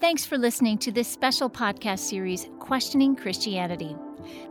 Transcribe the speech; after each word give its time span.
Thanks 0.00 0.24
for 0.24 0.38
listening 0.38 0.78
to 0.78 0.92
this 0.92 1.08
special 1.08 1.50
podcast 1.50 1.98
series, 1.98 2.48
Questioning 2.60 3.16
Christianity. 3.16 3.96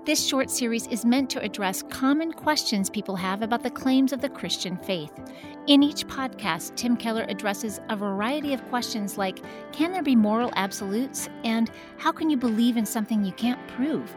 This 0.06 0.26
short 0.26 0.50
series 0.50 0.88
is 0.88 1.06
meant 1.06 1.30
to 1.30 1.42
address 1.42 1.84
common 1.84 2.34
questions 2.34 2.90
people 2.90 3.16
have 3.16 3.42
about 3.42 3.64
the 3.64 3.70
claims 3.70 4.12
of 4.12 4.20
the 4.20 4.28
Christian 4.28 4.75
faith. 4.75 5.12
In 5.68 5.83
each 5.83 6.06
podcast, 6.06 6.75
Tim 6.75 6.98
Keller 6.98 7.25
addresses 7.30 7.80
a 7.88 7.96
variety 7.96 8.54
of 8.54 8.68
questions 8.68 9.18
like 9.18 9.39
Can 9.71 9.94
there 9.94 10.04
be 10.04 10.18
moral 10.18 10.52
absolutes? 10.57 11.30
and 11.46 11.71
How 11.98 12.11
can 12.11 12.29
you 12.29 12.36
believe 12.36 12.75
in 12.75 12.86
something 12.86 13.23
you 13.23 13.32
can't 13.34 13.66
prove? 13.70 14.14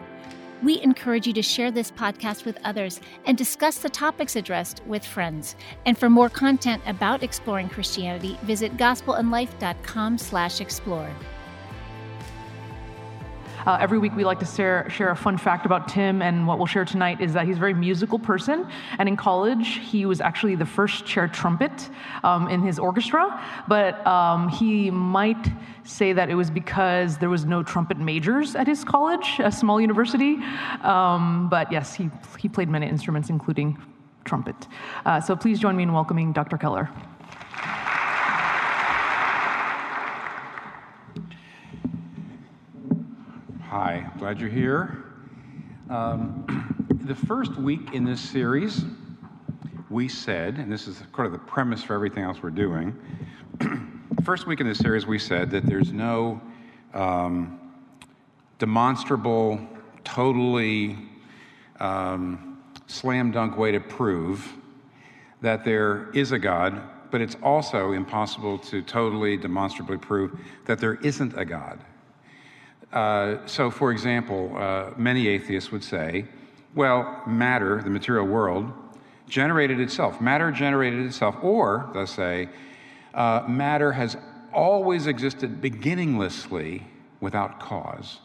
We 0.62 0.80
encourage 0.82 1.27
you 1.27 1.32
to 1.32 1.42
share 1.42 1.70
this 1.70 1.90
podcast 1.90 2.45
with 2.45 2.58
others 2.64 3.00
and 3.24 3.38
discuss 3.38 3.79
the 3.79 3.88
topics 3.88 4.36
addressed 4.36 4.82
with 4.86 5.04
friends. 5.04 5.56
And 5.86 5.96
for 5.96 6.11
more 6.11 6.29
content 6.29 6.82
about 6.86 7.22
exploring 7.22 7.68
Christianity, 7.68 8.36
visit 8.43 8.76
gospelandlife.com/explore. 8.76 11.11
Uh, 13.67 13.77
every 13.81 13.99
week 13.99 14.14
we 14.17 14.25
like 14.25 14.39
to 14.39 14.46
share, 14.46 14.89
share 14.89 15.11
a 15.11 15.17
fun 15.17 15.37
fact 15.37 15.67
about 15.67 15.87
Tim, 15.87 16.23
and 16.23 16.46
what 16.46 16.57
we'll 16.59 16.67
share 16.67 16.85
tonight 16.85 17.21
is 17.21 17.35
that 17.35 17.46
he's 17.46 17.57
a 17.57 17.61
very 17.61 17.75
musical 17.75 18.19
person. 18.19 18.67
And 18.99 19.09
in 19.09 19.17
college, 19.17 19.79
he 19.79 20.07
was 20.07 20.21
actually 20.21 20.55
the 20.55 20.64
first 20.64 21.05
chair 21.05 21.29
trumpet 21.29 21.91
um, 22.25 22.49
in 22.49 22.63
his 22.63 22.79
orchestra, 22.79 23.43
but 23.69 24.05
um, 24.07 24.49
he 24.49 24.91
might 24.91 25.50
say 25.85 26.13
that 26.13 26.31
it 26.31 26.35
was 26.35 26.50
because 26.50 27.19
there 27.19 27.29
was 27.29 27.45
no 27.45 27.63
trumpet 27.63 27.99
majors 27.99 28.55
at 28.55 28.67
his 28.67 28.83
college, 28.85 29.41
a 29.41 29.53
small 29.53 29.81
university. 29.81 30.39
Um, 30.83 31.49
but 31.50 31.71
yes, 31.71 31.95
he, 31.95 32.11
he 32.39 32.48
played 32.48 32.69
many 32.69 32.89
instruments, 32.89 33.28
including 33.28 33.77
trumpet. 34.25 34.69
Uh, 35.05 35.20
so 35.20 35.36
please 35.36 35.58
join 35.58 35.77
me 35.77 35.83
in 35.83 35.92
welcoming 35.92 36.33
Dr. 36.33 36.56
Keller. 36.56 36.89
Hi, 43.70 44.10
glad 44.19 44.40
you're 44.40 44.50
here. 44.50 45.04
Um, 45.90 46.84
the 47.04 47.14
first 47.14 47.54
week 47.54 47.94
in 47.94 48.04
this 48.04 48.20
series, 48.20 48.82
we 49.88 50.08
said, 50.08 50.56
and 50.56 50.72
this 50.72 50.88
is 50.88 51.04
kind 51.12 51.27
of 51.27 51.30
the 51.30 51.38
premise 51.38 51.80
for 51.80 51.94
everything 51.94 52.24
else 52.24 52.42
we're 52.42 52.50
doing. 52.50 52.92
first 54.24 54.48
week 54.48 54.58
in 54.58 54.66
this 54.66 54.78
series, 54.78 55.06
we 55.06 55.20
said 55.20 55.52
that 55.52 55.66
there's 55.66 55.92
no 55.92 56.42
um, 56.94 57.60
demonstrable, 58.58 59.60
totally 60.02 60.98
um, 61.78 62.60
slam 62.88 63.30
dunk 63.30 63.56
way 63.56 63.70
to 63.70 63.78
prove 63.78 64.52
that 65.42 65.64
there 65.64 66.10
is 66.10 66.32
a 66.32 66.40
God, 66.40 66.82
but 67.12 67.20
it's 67.20 67.36
also 67.40 67.92
impossible 67.92 68.58
to 68.58 68.82
totally 68.82 69.36
demonstrably 69.36 69.96
prove 69.96 70.36
that 70.64 70.80
there 70.80 70.94
isn't 70.94 71.38
a 71.38 71.44
God. 71.44 71.78
Uh, 72.92 73.46
so, 73.46 73.70
for 73.70 73.92
example, 73.92 74.52
uh, 74.56 74.91
many 74.96 75.28
atheists 75.28 75.70
would 75.70 75.84
say, 75.84 76.24
well, 76.74 77.22
matter, 77.27 77.83
the 77.83 77.91
material 77.91 78.27
world, 78.27 78.72
generated 79.28 79.80
itself. 79.80 80.20
Matter 80.20 80.50
generated 80.50 81.06
itself. 81.06 81.36
Or, 81.42 81.88
they'll 81.92 82.06
say, 82.06 82.48
uh, 83.14 83.44
matter 83.48 83.92
has 83.92 84.16
always 84.52 85.06
existed 85.06 85.61
beginninglessly 85.61 86.84
without 87.20 87.61
cause, 87.61 88.18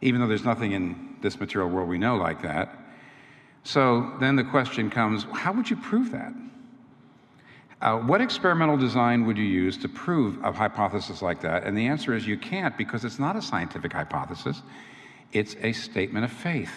even 0.00 0.20
though 0.20 0.28
there's 0.28 0.44
nothing 0.44 0.72
in 0.72 1.16
this 1.20 1.40
material 1.40 1.70
world 1.70 1.88
we 1.88 1.98
know 1.98 2.16
like 2.16 2.42
that. 2.42 2.78
So 3.64 4.12
then 4.20 4.36
the 4.36 4.44
question 4.44 4.90
comes 4.90 5.26
how 5.32 5.52
would 5.52 5.68
you 5.68 5.76
prove 5.76 6.12
that? 6.12 6.32
Uh, 7.80 7.98
what 7.98 8.20
experimental 8.20 8.76
design 8.76 9.26
would 9.26 9.36
you 9.36 9.44
use 9.44 9.76
to 9.76 9.88
prove 9.88 10.42
a 10.44 10.52
hypothesis 10.52 11.22
like 11.22 11.40
that? 11.40 11.64
And 11.64 11.76
the 11.76 11.86
answer 11.86 12.14
is 12.14 12.26
you 12.26 12.38
can't 12.38 12.76
because 12.78 13.04
it's 13.04 13.18
not 13.18 13.36
a 13.36 13.42
scientific 13.42 13.92
hypothesis, 13.92 14.62
it's 15.32 15.56
a 15.60 15.72
statement 15.72 16.24
of 16.24 16.32
faith. 16.32 16.72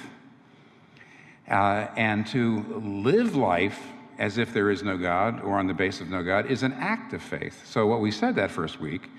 Uh, 1.47 1.87
and 1.95 2.27
to 2.27 2.61
live 2.83 3.35
life 3.35 3.79
as 4.17 4.37
if 4.37 4.53
there 4.53 4.69
is 4.69 4.83
no 4.83 4.97
God 4.97 5.41
or 5.41 5.59
on 5.59 5.67
the 5.67 5.73
basis 5.73 6.01
of 6.01 6.09
no 6.09 6.23
God 6.23 6.49
is 6.51 6.63
an 6.63 6.73
act 6.73 7.13
of 7.13 7.21
faith. 7.21 7.65
So, 7.65 7.85
what 7.85 8.01
we 8.01 8.11
said 8.11 8.35
that 8.35 8.51
first 8.51 8.79
week 8.79 9.09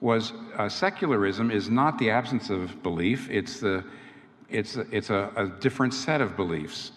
was 0.00 0.32
uh, 0.56 0.68
secularism 0.68 1.50
is 1.50 1.70
not 1.70 1.98
the 1.98 2.10
absence 2.10 2.50
of 2.50 2.82
belief, 2.82 3.30
it's, 3.30 3.60
the, 3.60 3.84
it's, 4.50 4.76
it's 4.76 5.10
a, 5.10 5.30
a 5.36 5.46
different 5.46 5.94
set 5.94 6.20
of 6.20 6.36
beliefs. 6.36 6.92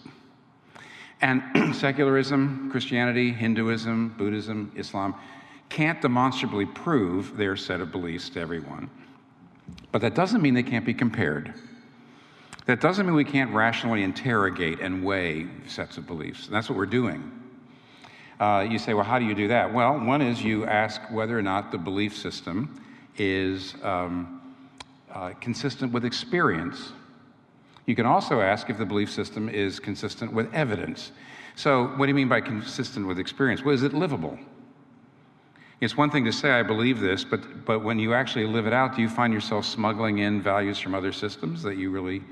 And 1.20 1.42
secularism, 1.74 2.70
Christianity, 2.70 3.32
Hinduism, 3.32 4.14
Buddhism, 4.18 4.72
Islam 4.76 5.14
can't 5.68 6.00
demonstrably 6.00 6.66
prove 6.66 7.36
their 7.36 7.56
set 7.56 7.80
of 7.80 7.90
beliefs 7.90 8.28
to 8.30 8.40
everyone. 8.40 8.90
But 9.92 10.00
that 10.02 10.14
doesn't 10.14 10.42
mean 10.42 10.54
they 10.54 10.62
can't 10.62 10.84
be 10.84 10.94
compared. 10.94 11.54
That 12.66 12.80
doesn't 12.80 13.06
mean 13.06 13.14
we 13.14 13.24
can't 13.24 13.52
rationally 13.52 14.02
interrogate 14.02 14.80
and 14.80 15.04
weigh 15.04 15.46
sets 15.66 15.98
of 15.98 16.06
beliefs. 16.06 16.46
And 16.46 16.54
that's 16.54 16.68
what 16.68 16.76
we're 16.76 16.86
doing. 16.86 17.32
Uh, 18.38 18.66
you 18.68 18.78
say, 18.78 18.92
well, 18.92 19.04
how 19.04 19.18
do 19.18 19.24
you 19.24 19.34
do 19.34 19.48
that? 19.48 19.72
Well, 19.72 19.98
one 19.98 20.20
is 20.20 20.42
you 20.42 20.66
ask 20.66 21.00
whether 21.10 21.38
or 21.38 21.42
not 21.42 21.72
the 21.72 21.78
belief 21.78 22.16
system 22.16 22.82
is 23.16 23.74
um, 23.82 24.54
uh, 25.10 25.30
consistent 25.40 25.92
with 25.92 26.04
experience. 26.04 26.92
You 27.86 27.94
can 27.94 28.06
also 28.06 28.40
ask 28.40 28.68
if 28.68 28.78
the 28.78 28.84
belief 28.84 29.10
system 29.10 29.48
is 29.48 29.78
consistent 29.78 30.32
with 30.32 30.52
evidence. 30.52 31.12
So, 31.54 31.86
what 31.96 32.06
do 32.06 32.10
you 32.10 32.14
mean 32.14 32.28
by 32.28 32.40
consistent 32.40 33.06
with 33.06 33.18
experience? 33.18 33.64
Well, 33.64 33.74
is 33.74 33.82
it 33.82 33.94
livable? 33.94 34.38
It's 35.80 35.96
one 35.96 36.10
thing 36.10 36.24
to 36.24 36.32
say, 36.32 36.50
I 36.50 36.62
believe 36.62 37.00
this, 37.00 37.22
but, 37.22 37.64
but 37.64 37.84
when 37.84 37.98
you 37.98 38.14
actually 38.14 38.46
live 38.46 38.66
it 38.66 38.72
out, 38.72 38.96
do 38.96 39.02
you 39.02 39.08
find 39.08 39.32
yourself 39.32 39.64
smuggling 39.64 40.18
in 40.18 40.40
values 40.42 40.78
from 40.78 40.94
other 40.94 41.12
systems 41.12 41.62
that 41.62 41.76
you 41.76 41.90
really, 41.90 42.22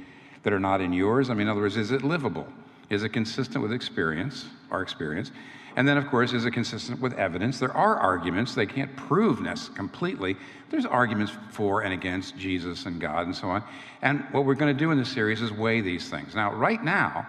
that 0.43 0.53
are 0.53 0.60
not 0.60 0.81
in 0.81 0.93
yours? 0.93 1.31
I 1.31 1.34
mean, 1.34 1.43
in 1.43 1.48
other 1.48 1.60
words, 1.60 1.76
is 1.76 1.91
it 1.91 2.03
livable? 2.03 2.48
Is 2.91 3.03
it 3.03 3.10
consistent 3.10 3.62
with 3.62 3.72
experience, 3.72 4.47
our 4.70 4.82
experience? 4.82 5.31
And 5.76 5.88
then, 5.88 5.96
of 5.96 6.06
course, 6.06 6.32
is 6.32 6.44
it 6.44 6.52
consistent 6.52 7.00
with 7.00 7.14
evidence? 7.14 7.58
There 7.58 7.76
are 7.76 7.96
arguments. 7.96 8.54
They 8.54 8.66
can't 8.66 8.94
prove 8.96 9.42
this 9.42 9.68
completely. 9.70 10.36
There's 10.70 10.86
arguments 10.86 11.32
for 11.50 11.82
and 11.82 11.92
against 11.92 12.38
Jesus 12.38 12.86
and 12.86 13.00
God 13.00 13.26
and 13.26 13.34
so 13.34 13.48
on. 13.48 13.64
And 14.02 14.24
what 14.30 14.44
we're 14.44 14.54
going 14.54 14.74
to 14.74 14.78
do 14.78 14.92
in 14.92 14.98
this 14.98 15.10
series 15.10 15.42
is 15.42 15.50
weigh 15.50 15.80
these 15.80 16.08
things. 16.08 16.34
Now, 16.34 16.52
right 16.52 16.82
now, 16.82 17.26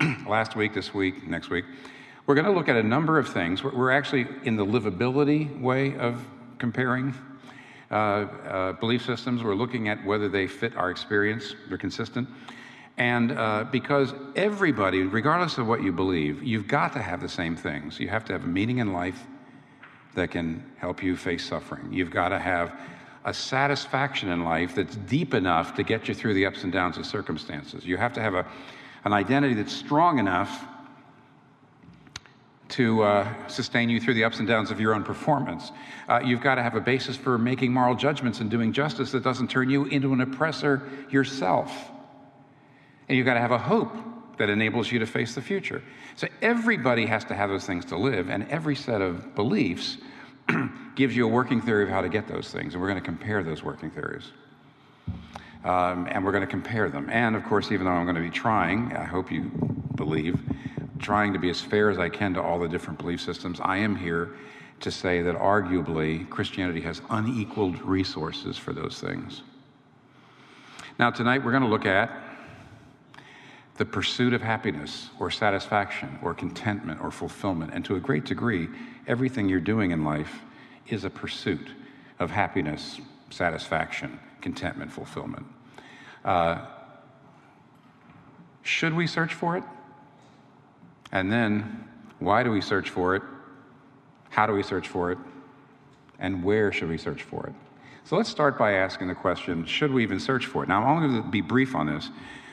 last 0.26 0.56
week, 0.56 0.72
this 0.72 0.94
week, 0.94 1.26
next 1.28 1.50
week, 1.50 1.66
we're 2.26 2.34
going 2.34 2.46
to 2.46 2.52
look 2.52 2.68
at 2.68 2.76
a 2.76 2.82
number 2.82 3.18
of 3.18 3.28
things. 3.28 3.62
We're 3.62 3.90
actually 3.90 4.26
in 4.44 4.56
the 4.56 4.64
livability 4.64 5.60
way 5.60 5.96
of 5.96 6.24
comparing 6.58 7.14
uh, 7.90 7.94
uh, 7.94 8.72
belief 8.74 9.04
systems. 9.04 9.42
We're 9.42 9.54
looking 9.54 9.88
at 9.88 10.02
whether 10.04 10.28
they 10.28 10.46
fit 10.46 10.76
our 10.76 10.90
experience, 10.90 11.54
they're 11.68 11.76
consistent. 11.76 12.28
And 13.02 13.32
uh, 13.32 13.64
because 13.64 14.14
everybody, 14.36 15.02
regardless 15.02 15.58
of 15.58 15.66
what 15.66 15.82
you 15.82 15.90
believe, 15.90 16.40
you've 16.40 16.68
got 16.68 16.92
to 16.92 17.02
have 17.02 17.20
the 17.20 17.28
same 17.28 17.56
things. 17.56 17.98
You 17.98 18.06
have 18.06 18.24
to 18.26 18.32
have 18.32 18.44
a 18.44 18.46
meaning 18.46 18.78
in 18.78 18.92
life 18.92 19.26
that 20.14 20.30
can 20.30 20.70
help 20.76 21.02
you 21.02 21.16
face 21.16 21.44
suffering. 21.44 21.92
You've 21.92 22.12
got 22.12 22.28
to 22.28 22.38
have 22.38 22.72
a 23.24 23.34
satisfaction 23.34 24.28
in 24.28 24.44
life 24.44 24.76
that's 24.76 24.94
deep 24.94 25.34
enough 25.34 25.74
to 25.74 25.82
get 25.82 26.06
you 26.06 26.14
through 26.14 26.34
the 26.34 26.46
ups 26.46 26.62
and 26.62 26.72
downs 26.72 26.96
of 26.96 27.04
circumstances. 27.04 27.84
You 27.84 27.96
have 27.96 28.12
to 28.12 28.20
have 28.20 28.34
a, 28.34 28.46
an 29.04 29.12
identity 29.12 29.54
that's 29.54 29.72
strong 29.72 30.20
enough 30.20 30.64
to 32.68 33.02
uh, 33.02 33.48
sustain 33.48 33.88
you 33.88 33.98
through 33.98 34.14
the 34.14 34.22
ups 34.22 34.38
and 34.38 34.46
downs 34.46 34.70
of 34.70 34.78
your 34.78 34.94
own 34.94 35.02
performance. 35.02 35.72
Uh, 36.08 36.20
you've 36.24 36.40
got 36.40 36.54
to 36.54 36.62
have 36.62 36.76
a 36.76 36.80
basis 36.80 37.16
for 37.16 37.36
making 37.36 37.72
moral 37.72 37.96
judgments 37.96 38.38
and 38.38 38.48
doing 38.48 38.72
justice 38.72 39.10
that 39.10 39.24
doesn't 39.24 39.50
turn 39.50 39.68
you 39.68 39.86
into 39.86 40.12
an 40.12 40.20
oppressor 40.20 40.88
yourself. 41.10 41.90
And 43.12 43.18
you've 43.18 43.26
got 43.26 43.34
to 43.34 43.40
have 43.40 43.52
a 43.52 43.58
hope 43.58 43.94
that 44.38 44.48
enables 44.48 44.90
you 44.90 44.98
to 45.00 45.04
face 45.04 45.34
the 45.34 45.42
future. 45.42 45.82
So 46.16 46.28
everybody 46.40 47.04
has 47.04 47.26
to 47.26 47.34
have 47.34 47.50
those 47.50 47.66
things 47.66 47.84
to 47.84 47.98
live, 47.98 48.30
and 48.30 48.48
every 48.48 48.74
set 48.74 49.02
of 49.02 49.34
beliefs 49.34 49.98
gives 50.94 51.14
you 51.14 51.26
a 51.26 51.28
working 51.28 51.60
theory 51.60 51.82
of 51.82 51.90
how 51.90 52.00
to 52.00 52.08
get 52.08 52.26
those 52.26 52.50
things. 52.50 52.72
And 52.72 52.80
we're 52.80 52.88
going 52.88 53.02
to 53.02 53.04
compare 53.04 53.44
those 53.44 53.62
working 53.62 53.90
theories. 53.90 54.32
Um, 55.62 56.08
and 56.10 56.24
we're 56.24 56.32
going 56.32 56.40
to 56.40 56.50
compare 56.50 56.88
them. 56.88 57.10
And 57.10 57.36
of 57.36 57.44
course, 57.44 57.70
even 57.70 57.84
though 57.84 57.92
I'm 57.92 58.04
going 58.04 58.16
to 58.16 58.22
be 58.22 58.30
trying, 58.30 58.96
I 58.96 59.04
hope 59.04 59.30
you 59.30 59.50
believe, 59.94 60.40
trying 60.98 61.34
to 61.34 61.38
be 61.38 61.50
as 61.50 61.60
fair 61.60 61.90
as 61.90 61.98
I 61.98 62.08
can 62.08 62.32
to 62.32 62.40
all 62.40 62.58
the 62.58 62.66
different 62.66 62.98
belief 62.98 63.20
systems, 63.20 63.60
I 63.60 63.76
am 63.76 63.94
here 63.94 64.36
to 64.80 64.90
say 64.90 65.20
that 65.20 65.36
arguably 65.36 66.26
Christianity 66.30 66.80
has 66.80 67.02
unequaled 67.10 67.78
resources 67.82 68.56
for 68.56 68.72
those 68.72 68.98
things. 68.98 69.42
Now, 70.98 71.10
tonight 71.10 71.44
we're 71.44 71.50
going 71.50 71.62
to 71.62 71.68
look 71.68 71.84
at 71.84 72.10
the 73.76 73.84
pursuit 73.84 74.34
of 74.34 74.42
happiness 74.42 75.10
or 75.18 75.30
satisfaction 75.30 76.18
or 76.22 76.34
contentment 76.34 77.00
or 77.02 77.10
fulfillment. 77.10 77.72
And 77.74 77.84
to 77.86 77.96
a 77.96 78.00
great 78.00 78.24
degree, 78.24 78.68
everything 79.06 79.48
you're 79.48 79.60
doing 79.60 79.90
in 79.92 80.04
life 80.04 80.40
is 80.88 81.04
a 81.04 81.10
pursuit 81.10 81.68
of 82.18 82.30
happiness, 82.30 83.00
satisfaction, 83.30 84.20
contentment, 84.40 84.92
fulfillment. 84.92 85.46
Uh, 86.24 86.66
should 88.62 88.94
we 88.94 89.06
search 89.06 89.34
for 89.34 89.56
it? 89.56 89.64
And 91.10 91.32
then, 91.32 91.88
why 92.18 92.42
do 92.42 92.50
we 92.50 92.60
search 92.60 92.90
for 92.90 93.16
it? 93.16 93.22
How 94.30 94.46
do 94.46 94.52
we 94.52 94.62
search 94.62 94.88
for 94.88 95.12
it? 95.12 95.18
And 96.18 96.44
where 96.44 96.72
should 96.72 96.88
we 96.88 96.98
search 96.98 97.22
for 97.22 97.46
it? 97.46 97.54
So 98.04 98.16
let's 98.16 98.28
start 98.28 98.58
by 98.58 98.72
asking 98.72 99.08
the 99.08 99.14
question 99.14 99.64
should 99.66 99.92
we 99.92 100.02
even 100.02 100.20
search 100.20 100.46
for 100.46 100.62
it? 100.62 100.68
Now, 100.68 100.82
I'm 100.82 100.96
only 100.96 101.08
going 101.08 101.22
to 101.22 101.28
be 101.28 101.40
brief 101.40 101.74
on 101.74 101.86
this, 101.86 102.10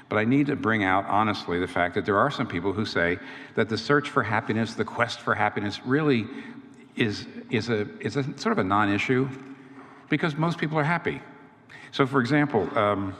but 0.09 0.17
I 0.17 0.25
need 0.25 0.47
to 0.47 0.55
bring 0.55 0.83
out 0.83 1.05
honestly 1.05 1.59
the 1.59 1.67
fact 1.67 1.95
that 1.95 2.05
there 2.05 2.17
are 2.17 2.31
some 2.31 2.47
people 2.47 2.73
who 2.73 2.85
say 2.85 3.19
that 3.55 3.69
the 3.69 3.77
search 3.77 4.09
for 4.09 4.23
happiness, 4.23 4.73
the 4.73 4.85
quest 4.85 5.21
for 5.21 5.35
happiness, 5.35 5.79
really 5.85 6.27
is, 6.95 7.27
is, 7.49 7.69
a, 7.69 7.87
is 7.99 8.17
a 8.17 8.23
sort 8.37 8.51
of 8.51 8.57
a 8.57 8.63
non 8.63 8.91
issue 8.91 9.29
because 10.09 10.35
most 10.35 10.57
people 10.57 10.77
are 10.77 10.83
happy. 10.83 11.21
So, 11.91 12.05
for 12.05 12.19
example, 12.19 12.67
um, 12.77 13.15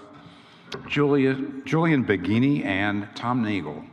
Julia, 0.88 1.36
Julian 1.65 2.03
Baggini 2.03 2.65
and 2.65 3.07
Tom 3.15 3.44
Nagel, 3.44 3.83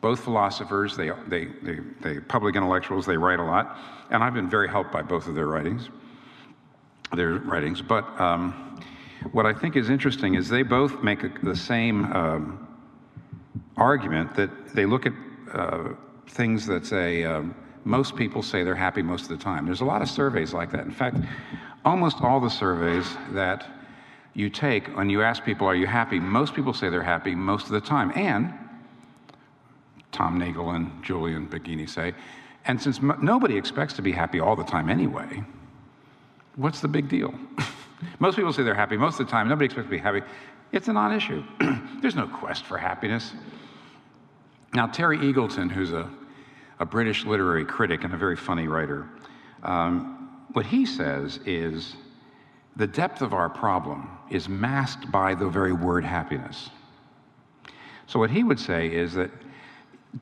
both 0.00 0.20
philosophers, 0.20 0.96
they, 0.96 1.10
they, 1.26 1.46
they, 1.62 1.78
they 2.00 2.20
public 2.20 2.56
intellectuals, 2.56 3.04
they 3.04 3.16
write 3.16 3.40
a 3.40 3.44
lot, 3.44 3.76
and 4.10 4.22
I've 4.22 4.34
been 4.34 4.48
very 4.48 4.68
helped 4.68 4.92
by 4.92 5.02
both 5.02 5.26
of 5.26 5.34
their 5.34 5.46
writings 5.46 5.88
their 7.16 7.34
writings. 7.34 7.82
But 7.82 8.04
um, 8.20 8.80
what 9.32 9.46
I 9.46 9.52
think 9.52 9.76
is 9.76 9.90
interesting 9.90 10.34
is 10.34 10.48
they 10.48 10.62
both 10.62 11.02
make 11.02 11.22
a, 11.24 11.30
the 11.42 11.56
same 11.56 12.04
um, 12.12 12.68
argument 13.76 14.34
that 14.36 14.74
they 14.74 14.86
look 14.86 15.06
at 15.06 15.12
uh, 15.52 15.90
things 16.28 16.66
that 16.66 16.86
say 16.86 17.24
um, 17.24 17.54
most 17.84 18.16
people 18.16 18.42
say 18.42 18.64
they're 18.64 18.74
happy 18.74 19.02
most 19.02 19.22
of 19.22 19.38
the 19.38 19.42
time. 19.42 19.66
There's 19.66 19.80
a 19.80 19.84
lot 19.86 20.02
of 20.02 20.08
surveys 20.08 20.52
like 20.52 20.70
that. 20.72 20.84
In 20.84 20.90
fact, 20.90 21.16
almost 21.84 22.20
all 22.20 22.40
the 22.40 22.50
surveys 22.50 23.06
that 23.32 23.66
you 24.34 24.50
take 24.50 24.88
when 24.96 25.10
you 25.10 25.22
ask 25.22 25.44
people, 25.44 25.66
Are 25.66 25.74
you 25.74 25.86
happy? 25.86 26.20
most 26.20 26.54
people 26.54 26.72
say 26.72 26.90
they're 26.90 27.02
happy 27.02 27.34
most 27.34 27.66
of 27.66 27.72
the 27.72 27.80
time. 27.80 28.12
And 28.14 28.52
Tom 30.12 30.38
Nagel 30.38 30.70
and 30.70 31.02
Julian 31.02 31.48
Baggini 31.48 31.88
say, 31.88 32.14
and 32.64 32.80
since 32.80 33.00
nobody 33.00 33.56
expects 33.56 33.94
to 33.94 34.02
be 34.02 34.12
happy 34.12 34.40
all 34.40 34.54
the 34.54 34.64
time 34.64 34.90
anyway, 34.90 35.42
what's 36.58 36.80
the 36.80 36.88
big 36.88 37.08
deal? 37.08 37.32
most 38.18 38.36
people 38.36 38.52
say 38.52 38.62
they're 38.62 38.74
happy 38.74 38.96
most 38.96 39.18
of 39.18 39.26
the 39.26 39.30
time. 39.30 39.48
Nobody 39.48 39.66
expects 39.66 39.86
to 39.86 39.90
be 39.90 39.98
happy. 39.98 40.20
It's 40.72 40.88
a 40.88 40.92
non 40.92 41.14
issue. 41.14 41.42
There's 42.02 42.16
no 42.16 42.26
quest 42.26 42.64
for 42.64 42.76
happiness. 42.76 43.32
Now, 44.74 44.86
Terry 44.86 45.18
Eagleton, 45.18 45.70
who's 45.70 45.92
a, 45.92 46.10
a 46.78 46.84
British 46.84 47.24
literary 47.24 47.64
critic 47.64 48.04
and 48.04 48.12
a 48.12 48.16
very 48.18 48.36
funny 48.36 48.68
writer, 48.68 49.08
um, 49.62 50.46
what 50.52 50.66
he 50.66 50.84
says 50.84 51.40
is 51.46 51.96
the 52.76 52.86
depth 52.86 53.22
of 53.22 53.32
our 53.32 53.48
problem 53.48 54.10
is 54.30 54.48
masked 54.48 55.10
by 55.10 55.34
the 55.34 55.48
very 55.48 55.72
word 55.72 56.04
happiness. 56.04 56.70
So, 58.06 58.18
what 58.18 58.30
he 58.30 58.42
would 58.42 58.60
say 58.60 58.88
is 58.88 59.14
that 59.14 59.30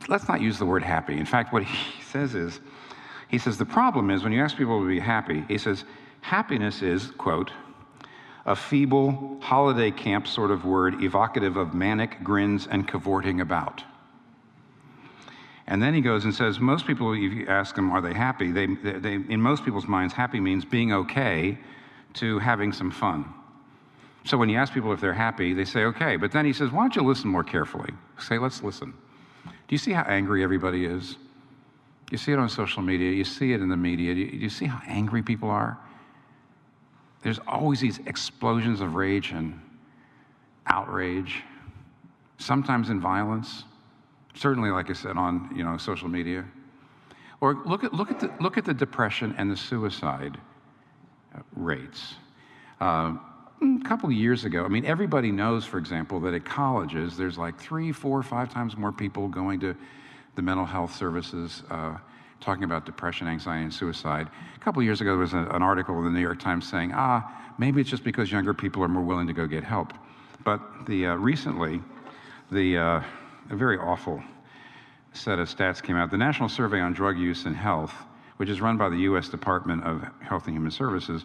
let's 0.08 0.28
not 0.28 0.40
use 0.40 0.58
the 0.58 0.66
word 0.66 0.82
happy. 0.82 1.16
In 1.18 1.26
fact, 1.26 1.52
what 1.52 1.62
he 1.64 2.02
says 2.02 2.34
is, 2.34 2.60
he 3.28 3.38
says 3.38 3.58
the 3.58 3.64
problem 3.64 4.10
is 4.10 4.22
when 4.22 4.32
you 4.32 4.42
ask 4.42 4.56
people 4.56 4.80
to 4.80 4.86
be 4.86 5.00
happy, 5.00 5.44
he 5.48 5.58
says, 5.58 5.84
Happiness 6.20 6.82
is, 6.82 7.10
quote, 7.12 7.52
a 8.44 8.54
feeble 8.54 9.38
holiday 9.40 9.90
camp 9.90 10.26
sort 10.26 10.50
of 10.50 10.64
word 10.64 11.02
evocative 11.02 11.56
of 11.56 11.74
manic 11.74 12.22
grins 12.22 12.68
and 12.70 12.86
cavorting 12.86 13.40
about. 13.40 13.82
And 15.66 15.82
then 15.82 15.94
he 15.94 16.00
goes 16.00 16.24
and 16.24 16.32
says, 16.32 16.60
most 16.60 16.86
people, 16.86 17.12
if 17.12 17.32
you 17.32 17.46
ask 17.48 17.74
them, 17.74 17.90
are 17.90 18.00
they 18.00 18.14
happy? 18.14 18.52
They, 18.52 18.66
they, 18.66 19.14
in 19.14 19.40
most 19.40 19.64
people's 19.64 19.88
minds, 19.88 20.14
happy 20.14 20.38
means 20.38 20.64
being 20.64 20.92
okay 20.92 21.58
to 22.14 22.38
having 22.38 22.72
some 22.72 22.90
fun. 22.90 23.24
So 24.24 24.36
when 24.36 24.48
you 24.48 24.58
ask 24.58 24.72
people 24.72 24.92
if 24.92 25.00
they're 25.00 25.12
happy, 25.12 25.54
they 25.54 25.64
say, 25.64 25.84
okay. 25.84 26.16
But 26.16 26.30
then 26.30 26.44
he 26.44 26.52
says, 26.52 26.70
why 26.70 26.82
don't 26.82 26.94
you 26.94 27.02
listen 27.02 27.30
more 27.30 27.44
carefully? 27.44 27.90
Say, 28.18 28.38
let's 28.38 28.62
listen. 28.62 28.94
Do 29.44 29.74
you 29.74 29.78
see 29.78 29.92
how 29.92 30.02
angry 30.02 30.44
everybody 30.44 30.84
is? 30.84 31.16
You 32.12 32.18
see 32.18 32.32
it 32.32 32.38
on 32.38 32.48
social 32.48 32.82
media, 32.82 33.10
you 33.10 33.24
see 33.24 33.52
it 33.52 33.60
in 33.60 33.68
the 33.68 33.76
media. 33.76 34.14
Do 34.14 34.20
you, 34.20 34.26
you 34.26 34.48
see 34.48 34.66
how 34.66 34.80
angry 34.86 35.22
people 35.22 35.50
are? 35.50 35.78
There's 37.26 37.40
always 37.48 37.80
these 37.80 37.98
explosions 38.06 38.80
of 38.80 38.94
rage 38.94 39.32
and 39.32 39.60
outrage, 40.68 41.42
sometimes 42.38 42.88
in 42.88 43.00
violence, 43.00 43.64
certainly, 44.34 44.70
like 44.70 44.90
I 44.90 44.92
said, 44.92 45.16
on 45.16 45.52
you 45.52 45.64
know, 45.64 45.76
social 45.76 46.06
media. 46.06 46.44
Or 47.40 47.64
look 47.66 47.82
at, 47.82 47.92
look, 47.92 48.12
at 48.12 48.20
the, 48.20 48.32
look 48.40 48.58
at 48.58 48.64
the 48.64 48.72
depression 48.72 49.34
and 49.38 49.50
the 49.50 49.56
suicide 49.56 50.38
uh, 51.34 51.40
rates. 51.56 52.14
Uh, 52.80 53.16
a 53.60 53.80
couple 53.82 54.08
of 54.08 54.14
years 54.14 54.44
ago, 54.44 54.64
I 54.64 54.68
mean, 54.68 54.84
everybody 54.84 55.32
knows, 55.32 55.64
for 55.64 55.78
example, 55.78 56.20
that 56.20 56.32
at 56.32 56.44
colleges, 56.44 57.16
there's 57.16 57.36
like 57.36 57.58
three, 57.58 57.90
four, 57.90 58.22
five 58.22 58.54
times 58.54 58.76
more 58.76 58.92
people 58.92 59.26
going 59.26 59.58
to 59.58 59.74
the 60.36 60.42
mental 60.42 60.64
health 60.64 60.94
services. 60.94 61.64
Uh, 61.68 61.96
talking 62.40 62.64
about 62.64 62.86
depression, 62.86 63.26
anxiety, 63.26 63.64
and 63.64 63.72
suicide. 63.72 64.28
A 64.54 64.58
couple 64.58 64.82
years 64.82 65.00
ago, 65.00 65.10
there 65.10 65.20
was 65.20 65.32
an 65.32 65.62
article 65.62 65.98
in 65.98 66.04
the 66.04 66.10
New 66.10 66.20
York 66.20 66.38
Times 66.38 66.68
saying, 66.68 66.92
ah, 66.94 67.52
maybe 67.58 67.80
it's 67.80 67.90
just 67.90 68.04
because 68.04 68.30
younger 68.30 68.54
people 68.54 68.82
are 68.82 68.88
more 68.88 69.02
willing 69.02 69.26
to 69.26 69.32
go 69.32 69.46
get 69.46 69.64
help. 69.64 69.92
But 70.44 70.60
the, 70.86 71.06
uh, 71.06 71.14
recently, 71.14 71.80
the, 72.50 72.78
uh, 72.78 73.02
a 73.50 73.56
very 73.56 73.78
awful 73.78 74.22
set 75.12 75.38
of 75.38 75.48
stats 75.48 75.82
came 75.82 75.96
out. 75.96 76.10
The 76.10 76.18
National 76.18 76.48
Survey 76.48 76.80
on 76.80 76.92
Drug 76.92 77.18
Use 77.18 77.46
and 77.46 77.56
Health, 77.56 77.92
which 78.36 78.48
is 78.48 78.60
run 78.60 78.76
by 78.76 78.88
the 78.88 78.98
U.S. 78.98 79.28
Department 79.28 79.82
of 79.84 80.04
Health 80.20 80.46
and 80.46 80.54
Human 80.54 80.70
Services, 80.70 81.24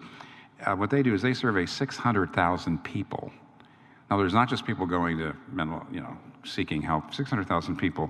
uh, 0.65 0.75
what 0.75 0.89
they 0.89 1.03
do 1.03 1.13
is 1.13 1.21
they 1.21 1.33
survey 1.33 1.65
600,000 1.65 2.83
people. 2.83 3.31
Now, 4.09 4.17
there's 4.17 4.33
not 4.33 4.49
just 4.49 4.65
people 4.65 4.85
going 4.85 5.17
to 5.17 5.35
mental, 5.51 5.85
you 5.91 6.01
know, 6.01 6.17
seeking 6.43 6.81
help, 6.81 7.13
600,000 7.13 7.75
people 7.75 8.09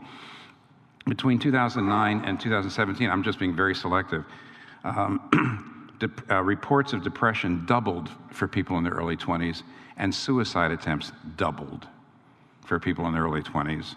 between 1.08 1.40
2009 1.40 2.26
and 2.26 2.40
2017, 2.40 3.10
I'm 3.10 3.24
just 3.24 3.40
being 3.40 3.56
very 3.56 3.74
selective, 3.74 4.24
um, 4.84 5.94
de- 6.00 6.34
uh, 6.34 6.42
reports 6.42 6.94
of 6.94 7.04
depression 7.04 7.66
doubled 7.66 8.10
for 8.32 8.48
people 8.48 8.78
in 8.78 8.84
their 8.84 8.94
early 8.94 9.18
20s, 9.18 9.64
and 9.98 10.14
suicide 10.14 10.72
attempts 10.72 11.12
doubled 11.38 11.88
for 12.66 12.80
people 12.80 13.08
in 13.08 13.14
their 13.14 13.24
early 13.24 13.42
20s. 13.42 13.96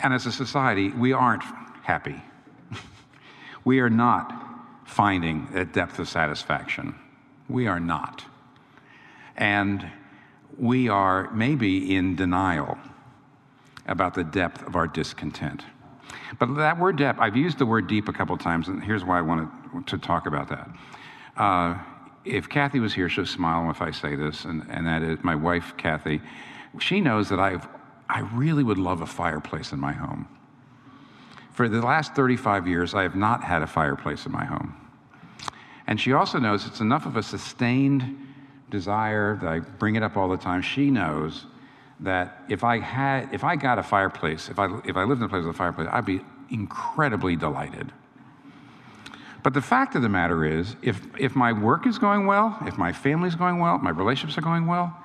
And 0.00 0.12
as 0.12 0.26
a 0.26 0.32
society, 0.32 0.90
we 0.90 1.12
aren't 1.12 1.42
happy. 1.82 2.22
we 3.64 3.80
are 3.80 3.90
not 3.90 4.42
finding 4.84 5.48
a 5.54 5.64
depth 5.64 5.98
of 5.98 6.08
satisfaction. 6.08 6.94
We 7.48 7.66
are 7.66 7.80
not. 7.80 8.24
And 9.36 9.90
we 10.58 10.88
are 10.88 11.30
maybe 11.32 11.96
in 11.96 12.16
denial 12.16 12.78
about 13.86 14.14
the 14.14 14.24
depth 14.24 14.66
of 14.66 14.76
our 14.76 14.86
discontent. 14.86 15.64
But 16.38 16.54
that 16.56 16.78
word 16.78 16.96
depth, 16.96 17.20
I've 17.20 17.36
used 17.36 17.58
the 17.58 17.66
word 17.66 17.86
deep 17.86 18.08
a 18.08 18.12
couple 18.12 18.36
times, 18.36 18.68
and 18.68 18.82
here's 18.82 19.04
why 19.04 19.18
I 19.18 19.22
wanted 19.22 19.48
to 19.86 19.98
talk 19.98 20.26
about 20.26 20.48
that. 20.48 20.68
Uh, 21.36 21.78
if 22.24 22.48
Kathy 22.48 22.80
was 22.80 22.92
here, 22.94 23.08
she'll 23.08 23.26
smile 23.26 23.70
if 23.70 23.80
I 23.80 23.92
say 23.92 24.16
this, 24.16 24.44
and, 24.44 24.66
and 24.68 24.86
that 24.86 25.02
is 25.02 25.22
my 25.22 25.34
wife, 25.34 25.74
Kathy. 25.76 26.20
She 26.80 27.00
knows 27.00 27.28
that 27.28 27.38
I've, 27.38 27.66
I 28.08 28.20
really 28.34 28.64
would 28.64 28.78
love 28.78 29.00
a 29.00 29.06
fireplace 29.06 29.72
in 29.72 29.80
my 29.80 29.92
home. 29.92 30.28
For 31.52 31.68
the 31.68 31.80
last 31.80 32.14
35 32.14 32.66
years, 32.66 32.94
I 32.94 33.02
have 33.02 33.16
not 33.16 33.42
had 33.42 33.62
a 33.62 33.66
fireplace 33.66 34.26
in 34.26 34.32
my 34.32 34.44
home. 34.44 34.76
And 35.86 36.00
she 36.00 36.12
also 36.12 36.38
knows 36.38 36.66
it's 36.66 36.80
enough 36.80 37.06
of 37.06 37.16
a 37.16 37.22
sustained 37.22 38.26
desire 38.70 39.36
that 39.36 39.48
I 39.48 39.60
bring 39.60 39.94
it 39.94 40.02
up 40.02 40.16
all 40.16 40.28
the 40.28 40.36
time. 40.36 40.60
She 40.60 40.90
knows 40.90 41.46
that 42.00 42.44
if 42.48 42.62
I 42.62 42.78
had, 42.78 43.32
if 43.32 43.42
I 43.44 43.56
got 43.56 43.78
a 43.78 43.82
fireplace, 43.82 44.48
if 44.48 44.58
I, 44.58 44.80
if 44.84 44.96
I 44.96 45.04
lived 45.04 45.20
in 45.20 45.26
a 45.26 45.28
place 45.28 45.44
with 45.44 45.54
a 45.54 45.58
fireplace, 45.58 45.88
I'd 45.90 46.04
be 46.04 46.20
incredibly 46.50 47.36
delighted. 47.36 47.92
But 49.42 49.54
the 49.54 49.62
fact 49.62 49.94
of 49.94 50.02
the 50.02 50.08
matter 50.08 50.44
is, 50.44 50.76
if, 50.82 51.00
if 51.18 51.36
my 51.36 51.52
work 51.52 51.86
is 51.86 51.98
going 51.98 52.26
well, 52.26 52.58
if 52.66 52.76
my 52.76 52.92
family's 52.92 53.36
going 53.36 53.58
well, 53.58 53.78
my 53.78 53.90
relationships 53.90 54.36
are 54.36 54.42
going 54.42 54.66
well, 54.66 54.96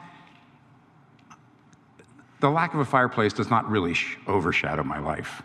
the 2.39 2.49
lack 2.49 2.73
of 2.73 2.79
a 2.79 2.85
fireplace 2.85 3.33
does 3.33 3.49
not 3.49 3.69
really 3.69 3.93
sh- 3.93 4.17
overshadow 4.27 4.83
my 4.83 4.99
life. 4.99 5.43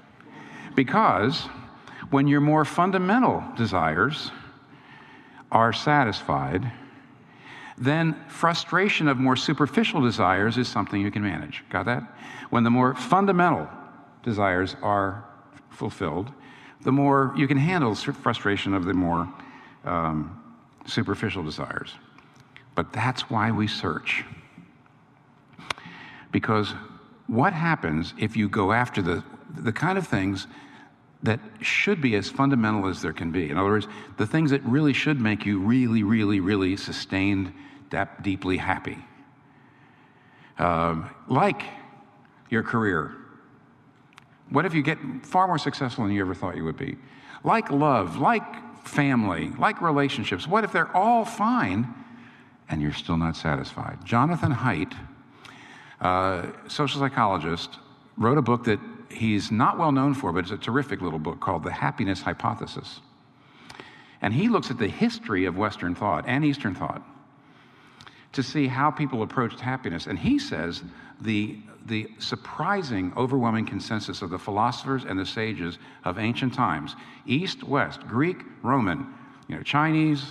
Because 0.74 1.42
when 2.10 2.26
your 2.26 2.40
more 2.40 2.64
fundamental 2.64 3.44
desires 3.56 4.30
are 5.52 5.72
satisfied, 5.72 6.72
then 7.78 8.16
frustration 8.28 9.08
of 9.08 9.18
more 9.18 9.36
superficial 9.36 10.00
desires 10.00 10.56
is 10.56 10.68
something 10.68 11.00
you 11.00 11.10
can 11.10 11.22
manage. 11.22 11.64
Got 11.68 11.86
that? 11.86 12.02
When 12.50 12.64
the 12.64 12.70
more 12.70 12.94
fundamental 12.94 13.68
desires 14.22 14.76
are 14.82 15.24
fulfilled, 15.70 16.32
the 16.82 16.92
more 16.92 17.34
you 17.36 17.46
can 17.46 17.58
handle 17.58 17.94
frustration 17.94 18.72
of 18.72 18.84
the 18.84 18.94
more 18.94 19.28
um, 19.84 20.42
superficial 20.86 21.42
desires. 21.42 21.92
But 22.74 22.92
that's 22.92 23.28
why 23.28 23.50
we 23.50 23.66
search. 23.66 24.24
Because 26.32 26.74
what 27.26 27.52
happens 27.52 28.14
if 28.18 28.36
you 28.36 28.48
go 28.48 28.72
after 28.72 29.02
the, 29.02 29.24
the 29.54 29.72
kind 29.72 29.98
of 29.98 30.06
things 30.06 30.46
that 31.22 31.40
should 31.60 32.00
be 32.00 32.14
as 32.14 32.28
fundamental 32.28 32.88
as 32.88 33.02
there 33.02 33.12
can 33.12 33.30
be? 33.30 33.50
In 33.50 33.56
other 33.56 33.70
words, 33.70 33.88
the 34.16 34.26
things 34.26 34.50
that 34.50 34.62
really 34.64 34.92
should 34.92 35.20
make 35.20 35.46
you 35.46 35.58
really, 35.58 36.02
really, 36.02 36.40
really 36.40 36.76
sustained 36.76 37.52
that 37.90 38.22
deeply 38.22 38.56
happy. 38.56 38.98
Um, 40.58 41.10
like 41.28 41.62
your 42.50 42.62
career. 42.62 43.12
What 44.50 44.64
if 44.64 44.74
you 44.74 44.82
get 44.82 44.98
far 45.22 45.46
more 45.46 45.58
successful 45.58 46.04
than 46.04 46.14
you 46.14 46.20
ever 46.20 46.34
thought 46.34 46.56
you 46.56 46.64
would 46.64 46.76
be? 46.76 46.96
Like 47.42 47.70
love, 47.70 48.18
like 48.18 48.86
family, 48.86 49.50
like 49.58 49.80
relationships? 49.82 50.46
What 50.46 50.64
if 50.64 50.72
they're 50.72 50.94
all 50.96 51.24
fine 51.24 51.92
and 52.68 52.80
you're 52.80 52.92
still 52.92 53.16
not 53.16 53.36
satisfied? 53.36 54.04
Jonathan 54.04 54.52
Haidt, 54.52 54.94
uh, 56.00 56.46
social 56.68 57.00
psychologist, 57.00 57.78
wrote 58.16 58.38
a 58.38 58.42
book 58.42 58.64
that 58.64 58.80
he's 59.10 59.50
not 59.50 59.78
well 59.78 59.92
known 59.92 60.14
for, 60.14 60.32
but 60.32 60.40
it's 60.40 60.50
a 60.50 60.58
terrific 60.58 61.00
little 61.00 61.18
book 61.18 61.40
called 61.40 61.62
The 61.64 61.72
Happiness 61.72 62.22
Hypothesis. 62.22 63.00
And 64.22 64.32
he 64.32 64.48
looks 64.48 64.70
at 64.70 64.78
the 64.78 64.88
history 64.88 65.44
of 65.44 65.56
Western 65.56 65.94
thought 65.94 66.24
and 66.26 66.44
Eastern 66.44 66.74
thought 66.74 67.02
to 68.32 68.42
see 68.42 68.66
how 68.66 68.90
people 68.90 69.22
approached 69.22 69.60
happiness. 69.60 70.06
And 70.06 70.18
he 70.18 70.38
says 70.38 70.82
the, 71.20 71.58
the 71.86 72.10
surprising, 72.18 73.12
overwhelming 73.16 73.64
consensus 73.64 74.20
of 74.20 74.30
the 74.30 74.38
philosophers 74.38 75.04
and 75.04 75.18
the 75.18 75.26
sages 75.26 75.78
of 76.04 76.18
ancient 76.18 76.52
times, 76.52 76.96
East, 77.26 77.62
West, 77.62 78.06
Greek, 78.06 78.38
Roman, 78.62 79.06
you 79.48 79.56
know, 79.56 79.62
Chinese, 79.62 80.22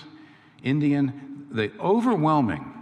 Indian, 0.63 1.47
the 1.51 1.71
overwhelming 1.79 2.73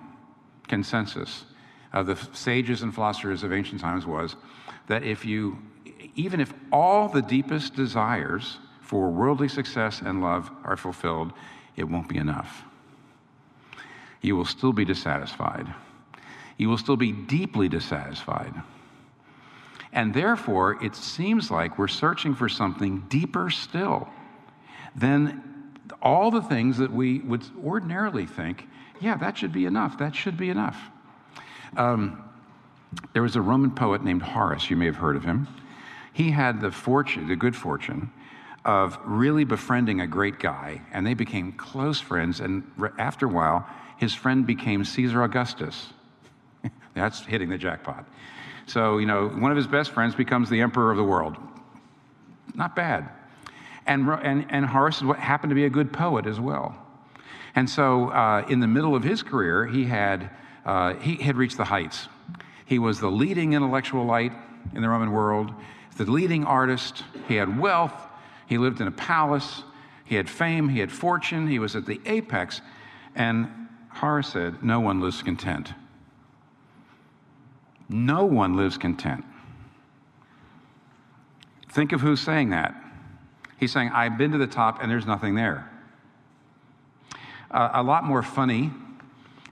consensus 0.68 1.46
of 1.94 2.08
the 2.08 2.16
sages 2.34 2.82
and 2.82 2.94
philosophers 2.94 3.44
of 3.44 3.54
ancient 3.54 3.80
times 3.80 4.06
was 4.06 4.36
that 4.88 5.04
if 5.04 5.24
you, 5.24 5.58
even 6.16 6.40
if 6.40 6.54
all 6.72 7.08
the 7.10 7.22
deepest 7.22 7.76
desires 7.76 8.58
for 8.82 9.10
worldly 9.10 9.48
success 9.48 10.02
and 10.02 10.22
love 10.22 10.52
are 10.64 10.78
fulfilled, 10.78 11.34
it 11.76 11.86
won't 11.86 12.08
be 12.08 12.18
enough 12.18 12.64
you 14.24 14.36
will 14.36 14.46
still 14.46 14.74
be 14.74 14.86
dissatisfied. 14.86 15.72
You 16.58 16.70
will 16.70 16.78
still 16.78 16.98
be 16.98 17.12
deeply 17.12 17.70
dissatisfied. 17.70 18.54
And 19.92 20.14
therefore, 20.14 20.84
it 20.84 20.96
seems 20.96 21.52
like 21.52 21.78
we're 21.78 21.88
searching 21.88 22.34
for 22.34 22.50
something 22.50 23.06
deeper 23.10 23.52
still 23.52 24.10
than 24.96 25.44
all 26.02 26.32
the 26.32 26.42
things 26.42 26.78
that 26.78 26.92
we 26.92 27.20
would 27.20 27.44
ordinarily 27.64 28.26
think, 28.26 28.68
yeah, 29.00 29.18
that 29.18 29.38
should 29.38 29.52
be 29.52 29.66
enough, 29.66 29.98
that 30.00 30.16
should 30.16 30.38
be 30.38 30.50
enough. 30.50 30.80
Um, 31.76 32.24
there 33.12 33.22
was 33.22 33.36
a 33.36 33.42
Roman 33.42 33.72
poet 33.72 34.04
named 34.04 34.22
Horace, 34.22 34.70
you 34.70 34.78
may 34.78 34.86
have 34.86 34.96
heard 34.96 35.16
of 35.16 35.24
him. 35.24 35.48
He 36.14 36.32
had 36.32 36.62
the 36.62 36.72
fortune, 36.72 37.28
the 37.28 37.36
good 37.36 37.56
fortune, 37.56 38.12
of 38.64 38.98
really 39.04 39.44
befriending 39.44 40.00
a 40.00 40.08
great 40.08 40.40
guy, 40.40 40.82
and 40.94 41.06
they 41.06 41.16
became 41.16 41.52
close 41.52 42.00
friends. 42.00 42.40
And 42.40 42.64
after 42.98 43.26
a 43.26 43.30
while, 43.30 43.68
his 43.98 44.14
friend 44.14 44.48
became 44.48 44.86
Caesar 44.86 45.24
Augustus. 45.24 45.92
That's 46.94 47.26
hitting 47.26 47.50
the 47.50 47.58
jackpot. 47.58 48.06
So, 48.66 49.00
you 49.00 49.06
know, 49.06 49.28
one 49.28 49.52
of 49.52 49.58
his 49.58 49.68
best 49.68 49.92
friends 49.92 50.16
becomes 50.16 50.50
the 50.50 50.62
emperor 50.62 50.92
of 50.92 50.98
the 50.98 51.04
world. 51.04 51.36
Not 52.56 52.76
bad. 52.76 53.10
And, 53.86 54.08
and, 54.08 54.46
and 54.50 54.66
Horace 54.66 55.02
happened 55.18 55.52
to 55.52 55.56
be 55.56 55.66
a 55.66 55.70
good 55.70 55.92
poet 55.92 56.26
as 56.26 56.40
well. 56.40 56.76
And 57.56 57.70
so, 57.70 58.10
uh, 58.10 58.46
in 58.48 58.60
the 58.60 58.68
middle 58.68 58.96
of 58.96 59.04
his 59.04 59.22
career, 59.22 59.66
he 59.66 59.84
had, 59.86 60.30
uh, 60.66 60.94
he 60.96 61.16
had 61.16 61.36
reached 61.36 61.58
the 61.58 61.66
heights. 61.66 62.08
He 62.66 62.80
was 62.80 63.00
the 63.00 63.12
leading 63.12 63.54
intellectual 63.54 64.06
light 64.06 64.32
in 64.74 64.82
the 64.82 64.90
Roman 64.90 65.12
world, 65.12 65.54
the 65.98 66.10
leading 66.10 66.44
artist. 66.44 67.04
He 67.28 67.36
had 67.36 67.60
wealth. 67.60 67.94
He 68.48 68.58
lived 68.58 68.82
in 68.82 68.88
a 68.88 68.92
palace. 68.92 69.64
He 70.06 70.16
had 70.16 70.30
fame. 70.30 70.70
He 70.70 70.80
had 70.80 70.92
fortune. 70.92 71.48
He 71.48 71.60
was 71.60 71.76
at 71.76 71.86
the 71.86 72.02
apex. 72.06 72.62
And 73.16 73.50
Horace 73.90 74.30
said, 74.30 74.64
No 74.64 74.80
one 74.80 75.02
lives 75.02 75.22
content. 75.22 75.74
No 77.90 78.26
one 78.26 78.56
lives 78.56 78.78
content. 78.78 79.24
Think 81.70 81.92
of 81.92 82.02
who's 82.02 82.22
saying 82.22 82.50
that. 82.52 82.76
He's 83.60 83.72
saying, 83.72 83.90
I've 83.94 84.18
been 84.18 84.32
to 84.32 84.38
the 84.38 84.48
top 84.48 84.82
and 84.82 84.92
there's 84.92 85.06
nothing 85.06 85.36
there. 85.36 85.70
Uh, 87.50 87.70
a 87.74 87.84
lot 87.84 88.04
more 88.04 88.24
funny 88.24 88.72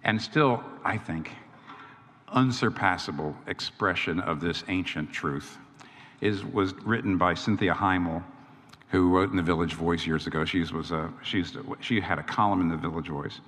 and 0.04 0.22
still, 0.22 0.64
I 0.84 0.98
think, 0.98 1.32
unsurpassable 2.30 3.36
expression 3.48 4.20
of 4.20 4.40
this 4.40 4.64
ancient 4.68 5.12
truth 5.12 5.58
is, 6.22 6.46
was 6.46 6.74
written 6.86 7.18
by 7.18 7.34
Cynthia 7.34 7.74
Heimel, 7.74 8.24
who 8.90 9.10
wrote 9.10 9.32
in 9.32 9.36
the 9.36 9.44
Village 9.44 9.74
Voice 9.74 10.06
years 10.06 10.28
ago. 10.28 10.46
She, 10.46 10.60
was 10.60 10.92
a, 10.92 11.12
she's, 11.24 11.58
she 11.80 12.00
had 12.00 12.20
a 12.20 12.24
column 12.24 12.62
in 12.62 12.70
the 12.70 12.78
Village 12.78 13.08
Voice. 13.08 13.42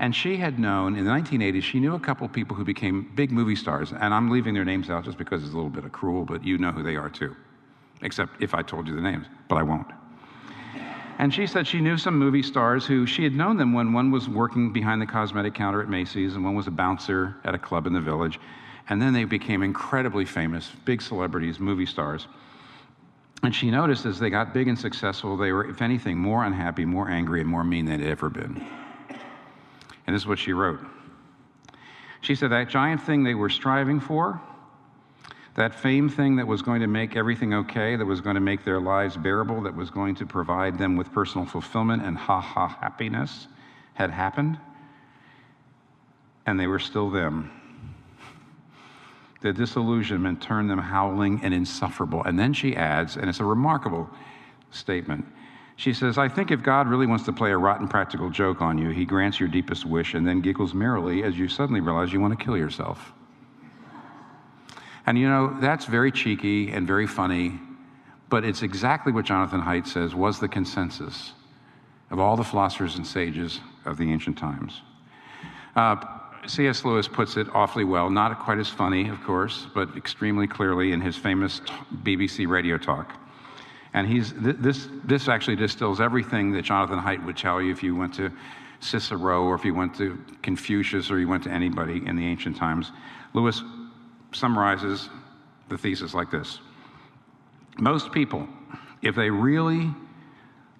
And 0.00 0.14
she 0.14 0.36
had 0.36 0.58
known 0.58 0.96
in 0.96 1.04
the 1.04 1.10
1980s, 1.10 1.62
she 1.62 1.78
knew 1.78 1.94
a 1.94 2.00
couple 2.00 2.26
of 2.26 2.32
people 2.32 2.56
who 2.56 2.64
became 2.64 3.10
big 3.14 3.30
movie 3.30 3.54
stars. 3.54 3.92
And 3.92 4.12
I'm 4.12 4.28
leaving 4.28 4.52
their 4.52 4.64
names 4.64 4.90
out 4.90 5.04
just 5.04 5.18
because 5.18 5.42
it's 5.44 5.52
a 5.52 5.56
little 5.56 5.70
bit 5.70 5.84
of 5.84 5.92
cruel, 5.92 6.24
but 6.24 6.44
you 6.44 6.58
know 6.58 6.72
who 6.72 6.82
they 6.82 6.96
are 6.96 7.08
too. 7.08 7.36
Except 8.02 8.42
if 8.42 8.54
I 8.54 8.62
told 8.62 8.88
you 8.88 8.96
the 8.96 9.00
names, 9.00 9.26
but 9.48 9.56
I 9.56 9.62
won't. 9.62 9.86
And 11.18 11.32
she 11.32 11.46
said 11.46 11.66
she 11.66 11.80
knew 11.80 11.96
some 11.96 12.18
movie 12.18 12.42
stars 12.42 12.84
who 12.84 13.06
she 13.06 13.22
had 13.22 13.34
known 13.34 13.56
them 13.56 13.72
when 13.72 13.92
one 13.92 14.10
was 14.10 14.28
working 14.28 14.72
behind 14.72 15.00
the 15.00 15.06
cosmetic 15.06 15.54
counter 15.54 15.80
at 15.80 15.88
Macy's 15.88 16.34
and 16.34 16.44
one 16.44 16.56
was 16.56 16.66
a 16.66 16.72
bouncer 16.72 17.36
at 17.44 17.54
a 17.54 17.58
club 17.58 17.86
in 17.86 17.92
the 17.92 18.00
village. 18.00 18.40
And 18.88 19.00
then 19.00 19.12
they 19.14 19.24
became 19.24 19.62
incredibly 19.62 20.24
famous, 20.24 20.70
big 20.84 21.00
celebrities, 21.00 21.58
movie 21.58 21.86
stars. 21.86 22.26
And 23.42 23.54
she 23.54 23.70
noticed 23.70 24.06
as 24.06 24.18
they 24.18 24.30
got 24.30 24.54
big 24.54 24.68
and 24.68 24.78
successful, 24.78 25.36
they 25.36 25.52
were, 25.52 25.68
if 25.68 25.82
anything, 25.82 26.18
more 26.18 26.44
unhappy, 26.44 26.84
more 26.84 27.08
angry, 27.08 27.40
and 27.40 27.48
more 27.48 27.64
mean 27.64 27.86
than 27.86 28.00
they'd 28.00 28.08
ever 28.08 28.30
been. 28.30 28.66
And 30.06 30.14
this 30.14 30.22
is 30.22 30.26
what 30.26 30.38
she 30.38 30.52
wrote. 30.52 30.80
She 32.20 32.34
said, 32.34 32.50
That 32.50 32.68
giant 32.68 33.02
thing 33.02 33.22
they 33.22 33.34
were 33.34 33.50
striving 33.50 34.00
for, 34.00 34.40
that 35.56 35.74
fame 35.74 36.08
thing 36.08 36.36
that 36.36 36.46
was 36.46 36.62
going 36.62 36.80
to 36.80 36.86
make 36.86 37.16
everything 37.16 37.54
okay, 37.54 37.96
that 37.96 38.04
was 38.04 38.20
going 38.20 38.34
to 38.34 38.40
make 38.40 38.64
their 38.64 38.80
lives 38.80 39.16
bearable, 39.16 39.62
that 39.62 39.74
was 39.74 39.90
going 39.90 40.14
to 40.16 40.26
provide 40.26 40.78
them 40.78 40.96
with 40.96 41.12
personal 41.12 41.46
fulfillment 41.46 42.02
and 42.02 42.16
ha 42.16 42.40
ha 42.40 42.68
happiness, 42.80 43.46
had 43.94 44.10
happened. 44.10 44.58
And 46.46 46.58
they 46.58 46.66
were 46.66 46.78
still 46.78 47.10
them. 47.10 47.50
The 49.44 49.52
disillusionment 49.52 50.42
turned 50.42 50.68
them 50.68 50.80
howling 50.80 51.40
and 51.44 51.54
insufferable. 51.54 52.24
And 52.24 52.36
then 52.36 52.52
she 52.52 52.74
adds, 52.74 53.16
and 53.16 53.28
it's 53.28 53.40
a 53.40 53.44
remarkable 53.44 54.10
statement 54.72 55.24
she 55.76 55.92
says, 55.92 56.18
I 56.18 56.28
think 56.28 56.50
if 56.50 56.62
God 56.62 56.88
really 56.88 57.06
wants 57.06 57.24
to 57.24 57.32
play 57.32 57.50
a 57.50 57.58
rotten 57.58 57.88
practical 57.88 58.30
joke 58.30 58.62
on 58.62 58.78
you, 58.78 58.90
he 58.90 59.04
grants 59.04 59.40
your 59.40 59.48
deepest 59.48 59.84
wish 59.84 60.14
and 60.14 60.26
then 60.26 60.40
giggles 60.40 60.72
merrily 60.72 61.24
as 61.24 61.36
you 61.36 61.48
suddenly 61.48 61.80
realize 61.80 62.12
you 62.12 62.20
want 62.20 62.38
to 62.38 62.44
kill 62.44 62.56
yourself. 62.56 63.12
And 65.06 65.18
you 65.18 65.28
know, 65.28 65.56
that's 65.60 65.84
very 65.84 66.12
cheeky 66.12 66.70
and 66.70 66.86
very 66.86 67.06
funny, 67.06 67.58
but 68.30 68.44
it's 68.44 68.62
exactly 68.62 69.12
what 69.12 69.24
Jonathan 69.24 69.60
Haidt 69.60 69.86
says 69.86 70.14
was 70.14 70.38
the 70.38 70.48
consensus 70.48 71.32
of 72.10 72.20
all 72.20 72.36
the 72.36 72.44
philosophers 72.44 72.96
and 72.96 73.06
sages 73.06 73.60
of 73.84 73.96
the 73.96 74.10
ancient 74.12 74.38
times. 74.38 74.80
Uh, 75.74 75.96
C.S. 76.46 76.84
Lewis 76.84 77.08
puts 77.08 77.36
it 77.36 77.46
awfully 77.54 77.84
well, 77.84 78.10
not 78.10 78.38
quite 78.40 78.58
as 78.58 78.68
funny, 78.68 79.08
of 79.08 79.22
course, 79.22 79.66
but 79.74 79.96
extremely 79.96 80.46
clearly 80.46 80.92
in 80.92 81.00
his 81.00 81.16
famous 81.16 81.60
BBC 82.02 82.46
radio 82.46 82.76
talk. 82.76 83.14
And 83.94 84.06
he's, 84.06 84.32
this, 84.34 84.88
this 85.04 85.28
actually 85.28 85.56
distills 85.56 86.00
everything 86.00 86.52
that 86.52 86.62
Jonathan 86.62 86.98
Haidt 86.98 87.24
would 87.24 87.36
tell 87.36 87.62
you 87.62 87.72
if 87.72 87.82
you 87.82 87.94
went 87.94 88.14
to 88.14 88.30
Cicero 88.80 89.44
or 89.44 89.54
if 89.54 89.64
you 89.64 89.74
went 89.74 89.94
to 89.96 90.18
Confucius 90.42 91.10
or 91.10 91.18
you 91.18 91.28
went 91.28 91.44
to 91.44 91.50
anybody 91.50 92.02
in 92.06 92.16
the 92.16 92.26
ancient 92.26 92.56
times. 92.56 92.92
Lewis 93.32 93.62
summarizes 94.32 95.08
the 95.68 95.78
thesis 95.78 96.12
like 96.12 96.30
this 96.30 96.58
Most 97.78 98.12
people, 98.12 98.48
if 99.00 99.14
they 99.14 99.30
really 99.30 99.90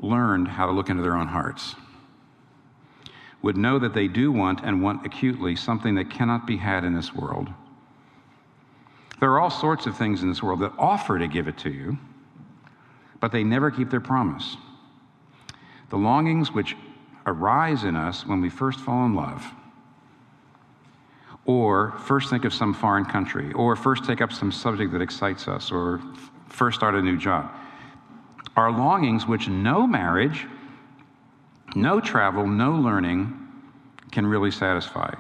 learned 0.01 0.49
how 0.49 0.67
to 0.67 0.73
look 0.73 0.91
into 0.91 1.03
their 1.03 1.17
own 1.17 1.29
hearts, 1.29 1.77
would 3.45 3.57
know 3.57 3.79
that 3.79 3.95
they 3.95 4.09
do 4.09 4.33
want 4.33 4.61
and 4.65 4.83
want 4.83 5.07
acutely 5.07 5.55
something 5.55 5.95
that 5.95 6.11
cannot 6.11 6.47
be 6.47 6.57
had 6.57 6.83
in 6.83 6.95
this 6.95 7.15
world. 7.15 7.49
There 9.21 9.31
are 9.31 9.41
all 9.41 9.51
sorts 9.51 9.87
of 9.87 9.97
things 9.97 10.23
in 10.23 10.29
this 10.29 10.43
world 10.43 10.61
that 10.61 10.73
offer 10.79 11.19
to 11.19 11.29
give 11.29 11.47
it 11.47 11.57
to 11.59 11.71
you 11.71 11.99
but 13.25 13.33
they 13.33 13.43
never 13.43 13.71
keep 13.71 13.89
their 13.89 14.03
promise. 14.03 14.59
The 15.89 15.97
longings 15.97 16.53
which 16.53 16.77
arise 17.25 17.85
in 17.85 17.97
us 17.97 18.27
when 18.27 18.43
we 18.43 18.51
first 18.51 18.81
fall 18.81 19.07
in 19.07 19.15
love, 19.15 19.43
or 21.47 21.93
first 22.01 22.29
think 22.29 22.45
of 22.45 22.53
some 22.53 22.75
foreign 22.75 23.07
country, 23.07 23.51
or 23.55 23.77
first 23.77 24.05
take 24.05 24.21
up 24.21 24.31
some 24.31 24.53
subject 24.53 24.93
that 24.93 25.01
excites 25.01 25.49
us, 25.49 25.73
or 25.73 26.03
first 26.51 26.77
start 26.77 26.95
a 26.95 27.01
new 27.01 27.17
job, 27.17 27.51
are 28.57 28.71
longings 28.71 29.27
which 29.27 29.49
no 29.49 29.87
marriage, 29.87 30.47
no 31.75 32.01
travel, 32.01 32.47
no 32.47 32.73
learning 32.73 33.41
can 34.11 34.27
really 34.27 34.51
satisfy. 34.51 35.15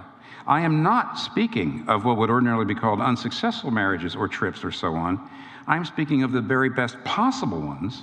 I 0.46 0.60
am 0.60 0.82
not 0.82 1.18
speaking 1.18 1.84
of 1.88 2.04
what 2.04 2.18
would 2.18 2.30
ordinarily 2.30 2.66
be 2.66 2.74
called 2.74 3.00
unsuccessful 3.00 3.70
marriages 3.70 4.14
or 4.14 4.28
trips 4.28 4.62
or 4.62 4.70
so 4.70 4.94
on. 4.94 5.28
I'm 5.66 5.84
speaking 5.84 6.22
of 6.22 6.32
the 6.32 6.40
very 6.40 6.68
best 6.68 7.02
possible 7.04 7.60
ones, 7.60 8.02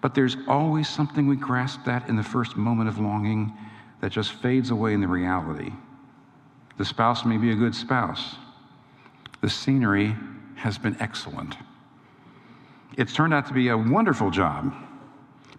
but 0.00 0.14
there's 0.14 0.36
always 0.46 0.88
something 0.88 1.26
we 1.26 1.36
grasp 1.36 1.86
at 1.88 2.08
in 2.08 2.16
the 2.16 2.22
first 2.22 2.56
moment 2.56 2.88
of 2.88 2.98
longing 2.98 3.52
that 4.00 4.12
just 4.12 4.32
fades 4.32 4.70
away 4.70 4.94
in 4.94 5.00
the 5.00 5.08
reality. 5.08 5.72
The 6.76 6.84
spouse 6.84 7.24
may 7.24 7.38
be 7.38 7.50
a 7.50 7.56
good 7.56 7.74
spouse. 7.74 8.36
The 9.40 9.50
scenery 9.50 10.14
has 10.56 10.78
been 10.78 10.96
excellent. 11.00 11.56
It's 12.96 13.12
turned 13.12 13.34
out 13.34 13.46
to 13.46 13.52
be 13.52 13.68
a 13.68 13.76
wonderful 13.76 14.30
job, 14.30 14.72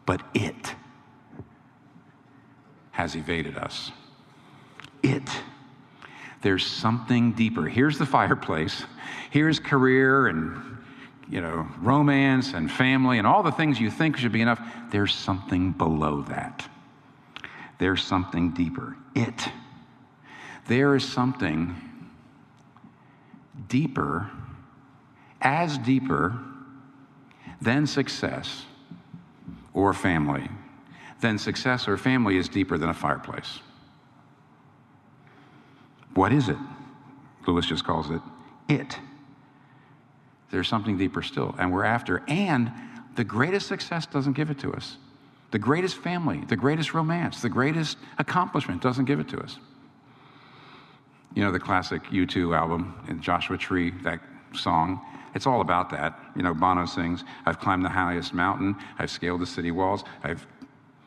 but 0.06 0.22
it 0.34 0.76
has 2.96 3.16
evaded 3.16 3.58
us. 3.58 3.92
It. 5.04 5.30
There's 6.42 6.66
something 6.66 7.34
deeper. 7.34 7.64
Here's 7.64 7.98
the 7.98 8.06
fireplace. 8.06 8.84
Here's 9.32 9.60
career 9.60 10.28
and 10.28 10.78
you 11.30 11.42
know, 11.42 11.68
romance 11.82 12.54
and 12.54 12.72
family 12.72 13.18
and 13.18 13.28
all 13.28 13.44
the 13.44 13.52
things 13.52 13.80
you 13.80 13.92
think 13.92 14.16
should 14.16 14.32
be 14.32 14.42
enough. 14.42 14.62
There's 14.92 15.14
something 15.14 15.72
below 15.72 16.22
that. 16.24 16.68
There's 17.80 18.04
something 18.04 18.52
deeper. 18.52 18.96
It. 19.14 19.50
There 20.68 20.96
is 20.96 21.04
something 21.04 21.76
deeper, 23.68 24.30
as 25.42 25.78
deeper 25.80 26.40
than 27.60 27.88
success 27.88 28.66
or 29.74 29.94
family. 29.94 30.48
Then 31.26 31.40
success 31.40 31.88
or 31.88 31.98
family 31.98 32.38
is 32.38 32.48
deeper 32.48 32.78
than 32.78 32.90
a 32.90 32.94
fireplace. 32.94 33.58
What 36.14 36.32
is 36.32 36.50
it? 36.50 36.58
Lewis 37.48 37.66
just 37.66 37.84
calls 37.84 38.12
it 38.12 38.22
it. 38.70 39.00
There's 40.52 40.68
something 40.68 41.00
deeper 41.00 41.24
still, 41.24 41.56
and 41.58 41.74
we're 41.74 41.84
after. 41.84 42.22
And 42.28 42.72
the 43.16 43.24
greatest 43.24 43.68
success 43.68 44.06
doesn't 44.06 44.34
give 44.34 44.52
it 44.52 44.60
to 44.60 44.72
us. 44.74 44.98
The 45.50 45.58
greatest 45.58 45.98
family, 45.98 46.44
the 46.48 46.56
greatest 46.56 46.94
romance, 46.94 47.42
the 47.42 47.50
greatest 47.50 47.98
accomplishment 48.20 48.84
doesn't 48.84 49.06
give 49.06 49.20
it 49.20 49.28
to 49.30 49.40
us. 49.40 49.58
You 51.34 51.44
know, 51.44 51.52
the 51.52 51.60
classic 51.60 52.04
U2 52.04 52.56
album 52.56 52.94
in 53.08 53.20
Joshua 53.20 53.58
Tree, 53.58 53.90
that 54.04 54.20
song, 54.54 55.02
it's 55.36 55.46
all 55.46 55.62
about 55.62 55.90
that. 55.90 56.18
You 56.36 56.44
know, 56.44 56.54
Bono 56.54 56.86
sings, 56.86 57.24
I've 57.46 57.60
climbed 57.60 57.84
the 57.84 57.90
highest 57.90 58.34
mountain, 58.34 58.76
I've 58.98 59.12
scaled 59.12 59.42
the 59.42 59.46
city 59.46 59.70
walls, 59.70 60.04
I've 60.24 60.48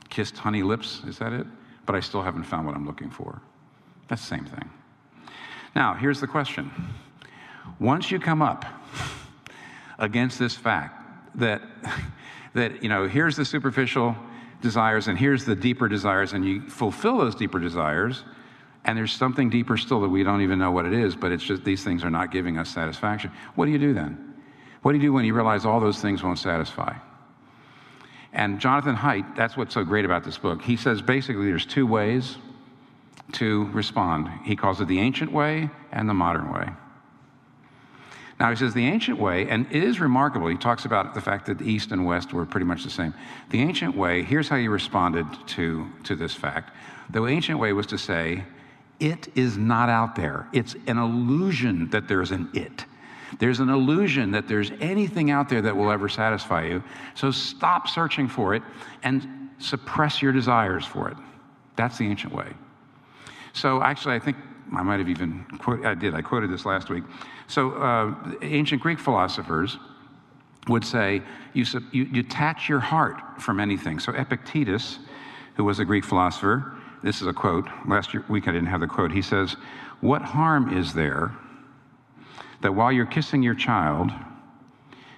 kissed 0.08 0.38
honey 0.38 0.62
lips, 0.62 1.02
is 1.06 1.18
that 1.18 1.32
it? 1.32 1.46
But 1.86 1.94
I 1.94 2.00
still 2.00 2.22
haven't 2.22 2.44
found 2.44 2.66
what 2.66 2.74
I'm 2.74 2.86
looking 2.86 3.10
for. 3.10 3.40
That's 4.08 4.22
the 4.22 4.36
same 4.36 4.44
thing. 4.44 4.70
Now, 5.74 5.94
here's 5.94 6.20
the 6.20 6.26
question. 6.26 6.70
Once 7.78 8.10
you 8.10 8.18
come 8.18 8.42
up 8.42 8.64
against 9.98 10.38
this 10.38 10.54
fact 10.54 11.02
that, 11.36 11.62
that 12.54 12.82
you 12.82 12.88
know, 12.88 13.06
here's 13.06 13.36
the 13.36 13.44
superficial 13.44 14.16
desires 14.60 15.08
and 15.08 15.18
here's 15.18 15.44
the 15.44 15.54
deeper 15.54 15.88
desires, 15.88 16.32
and 16.32 16.44
you 16.44 16.62
fulfill 16.68 17.18
those 17.18 17.34
deeper 17.34 17.58
desires, 17.58 18.24
and 18.84 18.96
there's 18.96 19.12
something 19.12 19.50
deeper 19.50 19.76
still 19.76 20.00
that 20.00 20.08
we 20.08 20.22
don't 20.22 20.40
even 20.40 20.58
know 20.58 20.70
what 20.70 20.86
it 20.86 20.92
is, 20.92 21.14
but 21.14 21.30
it's 21.30 21.44
just 21.44 21.64
these 21.64 21.84
things 21.84 22.02
are 22.02 22.10
not 22.10 22.32
giving 22.32 22.58
us 22.58 22.68
satisfaction. 22.70 23.30
What 23.54 23.66
do 23.66 23.70
you 23.70 23.78
do 23.78 23.92
then? 23.92 24.34
What 24.82 24.92
do 24.92 24.98
you 24.98 25.02
do 25.02 25.12
when 25.12 25.24
you 25.24 25.34
realize 25.34 25.64
all 25.64 25.80
those 25.80 26.00
things 26.00 26.22
won't 26.22 26.38
satisfy? 26.38 26.94
And 28.32 28.60
Jonathan 28.60 28.96
Haidt, 28.96 29.36
that's 29.36 29.56
what's 29.56 29.74
so 29.74 29.84
great 29.84 30.04
about 30.04 30.24
this 30.24 30.38
book. 30.38 30.62
He 30.62 30.76
says 30.76 31.00
basically 31.00 31.46
there's 31.46 31.66
two 31.66 31.86
ways 31.86 32.36
to 33.32 33.64
respond. 33.72 34.28
He 34.44 34.56
calls 34.56 34.80
it 34.80 34.88
the 34.88 35.00
ancient 35.00 35.32
way 35.32 35.70
and 35.92 36.08
the 36.08 36.14
modern 36.14 36.52
way. 36.52 36.68
Now, 38.40 38.50
he 38.50 38.56
says 38.56 38.72
the 38.72 38.86
ancient 38.86 39.18
way, 39.18 39.48
and 39.48 39.66
it 39.70 39.82
is 39.82 39.98
remarkable. 39.98 40.46
He 40.46 40.56
talks 40.56 40.84
about 40.84 41.14
the 41.14 41.20
fact 41.20 41.46
that 41.46 41.58
the 41.58 41.64
East 41.64 41.90
and 41.90 42.06
West 42.06 42.32
were 42.32 42.46
pretty 42.46 42.66
much 42.66 42.84
the 42.84 42.90
same. 42.90 43.12
The 43.50 43.60
ancient 43.60 43.96
way, 43.96 44.22
here's 44.22 44.48
how 44.48 44.56
he 44.56 44.68
responded 44.68 45.26
to, 45.48 45.88
to 46.04 46.14
this 46.14 46.34
fact. 46.34 46.72
The 47.10 47.26
ancient 47.26 47.58
way 47.58 47.72
was 47.72 47.86
to 47.88 47.98
say, 47.98 48.44
it 49.00 49.28
is 49.36 49.56
not 49.56 49.88
out 49.88 50.14
there. 50.14 50.46
It's 50.52 50.76
an 50.86 50.98
illusion 50.98 51.90
that 51.90 52.06
there's 52.06 52.30
an 52.30 52.50
it. 52.54 52.84
There's 53.38 53.60
an 53.60 53.68
illusion 53.68 54.30
that 54.32 54.48
there's 54.48 54.72
anything 54.80 55.30
out 55.30 55.48
there 55.48 55.62
that 55.62 55.76
will 55.76 55.90
ever 55.90 56.08
satisfy 56.08 56.66
you. 56.66 56.82
So 57.14 57.30
stop 57.30 57.88
searching 57.88 58.28
for 58.28 58.54
it 58.54 58.62
and 59.02 59.50
suppress 59.58 60.22
your 60.22 60.32
desires 60.32 60.84
for 60.84 61.08
it. 61.08 61.16
That's 61.76 61.98
the 61.98 62.06
ancient 62.06 62.34
way. 62.34 62.52
So 63.52 63.82
actually, 63.82 64.14
I 64.14 64.18
think 64.18 64.36
I 64.74 64.82
might 64.82 64.98
have 64.98 65.08
even 65.08 65.44
quoted, 65.58 65.86
I 65.86 65.94
did, 65.94 66.14
I 66.14 66.22
quoted 66.22 66.50
this 66.50 66.64
last 66.66 66.90
week. 66.90 67.04
So 67.46 67.72
uh, 67.72 68.14
ancient 68.42 68.82
Greek 68.82 68.98
philosophers 68.98 69.78
would 70.68 70.84
say 70.84 71.22
you, 71.54 71.64
you 71.92 72.04
detach 72.04 72.68
your 72.68 72.80
heart 72.80 73.40
from 73.40 73.60
anything. 73.60 73.98
So 73.98 74.12
Epictetus, 74.12 74.98
who 75.56 75.64
was 75.64 75.78
a 75.78 75.84
Greek 75.84 76.04
philosopher, 76.04 76.74
this 77.02 77.20
is 77.20 77.26
a 77.26 77.32
quote. 77.32 77.66
Last 77.86 78.12
week 78.28 78.48
I 78.48 78.52
didn't 78.52 78.66
have 78.66 78.80
the 78.80 78.86
quote. 78.86 79.12
He 79.12 79.22
says, 79.22 79.56
What 80.00 80.22
harm 80.22 80.76
is 80.76 80.92
there 80.92 81.32
that 82.60 82.74
while 82.74 82.90
you're 82.92 83.06
kissing 83.06 83.42
your 83.42 83.54
child 83.54 84.10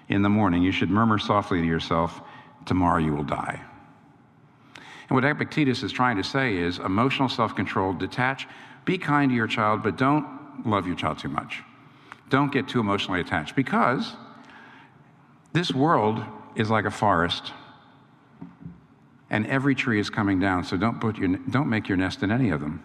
in 0.08 0.22
the 0.22 0.28
morning, 0.28 0.62
you 0.62 0.72
should 0.72 0.90
murmur 0.90 1.18
softly 1.18 1.60
to 1.60 1.66
yourself, 1.66 2.20
Tomorrow 2.66 2.98
you 2.98 3.14
will 3.14 3.24
die? 3.24 3.60
And 4.76 5.10
what 5.10 5.24
Epictetus 5.24 5.82
is 5.82 5.92
trying 5.92 6.16
to 6.16 6.24
say 6.24 6.56
is 6.56 6.78
emotional 6.78 7.28
self 7.28 7.54
control, 7.56 7.92
detach, 7.92 8.46
be 8.84 8.98
kind 8.98 9.30
to 9.30 9.34
your 9.34 9.46
child, 9.46 9.82
but 9.82 9.96
don't 9.96 10.64
love 10.64 10.86
your 10.86 10.96
child 10.96 11.18
too 11.18 11.28
much. 11.28 11.62
Don't 12.28 12.52
get 12.52 12.68
too 12.68 12.80
emotionally 12.80 13.20
attached 13.20 13.56
because 13.56 14.14
this 15.52 15.72
world 15.72 16.22
is 16.54 16.70
like 16.70 16.84
a 16.84 16.90
forest 16.90 17.52
and 19.30 19.46
every 19.46 19.74
tree 19.74 19.98
is 19.98 20.10
coming 20.10 20.38
down, 20.38 20.64
so 20.64 20.76
don't, 20.76 21.00
put 21.00 21.16
your, 21.16 21.36
don't 21.50 21.68
make 21.68 21.88
your 21.88 21.96
nest 21.96 22.22
in 22.22 22.30
any 22.30 22.50
of 22.50 22.60
them. 22.60 22.82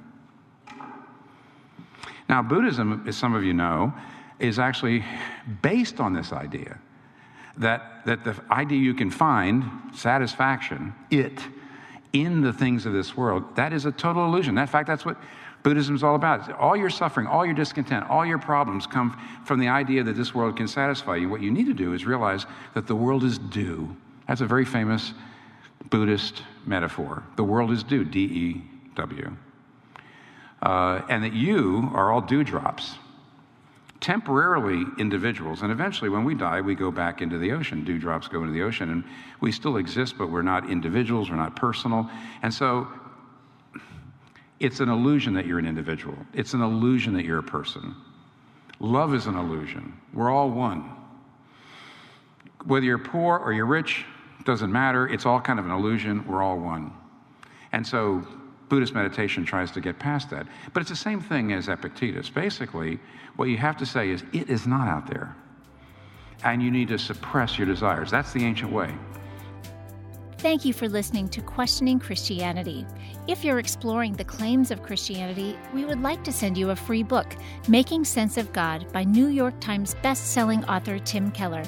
Now, 2.27 2.41
Buddhism, 2.41 3.03
as 3.07 3.15
some 3.15 3.35
of 3.35 3.43
you 3.43 3.53
know, 3.53 3.93
is 4.39 4.59
actually 4.59 5.03
based 5.61 5.99
on 5.99 6.13
this 6.13 6.33
idea 6.33 6.77
that, 7.57 8.05
that 8.05 8.23
the 8.23 8.35
idea 8.51 8.79
you 8.79 8.93
can 8.93 9.09
find 9.09 9.63
satisfaction, 9.93 10.93
it, 11.09 11.39
in 12.11 12.41
the 12.41 12.53
things 12.53 12.85
of 12.85 12.93
this 12.93 13.15
world, 13.15 13.55
that 13.55 13.73
is 13.73 13.85
a 13.85 13.91
total 13.91 14.25
illusion. 14.25 14.57
In 14.57 14.67
fact, 14.67 14.87
that's 14.87 15.05
what 15.05 15.17
Buddhism 15.63 15.95
is 15.95 16.03
all 16.03 16.15
about. 16.15 16.51
All 16.53 16.77
your 16.77 16.89
suffering, 16.89 17.27
all 17.27 17.45
your 17.45 17.55
discontent, 17.55 18.09
all 18.09 18.25
your 18.25 18.37
problems 18.37 18.85
come 18.85 19.19
from 19.45 19.59
the 19.59 19.67
idea 19.67 20.03
that 20.03 20.13
this 20.15 20.35
world 20.35 20.57
can 20.57 20.67
satisfy 20.67 21.15
you. 21.15 21.27
What 21.27 21.41
you 21.41 21.51
need 21.51 21.65
to 21.65 21.73
do 21.73 21.93
is 21.93 22.05
realize 22.05 22.45
that 22.73 22.87
the 22.87 22.95
world 22.95 23.23
is 23.23 23.37
dew. 23.37 23.95
That's 24.27 24.41
a 24.41 24.45
very 24.45 24.65
famous 24.65 25.13
Buddhist 25.89 26.43
metaphor. 26.65 27.23
The 27.35 27.43
world 27.43 27.71
is 27.71 27.83
dew, 27.83 28.05
D 28.05 28.19
E 28.19 28.63
W. 28.95 29.35
Uh, 30.61 31.01
and 31.09 31.23
that 31.23 31.33
you 31.33 31.89
are 31.93 32.11
all 32.11 32.21
dewdrops, 32.21 32.95
temporarily 34.01 34.83
individuals. 34.99 35.61
And 35.61 35.71
eventually, 35.71 36.09
when 36.09 36.23
we 36.23 36.35
die, 36.35 36.61
we 36.61 36.75
go 36.75 36.91
back 36.91 37.21
into 37.21 37.37
the 37.37 37.51
ocean. 37.51 37.83
Dewdrops 37.83 38.27
go 38.27 38.41
into 38.41 38.53
the 38.53 38.61
ocean, 38.61 38.91
and 38.91 39.03
we 39.41 39.51
still 39.51 39.77
exist, 39.77 40.17
but 40.17 40.29
we're 40.29 40.41
not 40.41 40.69
individuals, 40.69 41.29
we're 41.29 41.37
not 41.37 41.55
personal. 41.55 42.09
And 42.41 42.53
so 42.53 42.87
it's 44.59 44.79
an 44.79 44.89
illusion 44.89 45.33
that 45.33 45.45
you're 45.45 45.59
an 45.59 45.67
individual, 45.67 46.17
it's 46.33 46.53
an 46.53 46.61
illusion 46.61 47.13
that 47.13 47.25
you're 47.25 47.39
a 47.39 47.43
person. 47.43 47.95
Love 48.79 49.13
is 49.13 49.25
an 49.25 49.35
illusion. 49.35 49.97
We're 50.13 50.29
all 50.29 50.49
one. 50.49 50.91
Whether 52.65 52.85
you're 52.85 52.97
poor 52.97 53.37
or 53.37 53.53
you're 53.53 53.65
rich, 53.65 54.05
doesn't 54.43 54.71
matter. 54.71 55.07
It's 55.07 55.25
all 55.25 55.39
kind 55.39 55.59
of 55.59 55.65
an 55.65 55.71
illusion. 55.71 56.27
We're 56.27 56.43
all 56.43 56.57
one. 56.57 56.91
And 57.71 57.85
so 57.85 58.25
Buddhist 58.69 58.93
meditation 58.93 59.45
tries 59.45 59.71
to 59.71 59.81
get 59.81 59.99
past 59.99 60.29
that. 60.31 60.47
But 60.73 60.81
it's 60.81 60.89
the 60.89 60.95
same 60.95 61.21
thing 61.21 61.53
as 61.53 61.67
Epictetus. 61.67 62.29
Basically, 62.29 62.99
what 63.35 63.45
you 63.45 63.57
have 63.57 63.77
to 63.77 63.85
say 63.85 64.09
is, 64.09 64.23
it 64.33 64.49
is 64.49 64.65
not 64.65 64.87
out 64.87 65.07
there. 65.07 65.35
And 66.43 66.61
you 66.61 66.71
need 66.71 66.87
to 66.89 66.97
suppress 66.97 67.57
your 67.57 67.67
desires. 67.67 68.11
That's 68.11 68.33
the 68.33 68.43
ancient 68.43 68.71
way. 68.71 68.93
Thank 70.37 70.65
you 70.65 70.73
for 70.73 70.87
listening 70.87 71.29
to 71.29 71.41
Questioning 71.41 71.99
Christianity. 71.99 72.85
If 73.27 73.43
you're 73.43 73.57
exploring 73.57 74.13
the 74.13 74.25
claims 74.25 74.69
of 74.69 74.83
Christianity, 74.83 75.57
we 75.73 75.85
would 75.85 76.01
like 76.01 76.23
to 76.23 76.31
send 76.31 76.57
you 76.57 76.69
a 76.69 76.75
free 76.75 77.01
book, 77.01 77.35
Making 77.67 78.03
Sense 78.03 78.37
of 78.37 78.53
God 78.53 78.91
by 78.91 79.03
New 79.03 79.27
York 79.27 79.59
Times 79.59 79.95
best-selling 80.03 80.63
author 80.65 80.99
Tim 80.99 81.31
Keller. 81.31 81.63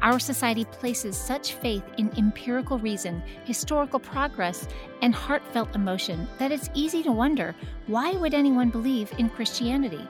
Our 0.00 0.18
society 0.18 0.64
places 0.64 1.16
such 1.16 1.54
faith 1.54 1.82
in 1.98 2.10
empirical 2.16 2.78
reason, 2.78 3.22
historical 3.44 3.98
progress, 3.98 4.68
and 5.02 5.14
heartfelt 5.14 5.74
emotion 5.74 6.28
that 6.38 6.52
it's 6.52 6.70
easy 6.74 7.02
to 7.02 7.12
wonder 7.12 7.54
why 7.86 8.12
would 8.12 8.34
anyone 8.34 8.70
believe 8.70 9.12
in 9.18 9.28
Christianity? 9.28 10.06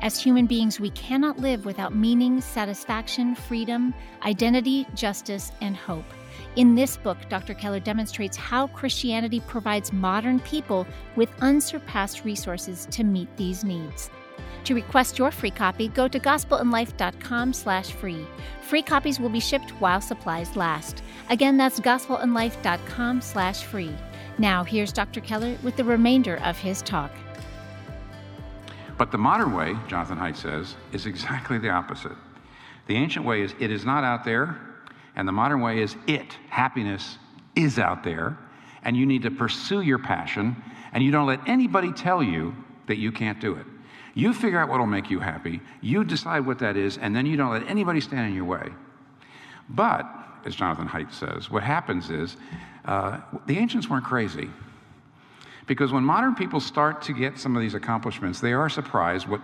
As 0.00 0.20
human 0.20 0.46
beings, 0.46 0.78
we 0.78 0.90
cannot 0.90 1.38
live 1.38 1.64
without 1.64 1.94
meaning, 1.94 2.40
satisfaction, 2.40 3.34
freedom, 3.34 3.94
identity, 4.24 4.86
justice, 4.94 5.52
and 5.62 5.76
hope. 5.76 6.04
In 6.56 6.74
this 6.74 6.96
book, 6.96 7.16
Dr. 7.28 7.54
Keller 7.54 7.80
demonstrates 7.80 8.36
how 8.36 8.66
Christianity 8.68 9.40
provides 9.40 9.92
modern 9.92 10.40
people 10.40 10.86
with 11.16 11.30
unsurpassed 11.40 12.24
resources 12.24 12.86
to 12.90 13.04
meet 13.04 13.34
these 13.36 13.64
needs. 13.64 14.10
To 14.64 14.74
request 14.74 15.18
your 15.18 15.30
free 15.30 15.50
copy, 15.50 15.88
go 15.88 16.08
to 16.08 16.18
gospelandlife.com 16.18 17.52
slash 17.52 17.92
free. 17.92 18.26
Free 18.62 18.82
copies 18.82 19.20
will 19.20 19.28
be 19.28 19.40
shipped 19.40 19.70
while 19.72 20.00
supplies 20.00 20.56
last. 20.56 21.02
Again, 21.28 21.56
that's 21.56 21.80
gospelandlife.com 21.80 23.20
slash 23.20 23.64
free. 23.64 23.94
Now, 24.38 24.64
here's 24.64 24.92
Dr. 24.92 25.20
Keller 25.20 25.56
with 25.62 25.76
the 25.76 25.84
remainder 25.84 26.36
of 26.38 26.58
his 26.58 26.80
talk. 26.82 27.10
But 28.96 29.12
the 29.12 29.18
modern 29.18 29.52
way, 29.54 29.76
Jonathan 29.86 30.18
Haidt 30.18 30.36
says, 30.36 30.76
is 30.92 31.06
exactly 31.06 31.58
the 31.58 31.70
opposite. 31.70 32.16
The 32.86 32.96
ancient 32.96 33.24
way 33.26 33.42
is 33.42 33.54
it 33.60 33.70
is 33.70 33.84
not 33.84 34.02
out 34.02 34.24
there, 34.24 34.58
and 35.16 35.28
the 35.28 35.32
modern 35.32 35.60
way 35.60 35.80
is 35.80 35.96
it, 36.06 36.36
happiness, 36.48 37.18
is 37.54 37.78
out 37.78 38.02
there. 38.02 38.38
and 38.84 38.96
you 38.96 39.06
need 39.06 39.22
to 39.22 39.30
pursue 39.30 39.80
your 39.80 39.98
passion, 39.98 40.54
and 40.92 41.02
you 41.02 41.10
don't 41.10 41.26
let 41.26 41.40
anybody 41.48 41.90
tell 41.92 42.22
you 42.22 42.54
that 42.86 42.98
you 42.98 43.10
can't 43.10 43.40
do 43.40 43.54
it. 43.54 43.66
You 44.14 44.32
figure 44.32 44.58
out 44.58 44.68
what 44.68 44.78
will 44.78 44.86
make 44.86 45.10
you 45.10 45.18
happy, 45.18 45.60
you 45.80 46.04
decide 46.04 46.46
what 46.46 46.58
that 46.60 46.76
is, 46.76 46.98
and 46.98 47.14
then 47.14 47.26
you 47.26 47.36
don't 47.36 47.50
let 47.50 47.68
anybody 47.68 48.00
stand 48.00 48.28
in 48.28 48.34
your 48.34 48.44
way. 48.44 48.68
But, 49.68 50.06
as 50.44 50.54
Jonathan 50.54 50.88
Haidt 50.88 51.12
says, 51.12 51.50
what 51.50 51.62
happens 51.62 52.10
is 52.10 52.36
uh, 52.84 53.20
the 53.46 53.58
ancients 53.58 53.88
weren't 53.88 54.04
crazy. 54.04 54.50
Because 55.66 55.92
when 55.92 56.04
modern 56.04 56.34
people 56.34 56.60
start 56.60 57.02
to 57.02 57.12
get 57.12 57.38
some 57.38 57.56
of 57.56 57.62
these 57.62 57.74
accomplishments, 57.74 58.40
they 58.40 58.52
are 58.52 58.68
surprised 58.68 59.26
what 59.26 59.40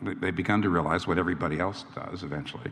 they've 0.00 0.34
begun 0.34 0.62
to 0.62 0.70
realize 0.70 1.06
what 1.06 1.18
everybody 1.18 1.58
else 1.58 1.84
does 1.94 2.22
eventually. 2.22 2.70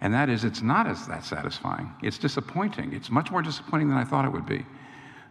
And 0.00 0.12
that 0.12 0.28
is, 0.28 0.44
it's 0.44 0.60
not 0.60 0.86
as 0.86 1.06
that 1.06 1.24
satisfying. 1.24 1.92
It's 2.02 2.18
disappointing. 2.18 2.92
It's 2.92 3.10
much 3.10 3.30
more 3.30 3.42
disappointing 3.42 3.88
than 3.88 3.96
I 3.96 4.04
thought 4.04 4.24
it 4.24 4.32
would 4.32 4.46
be. 4.46 4.66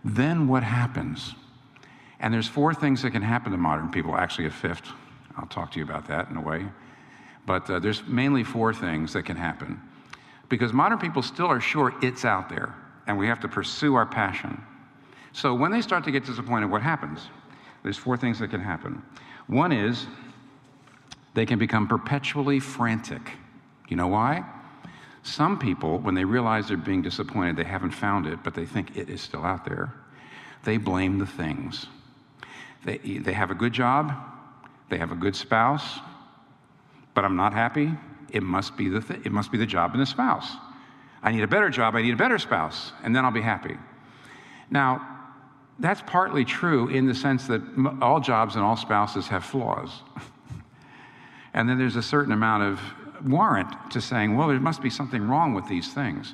Then 0.05 0.47
what 0.47 0.63
happens? 0.63 1.35
And 2.19 2.33
there's 2.33 2.47
four 2.47 2.73
things 2.73 3.01
that 3.01 3.11
can 3.11 3.21
happen 3.21 3.51
to 3.51 3.57
modern 3.57 3.89
people, 3.89 4.15
actually, 4.15 4.47
a 4.47 4.51
fifth. 4.51 4.87
I'll 5.37 5.47
talk 5.47 5.71
to 5.71 5.79
you 5.79 5.85
about 5.85 6.07
that 6.07 6.29
in 6.29 6.37
a 6.37 6.41
way. 6.41 6.65
But 7.45 7.69
uh, 7.69 7.79
there's 7.79 8.03
mainly 8.05 8.43
four 8.43 8.73
things 8.73 9.13
that 9.13 9.23
can 9.23 9.37
happen. 9.37 9.79
Because 10.49 10.73
modern 10.73 10.97
people 10.99 11.21
still 11.21 11.47
are 11.47 11.61
sure 11.61 11.93
it's 12.01 12.25
out 12.25 12.49
there, 12.49 12.75
and 13.05 13.17
we 13.17 13.27
have 13.27 13.39
to 13.41 13.47
pursue 13.47 13.95
our 13.95 14.05
passion. 14.05 14.61
So 15.33 15.53
when 15.53 15.71
they 15.71 15.81
start 15.81 16.03
to 16.05 16.11
get 16.11 16.25
disappointed, 16.25 16.71
what 16.71 16.81
happens? 16.81 17.21
There's 17.83 17.97
four 17.97 18.17
things 18.17 18.39
that 18.39 18.49
can 18.49 18.61
happen. 18.61 19.01
One 19.47 19.71
is 19.71 20.07
they 21.33 21.45
can 21.45 21.59
become 21.59 21.87
perpetually 21.87 22.59
frantic. 22.59 23.31
You 23.87 23.95
know 23.95 24.07
why? 24.07 24.43
Some 25.23 25.59
people, 25.59 25.99
when 25.99 26.15
they 26.15 26.25
realize 26.25 26.67
they're 26.67 26.77
being 26.77 27.01
disappointed, 27.01 27.57
they 27.57 27.63
haven't 27.65 27.91
found 27.91 28.25
it, 28.25 28.43
but 28.43 28.53
they 28.53 28.65
think 28.65 28.95
it 28.97 29.09
is 29.09 29.21
still 29.21 29.45
out 29.45 29.65
there, 29.65 29.93
they 30.63 30.77
blame 30.77 31.19
the 31.19 31.25
things. 31.25 31.85
They, 32.83 32.97
they 32.97 33.33
have 33.33 33.51
a 33.51 33.55
good 33.55 33.73
job, 33.73 34.13
they 34.89 34.97
have 34.97 35.11
a 35.11 35.15
good 35.15 35.35
spouse, 35.35 35.99
but 37.13 37.25
I'm 37.25 37.35
not 37.35 37.53
happy. 37.53 37.91
It 38.31 38.43
must 38.43 38.77
be 38.77 38.89
the, 38.89 39.01
th- 39.01 39.25
it 39.25 39.31
must 39.31 39.51
be 39.51 39.57
the 39.57 39.65
job 39.65 39.91
and 39.93 40.01
the 40.01 40.05
spouse. 40.05 40.53
I 41.23 41.31
need 41.31 41.43
a 41.43 41.47
better 41.47 41.69
job, 41.69 41.95
I 41.95 42.01
need 42.01 42.13
a 42.13 42.17
better 42.17 42.37
spouse, 42.37 42.91
and 43.03 43.15
then 43.15 43.25
I'll 43.25 43.31
be 43.31 43.41
happy. 43.41 43.75
Now, 44.69 45.15
that's 45.79 46.01
partly 46.05 46.45
true 46.45 46.87
in 46.89 47.05
the 47.05 47.13
sense 47.13 47.47
that 47.47 47.61
all 48.01 48.19
jobs 48.19 48.55
and 48.55 48.63
all 48.63 48.75
spouses 48.75 49.27
have 49.27 49.43
flaws. 49.43 50.01
and 51.53 51.69
then 51.69 51.77
there's 51.77 51.95
a 51.95 52.01
certain 52.01 52.33
amount 52.33 52.63
of 52.63 52.79
warrant 53.25 53.91
to 53.91 54.01
saying, 54.01 54.35
well, 54.35 54.47
there 54.47 54.59
must 54.59 54.81
be 54.81 54.89
something 54.89 55.27
wrong 55.27 55.53
with 55.53 55.67
these 55.67 55.93
things. 55.93 56.33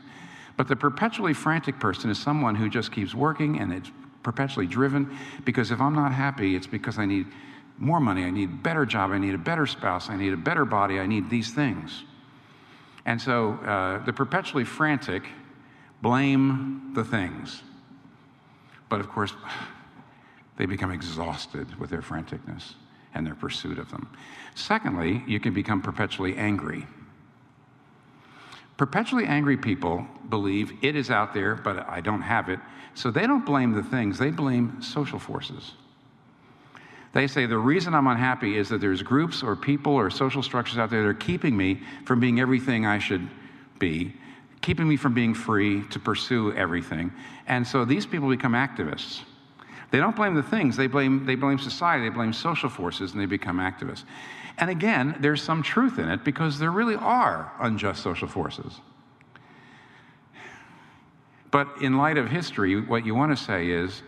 But 0.56 0.68
the 0.68 0.76
perpetually 0.76 1.34
frantic 1.34 1.80
person 1.80 2.10
is 2.10 2.20
someone 2.20 2.56
who 2.56 2.70
just 2.70 2.92
keeps 2.92 3.14
working 3.14 3.60
and 3.60 3.74
it's 3.74 3.92
perpetually 4.22 4.68
driven 4.68 5.18
because 5.44 5.72
if 5.72 5.82
I'm 5.82 5.96
not 5.96 6.14
happy, 6.14 6.56
it's 6.56 6.68
because 6.68 6.98
I 6.98 7.06
need 7.06 7.28
more 7.78 8.00
money, 8.00 8.24
I 8.24 8.30
need 8.30 8.50
a 8.50 8.54
better 8.54 8.86
job, 8.86 9.12
I 9.12 9.18
need 9.18 9.34
a 9.34 9.40
better 9.40 9.66
spouse, 9.66 10.10
I 10.10 10.16
need 10.16 10.34
a 10.34 10.38
better 10.38 10.66
body, 10.66 11.00
I 11.00 11.08
need 11.08 11.30
these 11.30 11.54
things. 11.54 12.04
And 13.06 13.22
so 13.22 13.54
uh, 13.54 14.04
the 14.06 14.14
perpetually 14.14 14.64
frantic 14.64 15.24
blame 16.02 16.92
the 16.94 17.04
things. 17.04 17.62
But 18.90 19.00
of 19.00 19.10
course, 19.10 19.34
they 20.58 20.66
become 20.66 20.92
exhausted 20.92 21.80
with 21.80 21.90
their 21.90 22.02
franticness 22.02 22.74
and 23.16 23.26
their 23.26 23.36
pursuit 23.36 23.80
of 23.80 23.90
them. 23.92 24.08
Secondly, 24.56 25.24
you 25.28 25.40
can 25.40 25.54
become 25.54 25.82
perpetually 25.82 26.36
angry. 26.36 26.88
Perpetually 28.78 29.26
angry 29.26 29.58
people 29.58 30.06
believe 30.30 30.74
it 30.84 30.96
is 30.96 31.10
out 31.10 31.34
there, 31.34 31.56
but 31.56 31.88
I 31.88 32.02
don't 32.02 32.22
have 32.22 32.50
it. 32.50 32.60
So 32.96 33.12
they 33.12 33.26
don't 33.26 33.46
blame 33.46 33.72
the 33.72 33.84
things, 33.84 34.20
they 34.20 34.32
blame 34.32 34.82
social 34.82 35.20
forces. 35.20 35.74
They 37.14 37.28
say 37.28 37.46
the 37.46 37.58
reason 37.58 37.94
I'm 37.94 38.08
unhappy 38.08 38.58
is 38.58 38.70
that 38.70 38.82
there's 38.82 39.04
groups 39.04 39.44
or 39.44 39.56
people 39.56 39.94
or 39.94 40.10
social 40.10 40.42
structures 40.42 40.80
out 40.80 40.90
there 40.90 41.04
that 41.04 41.08
are 41.08 41.14
keeping 41.14 41.56
me 41.56 41.82
from 42.06 42.20
being 42.20 42.40
everything 42.40 42.88
I 42.88 42.98
should 42.98 43.30
be, 43.78 44.14
keeping 44.62 44.88
me 44.88 44.98
from 44.98 45.14
being 45.14 45.36
free 45.36 45.84
to 45.90 46.00
pursue 46.00 46.54
everything. 46.54 47.14
And 47.48 47.66
so 47.66 47.86
these 47.86 48.08
people 48.08 48.30
become 48.30 48.54
activists. 48.54 49.22
They 49.92 50.00
don't 50.00 50.16
blame 50.16 50.34
the 50.34 50.42
things, 50.42 50.76
they 50.76 50.88
blame, 50.88 51.24
they 51.24 51.36
blame 51.36 51.60
society, 51.60 52.10
they 52.10 52.14
blame 52.14 52.34
social 52.34 52.68
forces, 52.68 53.12
and 53.12 53.22
they 53.22 53.28
become 53.28 53.60
activists. 53.60 54.06
And 54.58 54.72
again, 54.72 55.16
there's 55.20 55.44
some 55.44 55.62
truth 55.62 56.00
in 56.00 56.10
it 56.10 56.24
because 56.24 56.58
there 56.58 56.72
really 56.72 56.96
are 56.96 57.52
unjust 57.60 58.02
social 58.02 58.28
forces. 58.28 58.80
But 61.52 61.68
in 61.80 61.98
light 61.98 62.18
of 62.18 62.28
history, 62.28 62.82
what 62.82 63.06
you 63.06 63.14
want 63.14 63.38
to 63.38 63.44
say 63.44 63.70
is 63.70 64.02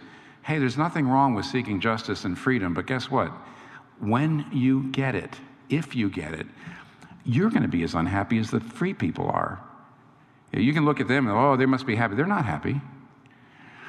hey, 0.45 0.59
there's 0.59 0.77
nothing 0.77 1.07
wrong 1.07 1.33
with 1.33 1.43
seeking 1.43 1.81
justice 1.81 2.23
and 2.23 2.37
freedom, 2.37 2.75
but 2.75 2.85
guess 2.85 3.09
what? 3.09 3.31
When 3.99 4.45
you 4.53 4.91
get 4.91 5.15
it, 5.15 5.35
if 5.69 5.95
you 5.95 6.07
get 6.07 6.35
it, 6.35 6.45
you're 7.25 7.49
going 7.49 7.63
to 7.63 7.67
be 7.67 7.81
as 7.81 7.95
unhappy 7.95 8.37
as 8.37 8.51
the 8.51 8.59
free 8.59 8.93
people 8.93 9.27
are. 9.27 9.59
You 10.53 10.71
can 10.71 10.85
look 10.85 10.99
at 10.99 11.07
them 11.07 11.27
and, 11.27 11.35
oh, 11.35 11.57
they 11.57 11.65
must 11.65 11.87
be 11.87 11.95
happy. 11.95 12.13
They're 12.13 12.27
not 12.27 12.45
happy. 12.45 12.79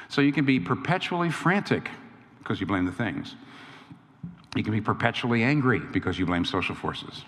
So 0.09 0.19
you 0.21 0.33
can 0.33 0.45
be 0.45 0.59
perpetually 0.59 1.29
frantic 1.29 1.91
because 2.39 2.59
you 2.59 2.65
blame 2.65 2.85
the 2.85 2.91
things. 2.91 3.35
You 4.55 4.63
can 4.63 4.73
be 4.73 4.81
perpetually 4.81 5.43
angry 5.43 5.79
because 5.79 6.17
you 6.17 6.25
blame 6.25 6.43
social 6.43 6.73
forces. 6.73 7.21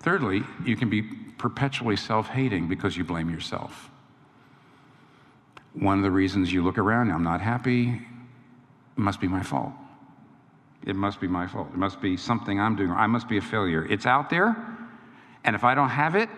Thirdly, 0.00 0.42
you 0.64 0.74
can 0.74 0.90
be 0.90 1.02
perpetually 1.38 1.96
self 1.96 2.26
hating 2.26 2.66
because 2.66 2.96
you 2.96 3.04
blame 3.04 3.30
yourself. 3.30 3.88
One 5.74 5.98
of 5.98 6.02
the 6.02 6.10
reasons 6.10 6.52
you 6.52 6.64
look 6.64 6.76
around, 6.76 7.12
I'm 7.12 7.22
not 7.22 7.40
happy, 7.40 8.02
it 8.96 9.00
must 9.00 9.20
be 9.20 9.28
my 9.28 9.42
fault. 9.42 9.72
It 10.86 10.96
must 10.96 11.20
be 11.20 11.28
my 11.28 11.46
fault. 11.46 11.68
It 11.72 11.76
must 11.76 12.00
be 12.00 12.16
something 12.16 12.60
I'm 12.60 12.76
doing. 12.76 12.90
I 12.90 13.06
must 13.06 13.28
be 13.28 13.36
a 13.38 13.40
failure. 13.40 13.86
It's 13.88 14.06
out 14.06 14.30
there, 14.30 14.56
and 15.44 15.54
if 15.54 15.64
I 15.64 15.74
don't 15.74 15.88
have 15.88 16.16
it, 16.16 16.28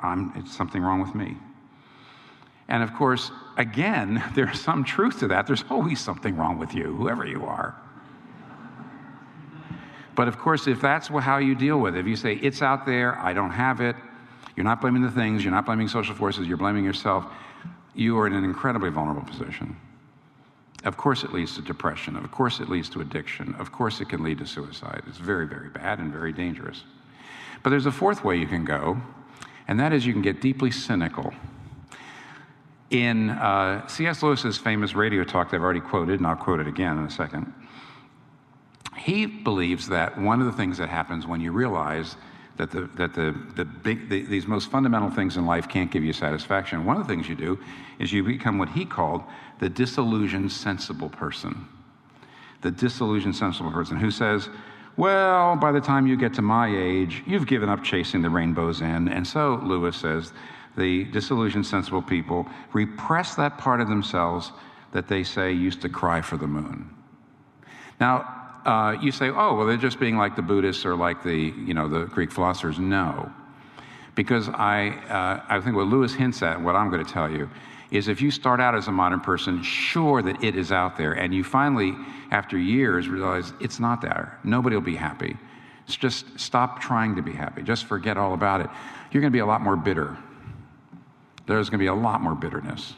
I'm, 0.00 0.32
it's 0.36 0.56
something 0.56 0.82
wrong 0.82 1.00
with 1.00 1.14
me. 1.14 1.36
And 2.68 2.82
of 2.82 2.94
course, 2.94 3.30
again, 3.56 4.22
there's 4.34 4.60
some 4.60 4.84
truth 4.84 5.20
to 5.20 5.28
that. 5.28 5.46
There's 5.46 5.64
always 5.70 6.00
something 6.00 6.36
wrong 6.36 6.58
with 6.58 6.74
you, 6.74 6.94
whoever 6.94 7.26
you 7.26 7.44
are. 7.46 7.76
But 10.14 10.26
of 10.26 10.36
course, 10.36 10.66
if 10.66 10.80
that's 10.80 11.08
how 11.08 11.38
you 11.38 11.54
deal 11.54 11.78
with 11.78 11.94
it, 11.94 12.00
if 12.00 12.06
you 12.06 12.16
say, 12.16 12.34
it's 12.34 12.60
out 12.60 12.84
there, 12.84 13.16
I 13.20 13.32
don't 13.32 13.52
have 13.52 13.80
it, 13.80 13.94
you're 14.56 14.64
not 14.64 14.80
blaming 14.80 15.02
the 15.02 15.12
things, 15.12 15.44
you're 15.44 15.52
not 15.52 15.64
blaming 15.64 15.86
social 15.86 16.14
forces, 16.14 16.48
you're 16.48 16.56
blaming 16.56 16.84
yourself, 16.84 17.24
you 17.94 18.18
are 18.18 18.26
in 18.26 18.32
an 18.32 18.42
incredibly 18.42 18.90
vulnerable 18.90 19.22
position. 19.22 19.76
Of 20.84 20.96
course, 20.96 21.24
it 21.24 21.32
leads 21.32 21.56
to 21.56 21.62
depression. 21.62 22.16
Of 22.16 22.30
course, 22.30 22.60
it 22.60 22.68
leads 22.68 22.88
to 22.90 23.00
addiction. 23.00 23.54
Of 23.58 23.72
course, 23.72 24.00
it 24.00 24.08
can 24.08 24.22
lead 24.22 24.38
to 24.38 24.46
suicide. 24.46 25.02
It's 25.06 25.18
very, 25.18 25.46
very 25.46 25.68
bad 25.68 25.98
and 25.98 26.12
very 26.12 26.32
dangerous. 26.32 26.84
But 27.62 27.70
there's 27.70 27.86
a 27.86 27.92
fourth 27.92 28.24
way 28.24 28.36
you 28.36 28.46
can 28.46 28.64
go, 28.64 29.00
and 29.66 29.80
that 29.80 29.92
is 29.92 30.06
you 30.06 30.12
can 30.12 30.22
get 30.22 30.40
deeply 30.40 30.70
cynical. 30.70 31.34
In 32.90 33.30
uh, 33.30 33.86
C.S. 33.88 34.22
Lewis's 34.22 34.56
famous 34.56 34.94
radio 34.94 35.24
talk 35.24 35.50
that 35.50 35.56
I've 35.56 35.62
already 35.62 35.80
quoted, 35.80 36.20
and 36.20 36.26
I'll 36.26 36.36
quote 36.36 36.60
it 36.60 36.68
again 36.68 36.96
in 36.96 37.04
a 37.04 37.10
second, 37.10 37.52
he 38.96 39.26
believes 39.26 39.88
that 39.88 40.18
one 40.18 40.40
of 40.40 40.46
the 40.46 40.52
things 40.52 40.78
that 40.78 40.88
happens 40.88 41.26
when 41.26 41.40
you 41.40 41.52
realize 41.52 42.16
that 42.58 42.70
the, 42.70 42.90
that 42.96 43.14
the, 43.14 43.34
the 43.54 43.64
big, 43.64 44.08
the, 44.08 44.22
these 44.22 44.46
most 44.46 44.70
fundamental 44.70 45.10
things 45.10 45.36
in 45.36 45.46
life 45.46 45.68
can't 45.68 45.90
give 45.90 46.04
you 46.04 46.12
satisfaction. 46.12 46.84
One 46.84 47.00
of 47.00 47.06
the 47.06 47.12
things 47.12 47.28
you 47.28 47.36
do 47.36 47.58
is 47.98 48.12
you 48.12 48.22
become 48.22 48.58
what 48.58 48.68
he 48.68 48.84
called 48.84 49.22
the 49.60 49.68
disillusioned, 49.68 50.52
sensible 50.52 51.08
person. 51.08 51.66
The 52.60 52.72
disillusioned, 52.72 53.36
sensible 53.36 53.70
person 53.70 53.96
who 53.96 54.10
says, 54.10 54.48
Well, 54.96 55.56
by 55.56 55.72
the 55.72 55.80
time 55.80 56.06
you 56.06 56.16
get 56.16 56.34
to 56.34 56.42
my 56.42 56.68
age, 56.68 57.22
you've 57.26 57.46
given 57.46 57.68
up 57.68 57.82
chasing 57.84 58.22
the 58.22 58.30
rainbow's 58.30 58.82
end. 58.82 59.08
And 59.08 59.26
so, 59.26 59.60
Lewis 59.62 59.96
says, 59.96 60.32
the 60.76 61.04
disillusioned, 61.06 61.66
sensible 61.66 62.02
people 62.02 62.46
repress 62.72 63.34
that 63.34 63.58
part 63.58 63.80
of 63.80 63.88
themselves 63.88 64.52
that 64.92 65.08
they 65.08 65.24
say 65.24 65.52
used 65.52 65.82
to 65.82 65.88
cry 65.88 66.20
for 66.20 66.36
the 66.36 66.46
moon. 66.46 66.88
Now, 68.00 68.37
uh, 68.68 68.92
you 69.00 69.10
say, 69.10 69.30
oh, 69.30 69.54
well, 69.54 69.66
they're 69.66 69.78
just 69.78 69.98
being 69.98 70.18
like 70.18 70.36
the 70.36 70.42
Buddhists 70.42 70.84
or 70.84 70.94
like 70.94 71.22
the, 71.22 71.34
you 71.34 71.72
know, 71.72 71.88
the 71.88 72.04
Greek 72.04 72.30
philosophers. 72.30 72.78
No. 72.78 73.32
Because 74.14 74.50
I, 74.50 74.90
uh, 75.08 75.42
I 75.48 75.58
think 75.60 75.74
what 75.74 75.86
Lewis 75.86 76.12
hints 76.12 76.42
at, 76.42 76.60
what 76.60 76.76
I'm 76.76 76.90
going 76.90 77.02
to 77.02 77.10
tell 77.10 77.30
you, 77.30 77.48
is 77.90 78.08
if 78.08 78.20
you 78.20 78.30
start 78.30 78.60
out 78.60 78.74
as 78.74 78.86
a 78.86 78.92
modern 78.92 79.20
person, 79.20 79.62
sure 79.62 80.20
that 80.20 80.44
it 80.44 80.54
is 80.54 80.70
out 80.70 80.98
there, 80.98 81.14
and 81.14 81.34
you 81.34 81.42
finally, 81.42 81.94
after 82.30 82.58
years, 82.58 83.08
realize 83.08 83.54
it's 83.58 83.80
not 83.80 84.02
there, 84.02 84.38
nobody 84.44 84.76
will 84.76 84.82
be 84.82 84.96
happy. 84.96 85.38
It's 85.86 85.96
just 85.96 86.38
stop 86.38 86.78
trying 86.78 87.16
to 87.16 87.22
be 87.22 87.32
happy. 87.32 87.62
Just 87.62 87.86
forget 87.86 88.18
all 88.18 88.34
about 88.34 88.60
it. 88.60 88.68
You're 89.10 89.22
going 89.22 89.32
to 89.32 89.36
be 89.36 89.40
a 89.40 89.46
lot 89.46 89.62
more 89.62 89.76
bitter. 89.76 90.14
There's 91.46 91.70
going 91.70 91.78
to 91.78 91.82
be 91.82 91.86
a 91.86 91.94
lot 91.94 92.20
more 92.20 92.34
bitterness 92.34 92.92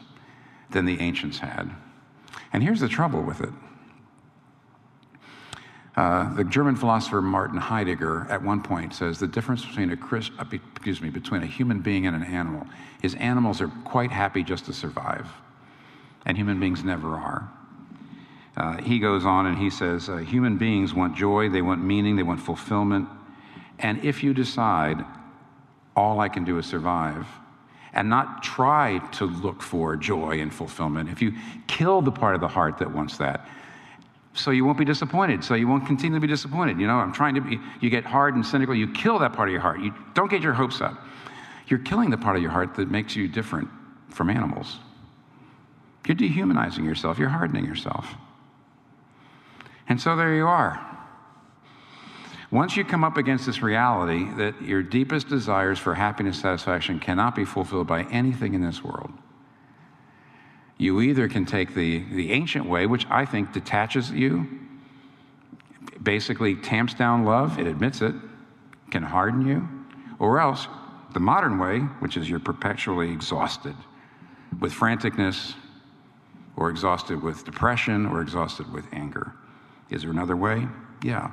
than 0.71 0.83
the 0.83 0.99
ancients 0.99 1.37
had. 1.37 1.71
And 2.51 2.61
here's 2.61 2.81
the 2.81 2.89
trouble 2.89 3.21
with 3.21 3.39
it 3.39 3.53
uh, 6.01 6.33
the 6.33 6.43
German 6.43 6.75
philosopher 6.75 7.21
Martin 7.21 7.59
Heidegger 7.59 8.25
at 8.27 8.41
one 8.41 8.63
point 8.63 8.95
says 8.95 9.19
the 9.19 9.27
difference 9.27 9.63
between 9.63 9.91
a 9.91 9.95
Christ, 9.97 10.31
uh, 10.39 10.45
excuse 10.51 10.99
me 10.99 11.11
between 11.11 11.43
a 11.43 11.45
human 11.45 11.79
being 11.79 12.07
and 12.07 12.15
an 12.15 12.23
animal 12.23 12.65
is 13.03 13.13
animals 13.15 13.61
are 13.61 13.67
quite 13.85 14.09
happy 14.09 14.41
just 14.41 14.65
to 14.65 14.73
survive, 14.73 15.27
and 16.25 16.35
human 16.35 16.59
beings 16.59 16.83
never 16.83 17.09
are. 17.09 17.51
Uh, 18.57 18.77
he 18.81 18.97
goes 18.97 19.25
on 19.25 19.45
and 19.45 19.59
he 19.59 19.69
says, 19.69 20.09
uh, 20.09 20.17
Human 20.17 20.57
beings 20.57 20.91
want 20.91 21.15
joy, 21.15 21.49
they 21.49 21.61
want 21.61 21.83
meaning, 21.83 22.15
they 22.15 22.23
want 22.23 22.39
fulfillment. 22.39 23.07
And 23.77 24.03
if 24.03 24.23
you 24.23 24.33
decide, 24.33 25.05
all 25.95 26.19
I 26.19 26.29
can 26.29 26.43
do 26.43 26.57
is 26.57 26.65
survive, 26.65 27.27
and 27.93 28.09
not 28.09 28.41
try 28.41 28.97
to 29.19 29.25
look 29.25 29.61
for 29.61 29.95
joy 29.97 30.41
and 30.41 30.51
fulfillment, 30.51 31.09
if 31.09 31.21
you 31.21 31.33
kill 31.67 32.01
the 32.01 32.11
part 32.11 32.33
of 32.33 32.41
the 32.41 32.47
heart 32.47 32.79
that 32.79 32.91
wants 32.91 33.19
that, 33.19 33.47
so 34.33 34.51
you 34.51 34.63
won't 34.65 34.77
be 34.77 34.85
disappointed. 34.85 35.43
So 35.43 35.55
you 35.55 35.67
won't 35.67 35.85
continue 35.85 36.17
to 36.17 36.21
be 36.21 36.27
disappointed. 36.27 36.79
You 36.79 36.87
know, 36.87 36.95
I'm 36.95 37.11
trying 37.11 37.35
to 37.35 37.41
be, 37.41 37.59
you 37.81 37.89
get 37.89 38.05
hard 38.05 38.35
and 38.35 38.45
cynical, 38.45 38.73
you 38.73 38.91
kill 38.93 39.19
that 39.19 39.33
part 39.33 39.49
of 39.49 39.51
your 39.51 39.61
heart. 39.61 39.81
You 39.81 39.93
don't 40.13 40.29
get 40.29 40.41
your 40.41 40.53
hopes 40.53 40.81
up. 40.81 40.97
You're 41.67 41.79
killing 41.79 42.09
the 42.09 42.17
part 42.17 42.35
of 42.35 42.41
your 42.41 42.51
heart 42.51 42.75
that 42.75 42.89
makes 42.89 43.15
you 43.15 43.27
different 43.27 43.69
from 44.09 44.29
animals. 44.29 44.77
You're 46.07 46.15
dehumanizing 46.15 46.83
yourself, 46.83 47.19
you're 47.19 47.29
hardening 47.29 47.65
yourself. 47.65 48.15
And 49.87 50.01
so 50.01 50.15
there 50.15 50.35
you 50.35 50.47
are. 50.47 50.87
Once 52.49 52.75
you 52.75 52.83
come 52.83 53.03
up 53.03 53.15
against 53.15 53.45
this 53.45 53.61
reality 53.61 54.25
that 54.35 54.61
your 54.61 54.83
deepest 54.83 55.29
desires 55.29 55.79
for 55.79 55.95
happiness, 55.95 56.41
satisfaction 56.41 56.99
cannot 56.99 57.33
be 57.33 57.45
fulfilled 57.45 57.87
by 57.87 58.03
anything 58.05 58.53
in 58.53 58.61
this 58.61 58.83
world, 58.83 59.11
you 60.81 60.99
either 60.99 61.27
can 61.27 61.45
take 61.45 61.75
the, 61.75 61.99
the 62.11 62.31
ancient 62.31 62.65
way, 62.65 62.87
which 62.87 63.05
I 63.07 63.23
think 63.23 63.53
detaches 63.53 64.09
you, 64.09 64.47
basically 66.01 66.55
tamps 66.55 66.95
down 66.95 67.23
love, 67.23 67.59
it 67.59 67.67
admits 67.67 68.01
it, 68.01 68.15
can 68.89 69.03
harden 69.03 69.45
you, 69.45 69.69
or 70.17 70.39
else 70.39 70.67
the 71.13 71.19
modern 71.19 71.59
way, 71.59 71.81
which 71.99 72.17
is 72.17 72.27
you're 72.27 72.39
perpetually 72.39 73.11
exhausted 73.11 73.75
with 74.59 74.73
franticness, 74.73 75.53
or 76.55 76.71
exhausted 76.71 77.21
with 77.21 77.45
depression, 77.45 78.07
or 78.07 78.23
exhausted 78.23 78.71
with 78.73 78.85
anger. 78.91 79.33
Is 79.91 80.01
there 80.01 80.09
another 80.09 80.35
way? 80.35 80.67
Yeah. 81.03 81.29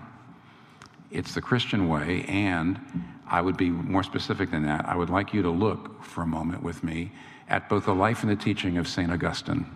It's 1.11 1.35
the 1.35 1.41
Christian 1.41 1.89
way, 1.89 2.27
and 2.29 2.79
I 3.27 3.41
would 3.41 3.57
be 3.57 3.71
more 3.71 4.03
specific 4.03 4.51
than 4.51 4.65
that. 4.65 4.87
I 4.87 4.95
would 4.95 5.09
like 5.09 5.33
you 5.33 5.41
to 5.41 5.51
look 5.51 6.05
for 6.05 6.21
a 6.21 6.27
moment 6.27 6.63
with 6.63 6.85
me 6.85 7.13
at 7.49 7.69
both 7.69 7.87
the 7.87 7.95
life 7.95 8.23
and 8.23 8.31
the 8.31 8.37
teaching 8.37 8.77
of 8.79 8.87
St. 8.87 9.11
Augustine. 9.11 9.67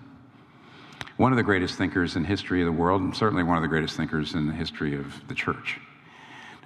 One 1.17 1.33
of 1.33 1.37
the 1.37 1.43
greatest 1.43 1.77
thinkers 1.77 2.17
in 2.17 2.25
history 2.25 2.61
of 2.61 2.67
the 2.67 2.73
world, 2.73 3.03
and 3.03 3.17
certainly 3.17 3.43
one 3.43 3.57
of 3.57 3.63
the 3.63 3.69
greatest 3.69 3.97
thinkers 3.97 4.35
in 4.35 4.47
the 4.47 4.53
history 4.53 4.97
of 4.97 5.27
the 5.29 5.35
church. 5.35 5.81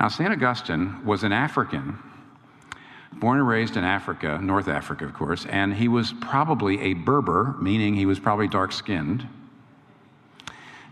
Now, 0.00 0.08
St. 0.08 0.30
Augustine 0.30 1.04
was 1.04 1.24
an 1.24 1.32
African, 1.32 1.98
born 3.14 3.38
and 3.38 3.48
raised 3.48 3.76
in 3.76 3.84
Africa, 3.84 4.38
North 4.42 4.68
Africa, 4.68 5.04
of 5.04 5.14
course, 5.14 5.46
and 5.46 5.74
he 5.74 5.88
was 5.88 6.12
probably 6.20 6.80
a 6.80 6.94
Berber, 6.94 7.54
meaning 7.60 7.94
he 7.94 8.06
was 8.06 8.20
probably 8.20 8.48
dark 8.48 8.72
skinned. 8.72 9.26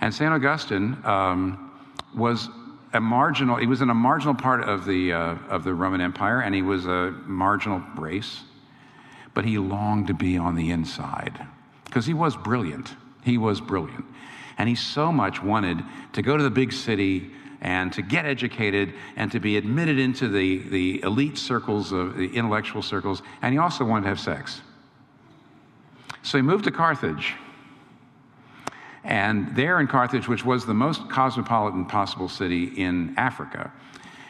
And 0.01 0.15
St. 0.15 0.33
Augustine 0.33 0.97
um, 1.05 1.73
was 2.17 2.49
a 2.93 3.01
marginal, 3.01 3.57
he 3.57 3.67
was 3.67 3.83
in 3.83 3.91
a 3.91 3.95
marginal 3.95 4.35
part 4.35 4.65
of 4.65 4.85
the, 4.85 5.13
uh, 5.13 5.35
of 5.49 5.65
the 5.65 5.75
Roman 5.75 6.01
Empire, 6.01 6.41
and 6.41 6.55
he 6.55 6.63
was 6.63 6.87
a 6.87 7.11
marginal 7.27 7.83
race 7.97 8.43
but 9.35 9.45
he 9.45 9.59
longed 9.59 10.07
to 10.07 10.15
be 10.15 10.39
on 10.39 10.55
the 10.55 10.71
inside 10.71 11.47
because 11.85 12.07
he 12.07 12.15
was 12.15 12.37
brilliant. 12.37 12.95
He 13.25 13.37
was 13.37 13.61
brilliant. 13.61 14.05
And 14.57 14.69
he 14.69 14.77
so 14.77 15.11
much 15.11 15.43
wanted 15.43 15.83
to 16.13 16.23
go 16.23 16.37
to 16.37 16.43
the 16.43 16.51
big 16.51 16.73
city 16.73 17.31
and 17.61 17.93
to 17.93 18.03
get 18.03 18.25
educated 18.25 18.95
and 19.17 19.33
to 19.33 19.41
be 19.41 19.57
admitted 19.57 19.99
into 19.99 20.29
the, 20.29 20.59
the 20.69 21.03
elite 21.03 21.39
circles 21.39 21.93
of 21.93 22.17
the 22.17 22.29
intellectual 22.29 22.83
circles. 22.83 23.23
And 23.43 23.53
he 23.53 23.59
also 23.59 23.85
wanted 23.85 24.03
to 24.03 24.09
have 24.09 24.21
sex. 24.21 24.61
So 26.23 26.39
he 26.39 26.43
moved 26.43 26.65
to 26.65 26.71
Carthage. 26.71 27.35
And 29.03 29.55
there 29.55 29.81
in 29.81 29.87
Carthage, 29.87 30.29
which 30.29 30.45
was 30.45 30.65
the 30.65 30.75
most 30.75 31.09
cosmopolitan 31.11 31.87
possible 31.87 32.29
city 32.29 32.65
in 32.65 33.15
Africa, 33.17 33.73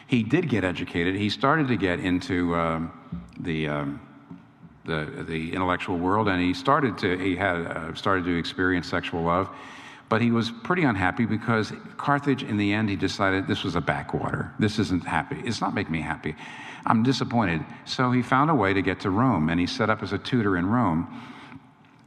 he 0.07 0.21
did 0.23 0.49
get 0.49 0.63
educated. 0.63 1.15
He 1.15 1.29
started 1.29 1.67
to 1.69 1.77
get 1.77 1.99
into 1.99 2.55
um, 2.55 2.91
the. 3.39 3.67
Um, 3.67 4.04
the, 4.85 5.25
the 5.27 5.53
intellectual 5.53 5.97
world, 5.97 6.27
and 6.27 6.41
he 6.41 6.53
started 6.53 6.97
to 6.99 7.17
he 7.17 7.35
had 7.35 7.55
uh, 7.55 7.93
started 7.93 8.25
to 8.25 8.37
experience 8.37 8.87
sexual 8.87 9.23
love, 9.23 9.49
but 10.09 10.21
he 10.21 10.31
was 10.31 10.51
pretty 10.63 10.83
unhappy 10.83 11.25
because 11.25 11.73
Carthage, 11.97 12.43
in 12.43 12.57
the 12.57 12.73
end, 12.73 12.89
he 12.89 12.95
decided 12.95 13.47
this 13.47 13.63
was 13.63 13.75
a 13.75 13.81
backwater. 13.81 14.51
This 14.59 14.79
isn't 14.79 15.05
happy. 15.05 15.41
It's 15.43 15.61
not 15.61 15.73
making 15.73 15.91
me 15.91 16.01
happy. 16.01 16.35
I'm 16.85 17.03
disappointed. 17.03 17.65
So 17.85 18.11
he 18.11 18.21
found 18.21 18.51
a 18.51 18.55
way 18.55 18.73
to 18.73 18.81
get 18.81 18.99
to 19.01 19.09
Rome, 19.09 19.49
and 19.49 19.59
he 19.59 19.65
set 19.65 19.89
up 19.89 20.03
as 20.03 20.13
a 20.13 20.17
tutor 20.17 20.57
in 20.57 20.67
Rome. 20.67 21.07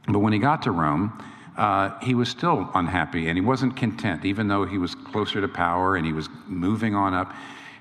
But 0.07 0.19
when 0.19 0.33
he 0.33 0.39
got 0.39 0.63
to 0.63 0.71
Rome, 0.71 1.21
uh, 1.59 1.99
he 1.99 2.15
was 2.15 2.29
still 2.29 2.69
unhappy 2.73 3.27
and 3.27 3.37
he 3.37 3.43
wasn't 3.43 3.75
content, 3.75 4.23
even 4.23 4.47
though 4.47 4.65
he 4.65 4.77
was 4.77 4.95
closer 4.95 5.41
to 5.41 5.47
power 5.47 5.97
and 5.97 6.05
he 6.05 6.13
was 6.13 6.29
moving 6.47 6.95
on 6.95 7.13
up 7.13 7.33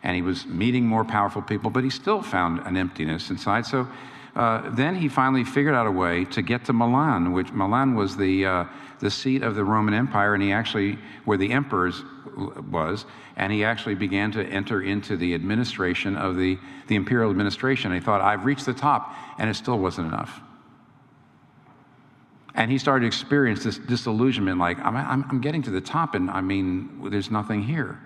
and 0.03 0.17
he 0.17 0.23
was 0.23 0.47
meeting 0.47 0.85
more 0.85 1.05
powerful 1.05 1.41
people, 1.41 1.71
but 1.71 1.85
he 1.85 1.91
still 1.91 2.21
found 2.21 2.61
an 2.67 2.77
emptiness 2.77 3.31
inside. 3.31 3.65
So 3.67 3.87
uh, 4.39 4.71
then 4.71 4.95
he 4.95 5.09
finally 5.09 5.43
figured 5.43 5.75
out 5.75 5.89
a 5.89 5.91
way 5.91 6.25
to 6.27 6.43
get 6.43 6.65
to 6.67 6.73
Milan, 6.73 7.33
which 7.33 7.51
Milan 7.51 7.97
was 7.97 8.17
the, 8.17 8.47
uh, 8.47 8.65
the 9.01 9.11
seat 9.11 9.43
of 9.43 9.57
the 9.57 9.65
Roman 9.65 9.95
Empire, 9.95 10.33
and 10.33 10.41
he 10.41 10.53
actually, 10.53 10.97
where 11.25 11.37
the 11.37 11.51
emperors 11.51 12.05
was, 12.71 13.05
and 13.37 13.53
he 13.53 13.65
actually 13.65 13.97
began 13.97 14.31
to 14.31 14.45
enter 14.45 14.81
into 14.83 15.17
the 15.17 15.35
administration 15.35 16.17
of 16.17 16.37
the, 16.37 16.57
the 16.87 16.95
imperial 16.95 17.31
administration. 17.31 17.93
He 17.93 17.99
thought, 17.99 18.21
I've 18.21 18.45
reached 18.45 18.65
the 18.65 18.75
top, 18.75 19.13
and 19.41 19.51
it 19.51 19.55
still 19.55 19.81
wasn't 19.81 20.07
enough. 20.07 20.41
And 22.55 22.71
he 22.71 22.79
started 22.79 23.01
to 23.01 23.07
experience 23.09 23.65
this 23.65 23.79
disillusionment 23.79 24.59
like, 24.59 24.79
I'm, 24.79 24.97
I'm, 24.97 25.25
I'm 25.29 25.41
getting 25.41 25.63
to 25.63 25.71
the 25.71 25.81
top, 25.81 26.15
and 26.15 26.31
I 26.31 26.43
mean, 26.43 27.11
there's 27.11 27.31
nothing 27.33 27.65
here. 27.65 28.01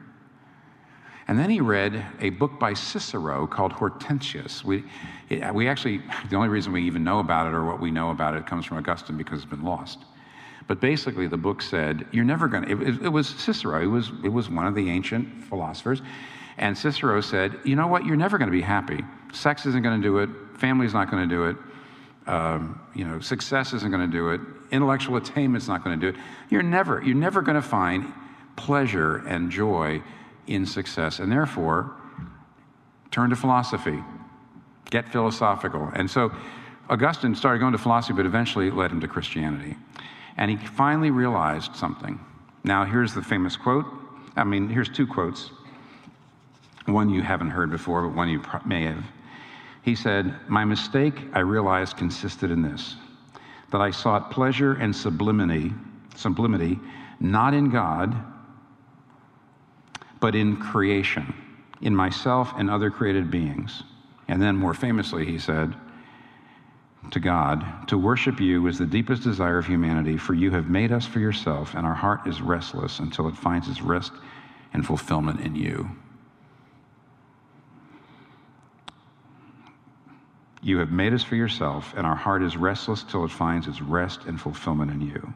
And 1.28 1.38
then 1.38 1.50
he 1.50 1.60
read 1.60 2.04
a 2.20 2.30
book 2.30 2.58
by 2.58 2.74
Cicero 2.74 3.46
called 3.46 3.72
Hortensius. 3.72 4.64
We, 4.64 4.84
it, 5.28 5.54
we 5.54 5.68
actually, 5.68 6.02
the 6.30 6.36
only 6.36 6.48
reason 6.48 6.72
we 6.72 6.82
even 6.82 7.04
know 7.04 7.20
about 7.20 7.46
it 7.46 7.54
or 7.54 7.64
what 7.64 7.80
we 7.80 7.90
know 7.90 8.10
about 8.10 8.34
it 8.34 8.46
comes 8.46 8.66
from 8.66 8.78
Augustine 8.78 9.16
because 9.16 9.42
it's 9.42 9.50
been 9.50 9.64
lost. 9.64 10.00
But 10.66 10.80
basically, 10.80 11.26
the 11.26 11.36
book 11.36 11.62
said, 11.62 12.06
You're 12.12 12.24
never 12.24 12.48
going 12.48 12.64
to, 12.64 12.82
it, 12.82 13.02
it 13.02 13.08
was 13.08 13.28
Cicero, 13.28 13.82
it 13.82 13.86
was, 13.86 14.10
it 14.24 14.28
was 14.28 14.48
one 14.48 14.66
of 14.66 14.74
the 14.74 14.90
ancient 14.90 15.44
philosophers. 15.44 16.02
And 16.58 16.76
Cicero 16.76 17.20
said, 17.20 17.58
You 17.64 17.76
know 17.76 17.86
what? 17.86 18.04
You're 18.04 18.16
never 18.16 18.38
going 18.38 18.50
to 18.50 18.56
be 18.56 18.62
happy. 18.62 19.00
Sex 19.32 19.66
isn't 19.66 19.82
going 19.82 20.00
to 20.00 20.06
do 20.06 20.18
it, 20.18 20.30
family's 20.58 20.94
not 20.94 21.10
going 21.10 21.28
to 21.28 21.34
do 21.34 21.46
it. 21.46 21.56
Um, 22.26 22.80
you 22.94 23.04
know, 23.04 23.18
success 23.18 23.72
isn't 23.72 23.90
going 23.90 24.08
to 24.08 24.16
do 24.16 24.30
it. 24.30 24.40
Intellectual 24.70 25.16
attainment's 25.16 25.66
not 25.66 25.82
going 25.82 25.98
to 25.98 26.12
do 26.12 26.16
it. 26.16 26.22
You're 26.50 26.62
never, 26.62 27.02
you're 27.02 27.16
never 27.16 27.42
going 27.42 27.56
to 27.56 27.62
find 27.62 28.12
pleasure 28.54 29.16
and 29.26 29.50
joy 29.50 30.02
in 30.46 30.66
success. 30.66 31.18
And 31.18 31.30
therefore, 31.30 31.94
turn 33.10 33.30
to 33.30 33.36
philosophy, 33.36 34.02
get 34.90 35.08
philosophical. 35.10 35.90
And 35.94 36.10
so 36.10 36.32
Augustine 36.88 37.34
started 37.34 37.60
going 37.60 37.72
to 37.72 37.78
philosophy, 37.78 38.14
but 38.14 38.26
eventually 38.26 38.68
it 38.68 38.74
led 38.74 38.90
him 38.90 39.00
to 39.00 39.08
Christianity. 39.08 39.76
And 40.36 40.50
he 40.50 40.56
finally 40.56 41.10
realized 41.10 41.76
something. 41.76 42.18
Now, 42.64 42.84
here's 42.84 43.14
the 43.14 43.22
famous 43.22 43.56
quote. 43.56 43.86
I 44.36 44.44
mean, 44.44 44.68
here's 44.68 44.88
two 44.88 45.06
quotes. 45.06 45.50
One 46.86 47.10
you 47.10 47.22
haven't 47.22 47.50
heard 47.50 47.70
before, 47.70 48.08
but 48.08 48.16
one 48.16 48.28
you 48.28 48.42
may 48.64 48.84
have. 48.84 49.04
He 49.82 49.94
said, 49.94 50.34
My 50.48 50.64
mistake, 50.64 51.14
I 51.32 51.40
realized, 51.40 51.96
consisted 51.96 52.50
in 52.50 52.62
this 52.62 52.96
that 53.70 53.80
I 53.80 53.90
sought 53.90 54.30
pleasure 54.30 54.74
and 54.74 54.94
sublimity, 54.94 55.72
sublimity 56.14 56.78
not 57.20 57.54
in 57.54 57.70
God, 57.70 58.14
but 60.22 60.36
in 60.36 60.56
creation, 60.56 61.34
in 61.80 61.96
myself 61.96 62.52
and 62.56 62.70
other 62.70 62.90
created 62.92 63.28
beings. 63.28 63.82
And 64.28 64.40
then, 64.40 64.54
more 64.54 64.72
famously, 64.72 65.26
he 65.26 65.36
said 65.36 65.74
to 67.10 67.18
God, 67.18 67.88
To 67.88 67.98
worship 67.98 68.40
you 68.40 68.68
is 68.68 68.78
the 68.78 68.86
deepest 68.86 69.24
desire 69.24 69.58
of 69.58 69.66
humanity, 69.66 70.16
for 70.16 70.32
you 70.32 70.52
have 70.52 70.70
made 70.70 70.92
us 70.92 71.04
for 71.04 71.18
yourself, 71.18 71.74
and 71.74 71.84
our 71.84 71.94
heart 71.94 72.20
is 72.28 72.40
restless 72.40 73.00
until 73.00 73.26
it 73.26 73.36
finds 73.36 73.68
its 73.68 73.82
rest 73.82 74.12
and 74.72 74.86
fulfillment 74.86 75.40
in 75.40 75.56
you. 75.56 75.90
You 80.62 80.78
have 80.78 80.92
made 80.92 81.12
us 81.12 81.24
for 81.24 81.34
yourself, 81.34 81.94
and 81.96 82.06
our 82.06 82.14
heart 82.14 82.44
is 82.44 82.56
restless 82.56 83.02
till 83.02 83.24
it 83.24 83.32
finds 83.32 83.66
its 83.66 83.82
rest 83.82 84.20
and 84.26 84.40
fulfillment 84.40 84.92
in 84.92 85.00
you. 85.00 85.34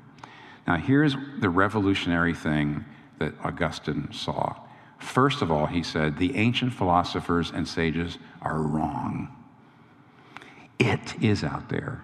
Now, 0.64 0.77
here's 0.77 1.16
the 1.40 1.51
revolutionary 1.51 2.35
thing 2.35 2.85
that 3.18 3.35
Augustine 3.42 4.12
saw. 4.12 4.55
First 4.99 5.43
of 5.43 5.51
all, 5.51 5.67
he 5.67 5.83
said, 5.83 6.19
the 6.19 6.37
ancient 6.37 6.73
philosophers 6.73 7.51
and 7.55 7.67
sages 7.67 8.19
are 8.43 8.61
wrong. 8.61 9.29
It 10.79 11.23
is 11.23 11.45
out 11.45 11.69
there. 11.69 12.03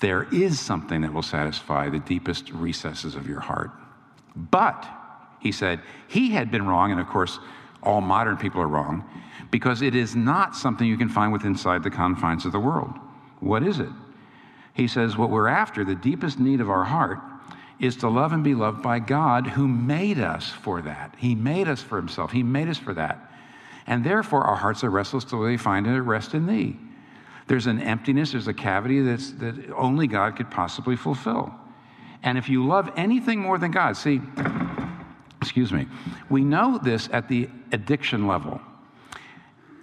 There 0.00 0.24
is 0.32 0.60
something 0.60 1.00
that 1.02 1.12
will 1.12 1.22
satisfy 1.22 1.88
the 1.88 2.00
deepest 2.00 2.50
recesses 2.50 3.14
of 3.14 3.28
your 3.28 3.40
heart. 3.40 3.70
But, 4.36 4.86
he 5.40 5.52
said, 5.52 5.80
he 6.08 6.30
had 6.30 6.50
been 6.50 6.66
wrong, 6.66 6.90
and 6.90 7.00
of 7.00 7.06
course, 7.06 7.38
all 7.82 8.00
modern 8.00 8.36
people 8.36 8.60
are 8.60 8.68
wrong, 8.68 9.04
because 9.50 9.82
it 9.82 9.94
is 9.94 10.16
not 10.16 10.56
something 10.56 10.86
you 10.86 10.96
can 10.96 11.08
find 11.08 11.32
within 11.32 11.52
inside 11.52 11.82
the 11.82 11.90
confines 11.90 12.44
of 12.44 12.52
the 12.52 12.60
world. 12.60 12.92
What 13.40 13.62
is 13.62 13.78
it? 13.78 13.90
He 14.74 14.88
says, 14.88 15.16
what 15.16 15.30
we're 15.30 15.48
after, 15.48 15.84
the 15.84 15.94
deepest 15.94 16.40
need 16.40 16.60
of 16.60 16.68
our 16.68 16.84
heart, 16.84 17.18
is 17.80 17.96
to 17.96 18.08
love 18.08 18.32
and 18.32 18.44
be 18.44 18.54
loved 18.54 18.82
by 18.82 18.98
God 18.98 19.46
who 19.46 19.66
made 19.66 20.18
us 20.18 20.48
for 20.50 20.80
that. 20.82 21.14
He 21.18 21.34
made 21.34 21.68
us 21.68 21.82
for 21.82 21.96
himself. 21.96 22.32
He 22.32 22.42
made 22.42 22.68
us 22.68 22.78
for 22.78 22.94
that. 22.94 23.32
And 23.86 24.04
therefore, 24.04 24.44
our 24.44 24.56
hearts 24.56 24.84
are 24.84 24.90
restless 24.90 25.24
till 25.24 25.42
they 25.42 25.56
find 25.56 25.86
a 25.86 26.00
rest 26.00 26.34
in 26.34 26.46
thee. 26.46 26.76
There's 27.46 27.66
an 27.66 27.80
emptiness, 27.80 28.32
there's 28.32 28.48
a 28.48 28.54
cavity 28.54 29.02
that's, 29.02 29.32
that 29.32 29.70
only 29.72 30.06
God 30.06 30.36
could 30.36 30.50
possibly 30.50 30.96
fulfill. 30.96 31.54
And 32.22 32.38
if 32.38 32.48
you 32.48 32.66
love 32.66 32.90
anything 32.96 33.40
more 33.40 33.58
than 33.58 33.70
God, 33.70 33.96
see, 33.98 34.22
excuse 35.42 35.70
me, 35.70 35.86
we 36.30 36.42
know 36.42 36.78
this 36.78 37.10
at 37.12 37.28
the 37.28 37.50
addiction 37.72 38.26
level. 38.26 38.62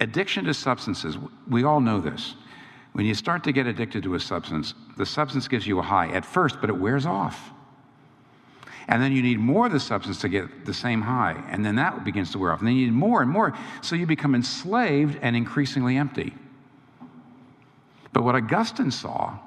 Addiction 0.00 0.44
to 0.46 0.54
substances, 0.54 1.16
we 1.48 1.62
all 1.62 1.80
know 1.80 2.00
this. 2.00 2.34
When 2.94 3.06
you 3.06 3.14
start 3.14 3.44
to 3.44 3.52
get 3.52 3.68
addicted 3.68 4.02
to 4.02 4.14
a 4.16 4.20
substance, 4.20 4.74
the 4.96 5.06
substance 5.06 5.46
gives 5.46 5.66
you 5.66 5.78
a 5.78 5.82
high 5.82 6.08
at 6.08 6.24
first, 6.24 6.60
but 6.60 6.68
it 6.68 6.76
wears 6.76 7.06
off. 7.06 7.52
And 8.88 9.02
then 9.02 9.12
you 9.12 9.22
need 9.22 9.38
more 9.38 9.66
of 9.66 9.72
the 9.72 9.80
substance 9.80 10.20
to 10.22 10.28
get 10.28 10.64
the 10.64 10.74
same 10.74 11.02
high. 11.02 11.42
And 11.48 11.64
then 11.64 11.76
that 11.76 12.04
begins 12.04 12.32
to 12.32 12.38
wear 12.38 12.52
off. 12.52 12.58
And 12.58 12.68
then 12.68 12.76
you 12.76 12.86
need 12.86 12.94
more 12.94 13.22
and 13.22 13.30
more. 13.30 13.56
So 13.80 13.96
you 13.96 14.06
become 14.06 14.34
enslaved 14.34 15.18
and 15.22 15.36
increasingly 15.36 15.96
empty. 15.96 16.34
But 18.12 18.24
what 18.24 18.34
Augustine 18.34 18.90
saw 18.90 19.38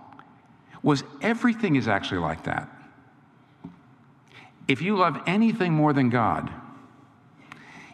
was 0.82 1.04
everything 1.22 1.76
is 1.76 1.88
actually 1.88 2.20
like 2.20 2.44
that. 2.44 2.70
If 4.68 4.82
you 4.82 4.96
love 4.98 5.22
anything 5.28 5.74
more 5.74 5.94
than 5.94 6.10
God, 6.10 6.50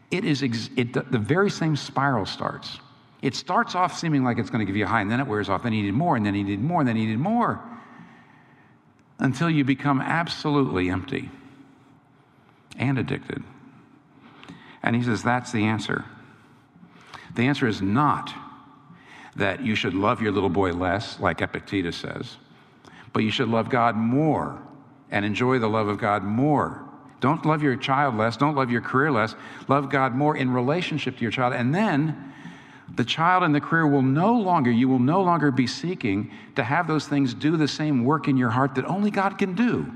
it 0.10 0.26
is 0.26 0.44
ex- 0.44 0.70
it, 0.76 0.94
the 0.94 1.20
very 1.20 1.50
same 1.50 1.76
spiral 1.76 2.26
starts. 2.26 2.80
It 3.22 3.36
starts 3.36 3.76
off 3.76 3.98
seeming 3.98 4.24
like 4.24 4.40
it's 4.40 4.50
going 4.50 4.60
to 4.60 4.66
give 4.66 4.76
you 4.76 4.86
a 4.86 4.88
high, 4.88 5.02
and 5.02 5.12
then 5.12 5.20
it 5.20 5.28
wears 5.28 5.48
off. 5.50 5.64
Then 5.64 5.74
you 5.74 5.84
need 5.84 5.94
more, 5.94 6.16
and 6.16 6.26
then 6.26 6.36
you 6.36 6.44
need 6.44 6.62
more, 6.62 6.82
and 6.82 6.88
then 6.88 6.98
you 6.98 7.08
need 7.08 7.20
more, 7.20 7.62
until 9.22 9.50
you 9.50 9.64
become 9.64 10.02
absolutely 10.02 10.90
empty 10.90 11.30
and 12.78 12.98
addicted. 12.98 13.44
And 14.84 14.96
he 14.96 15.04
says 15.04 15.22
that's 15.22 15.52
the 15.52 15.66
answer. 15.66 16.04
The 17.36 17.44
answer 17.44 17.68
is 17.68 17.82
not 17.82 18.34
that 19.36 19.64
you 19.64 19.76
should 19.76 19.94
love 19.94 20.22
your 20.22 20.32
little 20.32 20.50
boy 20.50 20.74
less, 20.74 21.20
like 21.20 21.42
Epictetus 21.42 21.96
says, 21.96 22.36
but 23.14 23.24
you 23.24 23.32
should 23.32 23.48
love 23.48 23.70
God 23.70 23.96
more 23.96 24.60
and 25.12 25.24
enjoy 25.24 25.60
the 25.60 25.70
love 25.70 25.88
of 25.88 26.00
God 26.00 26.24
more. 26.24 26.84
Don't 27.20 27.46
love 27.46 27.62
your 27.62 27.76
child 27.76 28.18
less, 28.18 28.36
don't 28.36 28.56
love 28.56 28.72
your 28.72 28.82
career 28.82 29.12
less. 29.12 29.36
Love 29.68 29.90
God 29.90 30.16
more 30.16 30.36
in 30.36 30.52
relationship 30.52 31.18
to 31.18 31.22
your 31.22 31.32
child. 31.32 31.54
And 31.54 31.74
then 31.74 32.34
the 32.96 33.06
child 33.06 33.44
and 33.44 33.54
the 33.54 33.62
career 33.62 33.88
will 33.88 34.02
no 34.02 34.34
longer, 34.34 34.72
you 34.72 34.90
will 34.90 35.00
no 35.00 35.22
longer 35.22 35.52
be 35.52 35.68
seeking 35.68 36.32
to 36.56 36.64
have 36.64 36.88
those 36.88 37.08
things 37.08 37.34
do 37.34 37.58
the 37.58 37.68
same 37.68 38.04
work 38.04 38.28
in 38.28 38.38
your 38.38 38.50
heart 38.50 38.76
that 38.76 38.86
only 38.86 39.12
God 39.12 39.38
can 39.38 39.56
do. 39.56 39.92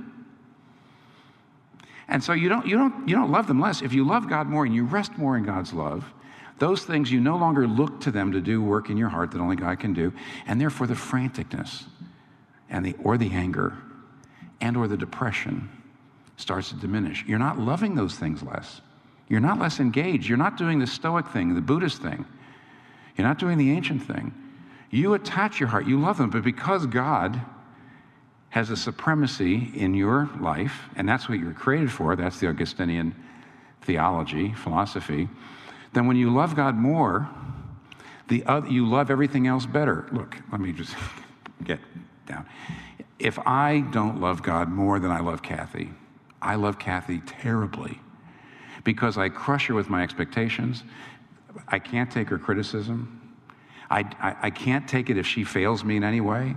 And 2.07 2.23
so 2.23 2.33
you 2.33 2.49
don't, 2.49 2.65
you 2.67 2.77
don't, 2.77 3.07
you 3.07 3.15
don't 3.15 3.31
love 3.31 3.47
them 3.47 3.59
less. 3.59 3.81
If 3.81 3.93
you 3.93 4.05
love 4.05 4.29
God 4.29 4.47
more 4.47 4.65
and 4.65 4.75
you 4.75 4.83
rest 4.85 5.17
more 5.17 5.37
in 5.37 5.43
God's 5.43 5.73
love, 5.73 6.05
those 6.59 6.83
things 6.83 7.11
you 7.11 7.19
no 7.19 7.35
longer 7.35 7.67
look 7.67 7.99
to 8.01 8.11
them 8.11 8.31
to 8.31 8.39
do 8.39 8.61
work 8.61 8.89
in 8.89 8.97
your 8.97 9.09
heart 9.09 9.31
that 9.31 9.39
only 9.39 9.55
God 9.55 9.79
can 9.79 9.93
do, 9.93 10.13
and 10.47 10.61
therefore 10.61 10.87
the 10.87 10.93
franticness 10.93 11.83
and 12.69 12.85
the 12.85 12.95
or 13.03 13.17
the 13.17 13.31
anger 13.31 13.77
and 14.61 14.77
or 14.77 14.87
the 14.87 14.95
depression 14.95 15.69
starts 16.37 16.69
to 16.69 16.75
diminish. 16.75 17.25
You're 17.27 17.39
not 17.39 17.59
loving 17.59 17.95
those 17.95 18.15
things 18.15 18.41
less. 18.41 18.81
You're 19.27 19.41
not 19.41 19.59
less 19.59 19.79
engaged. 19.79 20.29
You're 20.29 20.37
not 20.37 20.57
doing 20.57 20.79
the 20.79 20.87
stoic 20.87 21.27
thing, 21.27 21.55
the 21.55 21.61
Buddhist 21.61 22.01
thing. 22.01 22.25
You're 23.15 23.27
not 23.27 23.39
doing 23.39 23.57
the 23.57 23.71
ancient 23.71 24.03
thing. 24.03 24.33
You 24.89 25.13
attach 25.13 25.59
your 25.59 25.69
heart, 25.69 25.87
you 25.87 25.99
love 25.99 26.17
them, 26.17 26.29
but 26.29 26.43
because 26.43 26.85
God 26.85 27.41
has 28.49 28.69
a 28.69 28.77
supremacy 28.77 29.71
in 29.75 29.93
your 29.93 30.29
life, 30.39 30.83
and 30.95 31.07
that's 31.07 31.27
what 31.27 31.39
you're 31.39 31.53
created 31.53 31.91
for, 31.91 32.15
that's 32.15 32.39
the 32.39 32.47
Augustinian 32.47 33.15
theology, 33.81 34.53
philosophy, 34.53 35.27
then 35.93 36.07
when 36.07 36.17
you 36.17 36.29
love 36.29 36.55
God 36.55 36.75
more, 36.75 37.29
the 38.27 38.43
other, 38.45 38.67
you 38.67 38.87
love 38.87 39.11
everything 39.11 39.47
else 39.47 39.65
better. 39.65 40.07
Look, 40.11 40.37
let 40.51 40.59
me 40.61 40.71
just 40.71 40.95
get 41.63 41.79
down. 42.25 42.45
If 43.19 43.39
I 43.39 43.81
don't 43.91 44.19
love 44.19 44.41
God 44.41 44.69
more 44.69 44.99
than 44.99 45.11
I 45.11 45.19
love 45.19 45.41
Kathy, 45.41 45.91
I 46.41 46.55
love 46.55 46.79
Kathy 46.79 47.19
terribly 47.19 47.99
because 48.83 49.17
I 49.17 49.29
crush 49.29 49.67
her 49.67 49.73
with 49.73 49.89
my 49.89 50.03
expectations. 50.03 50.83
I 51.67 51.79
can't 51.79 52.11
take 52.11 52.29
her 52.29 52.37
criticism. 52.37 53.21
I, 53.89 53.99
I, 54.19 54.35
I, 54.43 54.49
can't 54.49 54.87
take 54.87 55.09
it 55.09 55.17
if 55.17 55.27
she 55.27 55.43
fails 55.43 55.83
me 55.83 55.95
in 55.95 56.03
any 56.03 56.21
way. 56.21 56.55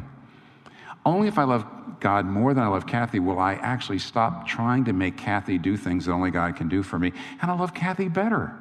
Only 1.05 1.29
if 1.29 1.39
I 1.39 1.45
love 1.45 1.67
God 2.01 2.27
more 2.27 2.55
than 2.55 2.65
I 2.65 2.69
love 2.69 2.87
Kathy 2.87 3.19
will 3.19 3.39
I 3.39 3.55
actually 3.55 3.99
stop 3.99 4.47
trying 4.47 4.85
to 4.87 4.93
make 4.93 5.17
Kathy 5.17 5.59
do 5.59 5.77
things 5.77 6.07
that 6.07 6.13
only 6.13 6.31
God 6.31 6.57
can 6.57 6.69
do 6.69 6.83
for 6.83 6.99
me. 6.99 7.13
And 7.43 7.51
I 7.51 7.55
love 7.55 7.75
Kathy 7.75 8.09
better. 8.09 8.57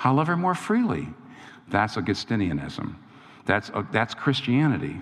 I'll 0.00 0.14
love 0.14 0.26
her 0.26 0.36
more 0.36 0.54
freely. 0.54 1.08
That's 1.68 1.96
Augustinianism. 1.96 2.94
That's, 3.46 3.70
uh, 3.70 3.84
that's 3.92 4.14
Christianity. 4.14 5.00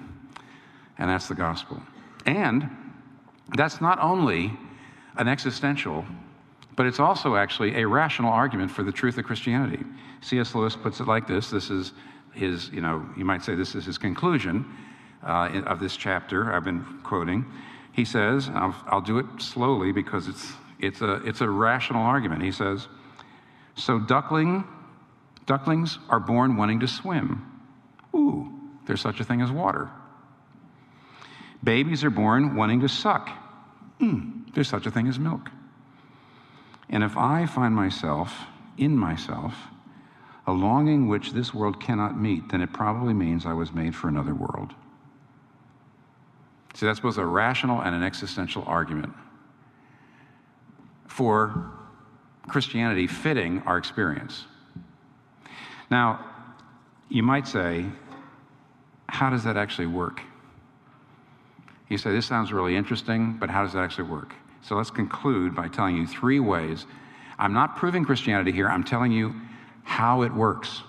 And 0.98 1.10
that's 1.10 1.28
the 1.28 1.34
gospel. 1.34 1.82
And 2.26 2.68
that's 3.56 3.80
not 3.80 3.98
only 4.00 4.52
an 5.16 5.28
existential, 5.28 6.04
but 6.78 6.86
it's 6.86 7.00
also 7.00 7.34
actually 7.34 7.74
a 7.74 7.84
rational 7.88 8.30
argument 8.30 8.70
for 8.70 8.84
the 8.84 8.92
truth 8.92 9.18
of 9.18 9.24
Christianity. 9.24 9.84
C.S. 10.20 10.54
Lewis 10.54 10.76
puts 10.76 11.00
it 11.00 11.08
like 11.08 11.26
this 11.26 11.50
this 11.50 11.70
is 11.70 11.92
his, 12.32 12.68
you 12.68 12.80
know, 12.80 13.04
you 13.16 13.24
might 13.24 13.42
say 13.42 13.56
this 13.56 13.74
is 13.74 13.84
his 13.84 13.98
conclusion 13.98 14.64
uh, 15.26 15.60
of 15.66 15.80
this 15.80 15.96
chapter 15.96 16.52
I've 16.52 16.62
been 16.62 16.84
quoting. 17.02 17.44
He 17.90 18.04
says, 18.04 18.48
I'll, 18.54 18.76
I'll 18.86 19.00
do 19.00 19.18
it 19.18 19.26
slowly 19.38 19.90
because 19.90 20.28
it's, 20.28 20.52
it's, 20.78 21.00
a, 21.00 21.14
it's 21.26 21.40
a 21.40 21.50
rational 21.50 22.02
argument. 22.02 22.44
He 22.44 22.52
says, 22.52 22.86
So 23.74 23.98
duckling, 23.98 24.62
ducklings 25.46 25.98
are 26.08 26.20
born 26.20 26.56
wanting 26.56 26.78
to 26.78 26.86
swim. 26.86 27.60
Ooh, 28.14 28.52
there's 28.86 29.00
such 29.00 29.18
a 29.18 29.24
thing 29.24 29.40
as 29.40 29.50
water. 29.50 29.90
Babies 31.64 32.04
are 32.04 32.10
born 32.10 32.54
wanting 32.54 32.78
to 32.82 32.88
suck. 32.88 33.30
Mm, 34.00 34.54
there's 34.54 34.68
such 34.68 34.86
a 34.86 34.92
thing 34.92 35.08
as 35.08 35.18
milk. 35.18 35.50
And 36.90 37.04
if 37.04 37.16
I 37.16 37.46
find 37.46 37.74
myself, 37.74 38.46
in 38.76 38.96
myself, 38.96 39.54
a 40.46 40.52
longing 40.52 41.08
which 41.08 41.32
this 41.32 41.52
world 41.52 41.80
cannot 41.80 42.18
meet, 42.18 42.48
then 42.48 42.62
it 42.62 42.72
probably 42.72 43.12
means 43.12 43.44
I 43.44 43.52
was 43.52 43.72
made 43.72 43.94
for 43.94 44.08
another 44.08 44.34
world. 44.34 44.74
See, 46.74 46.86
that's 46.86 47.00
both 47.00 47.18
a 47.18 47.26
rational 47.26 47.82
and 47.82 47.94
an 47.94 48.02
existential 48.02 48.64
argument 48.66 49.12
for 51.06 51.70
Christianity 52.46 53.06
fitting 53.06 53.62
our 53.66 53.76
experience. 53.76 54.44
Now, 55.90 56.24
you 57.08 57.22
might 57.22 57.46
say, 57.46 57.86
how 59.08 59.28
does 59.28 59.44
that 59.44 59.56
actually 59.56 59.86
work? 59.86 60.22
You 61.88 61.98
say, 61.98 62.12
this 62.12 62.26
sounds 62.26 62.52
really 62.52 62.76
interesting, 62.76 63.36
but 63.38 63.50
how 63.50 63.64
does 63.64 63.72
that 63.72 63.82
actually 63.82 64.08
work? 64.08 64.34
So 64.62 64.76
let's 64.76 64.90
conclude 64.90 65.54
by 65.54 65.68
telling 65.68 65.96
you 65.96 66.06
three 66.06 66.40
ways. 66.40 66.86
I'm 67.38 67.52
not 67.52 67.76
proving 67.76 68.04
Christianity 68.04 68.52
here, 68.52 68.68
I'm 68.68 68.84
telling 68.84 69.12
you 69.12 69.34
how 69.84 70.22
it 70.22 70.32
works. 70.32 70.82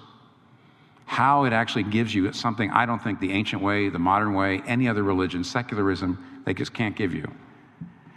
How 1.06 1.46
it 1.46 1.54
actually 1.54 1.84
gives 1.84 2.14
you 2.14 2.32
something 2.34 2.70
I 2.72 2.86
don't 2.86 3.02
think 3.02 3.20
the 3.20 3.32
ancient 3.32 3.62
way, 3.62 3.90
the 3.90 4.00
modern 4.00 4.34
way, 4.34 4.62
any 4.68 4.88
other 4.88 5.04
religion, 5.04 5.44
secularism, 5.44 6.42
they 6.46 6.54
just 6.54 6.74
can't 6.74 6.96
give 6.96 7.14
you. 7.14 7.32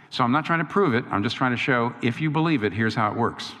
So 0.09 0.23
I'm 0.23 0.31
not 0.31 0.45
trying 0.45 0.59
to 0.59 0.65
prove 0.65 0.93
it, 0.93 1.05
I'm 1.09 1.23
just 1.23 1.35
trying 1.35 1.51
to 1.51 1.57
show 1.57 1.93
if 2.03 2.21
you 2.21 2.29
believe 2.29 2.63
it, 2.63 2.71
here's 2.71 2.93
how 2.93 3.11
it 3.11 3.17
works. 3.17 3.53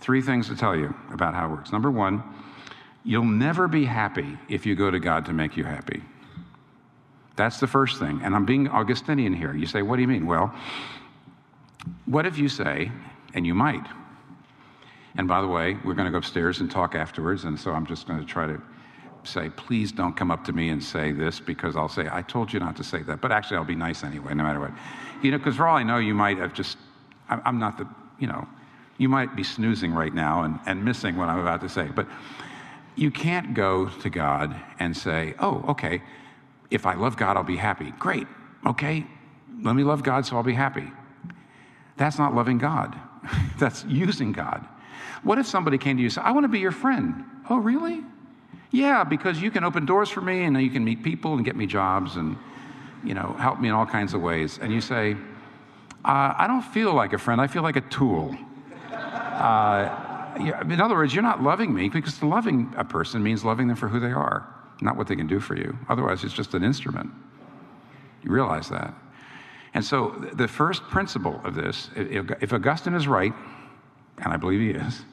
Three 0.00 0.22
things 0.22 0.48
to 0.48 0.56
tell 0.56 0.76
you 0.76 0.94
about 1.12 1.34
how 1.34 1.46
it 1.46 1.50
works. 1.50 1.72
Number 1.72 1.90
one, 1.90 2.22
you'll 3.04 3.24
never 3.24 3.68
be 3.68 3.84
happy 3.84 4.38
if 4.48 4.64
you 4.64 4.74
go 4.74 4.90
to 4.90 4.98
God 4.98 5.26
to 5.26 5.32
make 5.32 5.56
you 5.56 5.64
happy. 5.64 6.02
That's 7.36 7.60
the 7.60 7.66
first 7.66 7.98
thing. 7.98 8.20
And 8.24 8.34
I'm 8.34 8.44
being 8.44 8.68
Augustinian 8.68 9.34
here. 9.34 9.54
You 9.54 9.66
say, 9.66 9.82
what 9.82 9.96
do 9.96 10.02
you 10.02 10.08
mean? 10.08 10.26
Well, 10.26 10.54
what 12.06 12.26
if 12.26 12.38
you 12.38 12.48
say, 12.48 12.90
and 13.34 13.46
you 13.46 13.54
might, 13.54 13.86
and 15.16 15.28
by 15.28 15.40
the 15.40 15.46
way, 15.46 15.76
we're 15.84 15.94
going 15.94 16.06
to 16.06 16.10
go 16.10 16.18
upstairs 16.18 16.60
and 16.60 16.70
talk 16.70 16.94
afterwards, 16.94 17.44
and 17.44 17.58
so 17.58 17.72
I'm 17.72 17.86
just 17.86 18.06
going 18.06 18.18
to 18.18 18.26
try 18.26 18.46
to 18.46 18.60
say, 19.24 19.50
please 19.50 19.92
don't 19.92 20.16
come 20.16 20.30
up 20.30 20.44
to 20.44 20.52
me 20.52 20.68
and 20.68 20.82
say 20.82 21.12
this 21.12 21.40
because 21.40 21.76
I'll 21.76 21.88
say, 21.88 22.08
I 22.10 22.22
told 22.22 22.52
you 22.52 22.60
not 22.60 22.76
to 22.76 22.84
say 22.84 23.02
that. 23.02 23.20
But 23.20 23.32
actually, 23.32 23.56
I'll 23.56 23.64
be 23.64 23.74
nice 23.74 24.04
anyway, 24.04 24.34
no 24.34 24.44
matter 24.44 24.60
what. 24.60 24.72
You 25.22 25.30
know, 25.30 25.38
because 25.38 25.56
for 25.56 25.66
all 25.66 25.76
I 25.76 25.82
know, 25.82 25.98
you 25.98 26.14
might 26.14 26.38
have 26.38 26.54
just, 26.54 26.78
I'm 27.28 27.58
not 27.58 27.78
the, 27.78 27.88
you 28.18 28.26
know, 28.26 28.46
you 28.98 29.08
might 29.08 29.34
be 29.34 29.42
snoozing 29.42 29.92
right 29.92 30.14
now 30.14 30.44
and, 30.44 30.58
and 30.66 30.84
missing 30.84 31.16
what 31.16 31.28
I'm 31.28 31.40
about 31.40 31.60
to 31.62 31.68
say. 31.68 31.88
But 31.88 32.06
you 32.94 33.10
can't 33.10 33.52
go 33.52 33.88
to 33.88 34.10
God 34.10 34.54
and 34.78 34.96
say, 34.96 35.34
oh, 35.38 35.64
okay, 35.68 36.02
if 36.70 36.86
I 36.86 36.94
love 36.94 37.16
God, 37.16 37.36
I'll 37.36 37.44
be 37.44 37.56
happy. 37.56 37.92
Great. 37.98 38.26
Okay. 38.66 39.06
Let 39.62 39.74
me 39.74 39.84
love 39.84 40.02
God 40.02 40.26
so 40.26 40.36
I'll 40.36 40.42
be 40.42 40.54
happy. 40.54 40.90
That's 41.96 42.18
not 42.18 42.34
loving 42.34 42.58
God. 42.58 42.98
That's 43.58 43.84
using 43.84 44.32
God. 44.32 44.66
What 45.22 45.38
if 45.38 45.46
somebody 45.46 45.78
came 45.78 45.96
to 45.96 46.02
you 46.02 46.06
and 46.06 46.12
said, 46.12 46.24
I 46.24 46.32
want 46.32 46.44
to 46.44 46.48
be 46.48 46.58
your 46.58 46.72
friend? 46.72 47.24
Oh, 47.48 47.58
really? 47.58 48.02
Yeah, 48.70 49.04
because 49.04 49.40
you 49.40 49.50
can 49.50 49.64
open 49.64 49.86
doors 49.86 50.10
for 50.10 50.20
me 50.20 50.44
and 50.44 50.60
you 50.60 50.70
can 50.70 50.84
meet 50.84 51.02
people 51.02 51.34
and 51.34 51.44
get 51.44 51.56
me 51.56 51.66
jobs 51.66 52.16
and, 52.16 52.36
you 53.04 53.14
know, 53.14 53.34
help 53.38 53.60
me 53.60 53.68
in 53.68 53.74
all 53.74 53.86
kinds 53.86 54.12
of 54.14 54.20
ways. 54.20 54.58
And 54.60 54.72
you 54.72 54.80
say, 54.80 55.16
Uh, 56.04 56.34
I 56.36 56.46
don't 56.46 56.62
feel 56.62 56.92
like 56.92 57.12
a 57.12 57.18
friend, 57.18 57.40
I 57.40 57.46
feel 57.46 57.62
like 57.62 57.76
a 57.76 57.80
tool. 57.82 58.36
Uh, 58.92 59.88
in 60.38 60.80
other 60.80 60.94
words, 60.94 61.14
you're 61.14 61.22
not 61.22 61.42
loving 61.42 61.74
me 61.74 61.88
because 61.88 62.22
loving 62.22 62.72
a 62.76 62.84
person 62.84 63.22
means 63.22 63.44
loving 63.44 63.68
them 63.68 63.76
for 63.76 63.88
who 63.88 63.98
they 63.98 64.12
are, 64.12 64.46
not 64.80 64.96
what 64.96 65.06
they 65.06 65.16
can 65.16 65.26
do 65.26 65.40
for 65.40 65.56
you. 65.56 65.78
Otherwise, 65.88 66.24
it's 66.24 66.34
just 66.34 66.54
an 66.54 66.62
instrument. 66.62 67.10
You 68.22 68.30
realize 68.30 68.68
that. 68.68 68.94
And 69.74 69.84
so, 69.84 70.10
the 70.32 70.48
first 70.48 70.82
principle 70.84 71.40
of 71.44 71.54
this, 71.54 71.90
if 71.94 72.52
Augustine 72.52 72.94
is 72.94 73.06
right, 73.06 73.32
and 74.18 74.32
I 74.32 74.36
believe 74.36 74.60
he 74.60 74.70
is, 74.70 75.04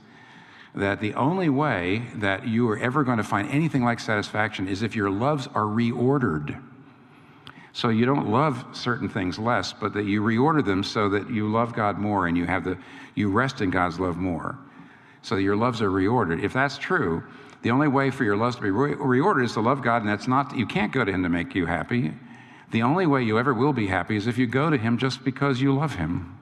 that 0.76 1.02
the 1.02 1.14
only 1.14 1.50
way 1.50 2.04
that 2.16 2.48
you 2.48 2.70
are 2.70 2.78
ever 2.78 3.04
going 3.04 3.18
to 3.18 3.24
find 3.24 3.50
anything 3.50 3.84
like 3.84 4.00
satisfaction 4.00 4.68
is 4.68 4.82
if 4.82 4.96
your 4.96 5.10
loves 5.10 5.48
are 5.48 5.66
reordered. 5.66 6.60
So 7.74 7.90
you 7.90 8.06
don't 8.06 8.30
love 8.30 8.66
certain 8.72 9.10
things 9.10 9.38
less, 9.38 9.74
but 9.74 9.94
that 9.94 10.06
you 10.06 10.22
reorder 10.22 10.64
them 10.64 10.84
so 10.84 11.10
that 11.10 11.30
you 11.30 11.52
love 11.52 11.74
God 11.74 11.98
more 11.98 12.28
and 12.28 12.38
you 12.38 12.46
have 12.46 12.64
the 12.64 12.78
you 13.16 13.30
rest 13.30 13.62
in 13.62 13.70
God's 13.70 14.00
love 14.00 14.18
more. 14.18 14.58
So 15.22 15.36
your 15.38 15.56
loves 15.56 15.82
are 15.82 15.90
reordered. 15.90 16.44
If 16.44 16.54
that's 16.54 16.78
true, 16.78 17.24
the 17.64 17.72
only 17.72 17.88
way 17.88 18.12
for 18.12 18.26
your 18.26 18.36
loves 18.36 18.58
to 18.58 18.62
be 18.62 18.72
re- 18.72 18.94
reordered 18.94 19.46
is 19.46 19.54
to 19.54 19.62
love 19.62 19.82
God, 19.82 20.02
and 20.02 20.10
that's 20.10 20.28
not 20.28 20.56
you 20.56 20.66
can't 20.66 20.92
go 20.92 21.04
to 21.04 21.12
Him 21.12 21.24
to 21.24 21.30
make 21.30 21.56
you 21.56 21.66
happy. 21.66 22.12
The 22.72 22.84
only 22.84 23.06
way 23.06 23.24
you 23.24 23.40
ever 23.40 23.54
will 23.54 23.74
be 23.74 23.88
happy 23.88 24.18
is 24.18 24.28
if 24.28 24.38
you 24.38 24.48
go 24.48 24.70
to 24.70 24.78
Him 24.78 24.98
just 24.98 25.24
because 25.24 25.62
you 25.62 25.74
love 25.74 25.96
Him. 25.96 26.38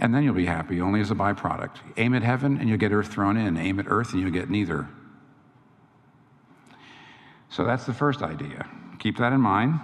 And 0.00 0.14
then 0.14 0.24
you'll 0.24 0.34
be 0.34 0.46
happy, 0.46 0.80
only 0.80 1.00
as 1.00 1.10
a 1.10 1.14
byproduct. 1.14 1.76
Aim 1.96 2.14
at 2.14 2.22
heaven 2.22 2.58
and 2.58 2.68
you'll 2.68 2.78
get 2.78 2.92
earth 2.92 3.08
thrown 3.08 3.36
in. 3.36 3.56
Aim 3.56 3.80
at 3.80 3.86
earth 3.88 4.12
and 4.12 4.22
you'll 4.22 4.30
get 4.30 4.48
neither. 4.48 4.88
So 7.50 7.64
that's 7.64 7.84
the 7.84 7.94
first 7.94 8.22
idea. 8.22 8.68
Keep 8.98 9.18
that 9.18 9.32
in 9.32 9.40
mind. 9.40 9.80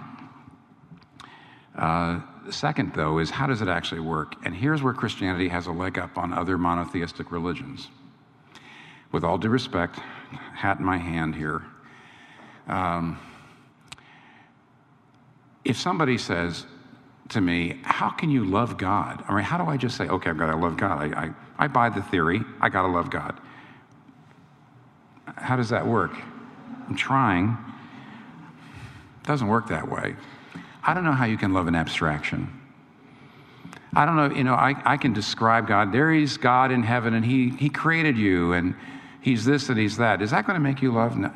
Uh, 1.77 2.21
second, 2.49 2.93
though, 2.93 3.19
is 3.19 3.29
how 3.29 3.47
does 3.47 3.61
it 3.61 3.67
actually 3.67 4.01
work? 4.01 4.35
And 4.45 4.55
here's 4.55 4.81
where 4.81 4.93
Christianity 4.93 5.49
has 5.49 5.67
a 5.67 5.71
leg 5.71 5.97
up 5.97 6.17
on 6.17 6.33
other 6.33 6.57
monotheistic 6.57 7.31
religions. 7.31 7.89
With 9.15 9.23
all 9.23 9.37
due 9.37 9.47
respect, 9.47 9.97
hat 10.55 10.79
in 10.79 10.85
my 10.85 10.97
hand 10.97 11.35
here. 11.35 11.63
Um, 12.67 13.17
if 15.63 15.77
somebody 15.77 16.17
says, 16.17 16.65
to 17.29 17.39
me, 17.39 17.79
how 17.83 18.09
can 18.09 18.29
you 18.29 18.43
love 18.43 18.77
God? 18.77 19.23
I 19.29 19.33
mean, 19.33 19.45
how 19.45 19.57
do 19.57 19.71
I 19.71 19.77
just 19.77 19.95
say, 19.95 20.09
okay, 20.09 20.31
I've 20.31 20.37
got 20.37 20.51
to 20.51 20.57
love 20.57 20.75
God? 20.75 21.01
I, 21.01 21.27
I, 21.27 21.33
I 21.57 21.67
buy 21.69 21.87
the 21.87 22.01
theory, 22.01 22.41
I 22.59 22.67
got 22.67 22.81
to 22.81 22.89
love 22.89 23.09
God. 23.09 23.39
How 25.37 25.55
does 25.55 25.69
that 25.69 25.87
work? 25.87 26.11
I'm 26.89 26.97
trying. 26.97 27.57
It 29.21 29.27
doesn't 29.27 29.47
work 29.47 29.69
that 29.69 29.89
way. 29.89 30.17
I 30.83 30.93
don't 30.93 31.05
know 31.05 31.13
how 31.13 31.23
you 31.23 31.37
can 31.37 31.53
love 31.53 31.67
an 31.67 31.75
abstraction. 31.75 32.49
I 33.95 34.05
don't 34.05 34.17
know, 34.17 34.35
you 34.35 34.43
know, 34.43 34.55
I, 34.55 34.75
I 34.83 34.97
can 34.97 35.13
describe 35.13 35.69
God. 35.69 35.93
There 35.93 36.11
is 36.11 36.35
God 36.35 36.69
in 36.69 36.83
heaven 36.83 37.13
and 37.13 37.23
he, 37.23 37.51
he 37.51 37.69
created 37.69 38.17
you 38.17 38.51
and 38.51 38.75
he's 39.25 39.43
this 39.43 39.69
and 39.69 39.79
he's 39.79 39.97
that. 39.97 40.21
Is 40.21 40.29
that 40.29 40.45
going 40.45 40.55
to 40.55 40.61
make 40.61 40.83
you 40.83 40.93
love? 40.93 41.17
No. 41.17 41.33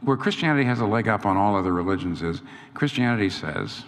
Where 0.00 0.16
Christianity 0.16 0.64
has 0.64 0.80
a 0.80 0.86
leg 0.86 1.08
up 1.08 1.26
on 1.26 1.36
all 1.36 1.56
other 1.56 1.72
religions 1.72 2.22
is 2.22 2.40
Christianity 2.72 3.28
says, 3.28 3.84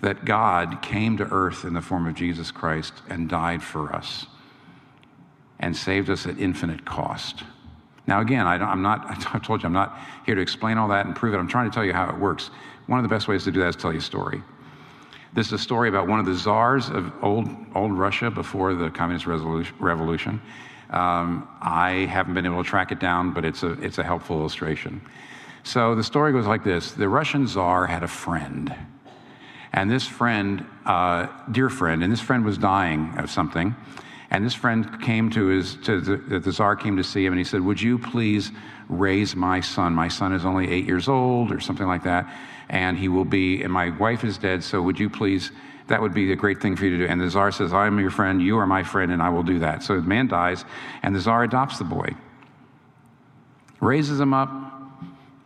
that 0.00 0.24
God 0.24 0.80
came 0.80 1.18
to 1.18 1.24
earth 1.30 1.66
in 1.66 1.74
the 1.74 1.82
form 1.82 2.06
of 2.06 2.14
Jesus 2.14 2.50
Christ 2.50 2.94
and 3.10 3.28
died 3.28 3.62
for 3.62 3.94
us 3.94 4.26
and 5.58 5.76
saved 5.76 6.08
us 6.08 6.26
at 6.26 6.38
infinite 6.38 6.86
cost. 6.86 7.42
Now, 8.06 8.22
again, 8.22 8.46
I 8.46 8.54
am 8.54 8.80
not, 8.80 9.04
I 9.34 9.38
told 9.38 9.62
you, 9.62 9.66
I'm 9.66 9.74
not 9.74 9.98
here 10.24 10.34
to 10.34 10.40
explain 10.40 10.78
all 10.78 10.88
that 10.88 11.04
and 11.04 11.14
prove 11.14 11.34
it. 11.34 11.36
I'm 11.36 11.48
trying 11.48 11.70
to 11.70 11.74
tell 11.74 11.84
you 11.84 11.92
how 11.92 12.08
it 12.08 12.18
works. 12.18 12.50
One 12.86 12.98
of 12.98 13.02
the 13.02 13.14
best 13.14 13.28
ways 13.28 13.44
to 13.44 13.52
do 13.52 13.60
that 13.60 13.68
is 13.68 13.76
tell 13.76 13.92
you 13.92 13.98
a 13.98 14.02
story. 14.02 14.42
This 15.32 15.46
is 15.46 15.52
a 15.52 15.58
story 15.58 15.88
about 15.88 16.08
one 16.08 16.18
of 16.18 16.26
the 16.26 16.34
czars 16.34 16.88
of 16.88 17.12
old, 17.22 17.48
old 17.74 17.92
Russia 17.92 18.30
before 18.30 18.74
the 18.74 18.90
communist 18.90 19.26
revolution. 19.26 20.40
Um, 20.90 21.48
I 21.60 22.08
haven't 22.10 22.34
been 22.34 22.46
able 22.46 22.64
to 22.64 22.68
track 22.68 22.90
it 22.90 22.98
down, 22.98 23.32
but 23.32 23.44
it's 23.44 23.62
a, 23.62 23.72
it's 23.80 23.98
a 23.98 24.02
helpful 24.02 24.38
illustration. 24.40 25.00
So 25.62 25.94
the 25.94 26.02
story 26.02 26.32
goes 26.32 26.46
like 26.46 26.64
this 26.64 26.92
The 26.92 27.08
Russian 27.08 27.46
czar 27.46 27.86
had 27.86 28.02
a 28.02 28.08
friend 28.08 28.74
and 29.72 29.90
this 29.90 30.06
friend, 30.06 30.66
uh, 30.84 31.28
dear 31.50 31.68
friend, 31.68 32.02
and 32.02 32.12
this 32.12 32.20
friend 32.20 32.44
was 32.44 32.58
dying 32.58 33.14
of 33.16 33.30
something. 33.30 33.74
And 34.32 34.44
this 34.44 34.54
friend 34.54 35.00
came 35.02 35.30
to 35.30 35.46
his, 35.46 35.76
to 35.84 36.00
the, 36.00 36.38
the 36.38 36.52
czar 36.52 36.76
came 36.76 36.96
to 36.96 37.04
see 37.04 37.24
him 37.24 37.32
and 37.32 37.38
he 37.38 37.44
said, 37.44 37.60
Would 37.60 37.80
you 37.80 37.98
please 37.98 38.52
raise 38.90 39.34
my 39.34 39.60
son? 39.60 39.94
My 39.94 40.08
son 40.08 40.32
is 40.32 40.44
only 40.44 40.70
eight 40.70 40.84
years 40.84 41.08
old 41.08 41.52
or 41.52 41.60
something 41.60 41.86
like 41.86 42.02
that. 42.04 42.32
And 42.68 42.98
he 42.98 43.08
will 43.08 43.24
be, 43.24 43.62
and 43.62 43.72
my 43.72 43.90
wife 43.96 44.24
is 44.24 44.38
dead, 44.38 44.62
so 44.62 44.82
would 44.82 44.98
you 44.98 45.08
please, 45.08 45.50
that 45.88 46.00
would 46.00 46.14
be 46.14 46.30
a 46.32 46.36
great 46.36 46.60
thing 46.60 46.76
for 46.76 46.84
you 46.84 46.90
to 46.98 47.06
do. 47.06 47.10
And 47.10 47.20
the 47.20 47.30
czar 47.30 47.50
says, 47.50 47.72
I 47.72 47.86
am 47.86 47.98
your 47.98 48.10
friend, 48.10 48.40
you 48.40 48.58
are 48.58 48.66
my 48.66 48.82
friend, 48.82 49.10
and 49.10 49.22
I 49.22 49.30
will 49.30 49.42
do 49.42 49.58
that. 49.60 49.82
So 49.82 49.96
the 49.96 50.06
man 50.06 50.28
dies, 50.28 50.64
and 51.02 51.14
the 51.14 51.20
czar 51.20 51.42
adopts 51.42 51.78
the 51.78 51.84
boy, 51.84 52.14
raises 53.80 54.20
him 54.20 54.34
up, 54.34 54.50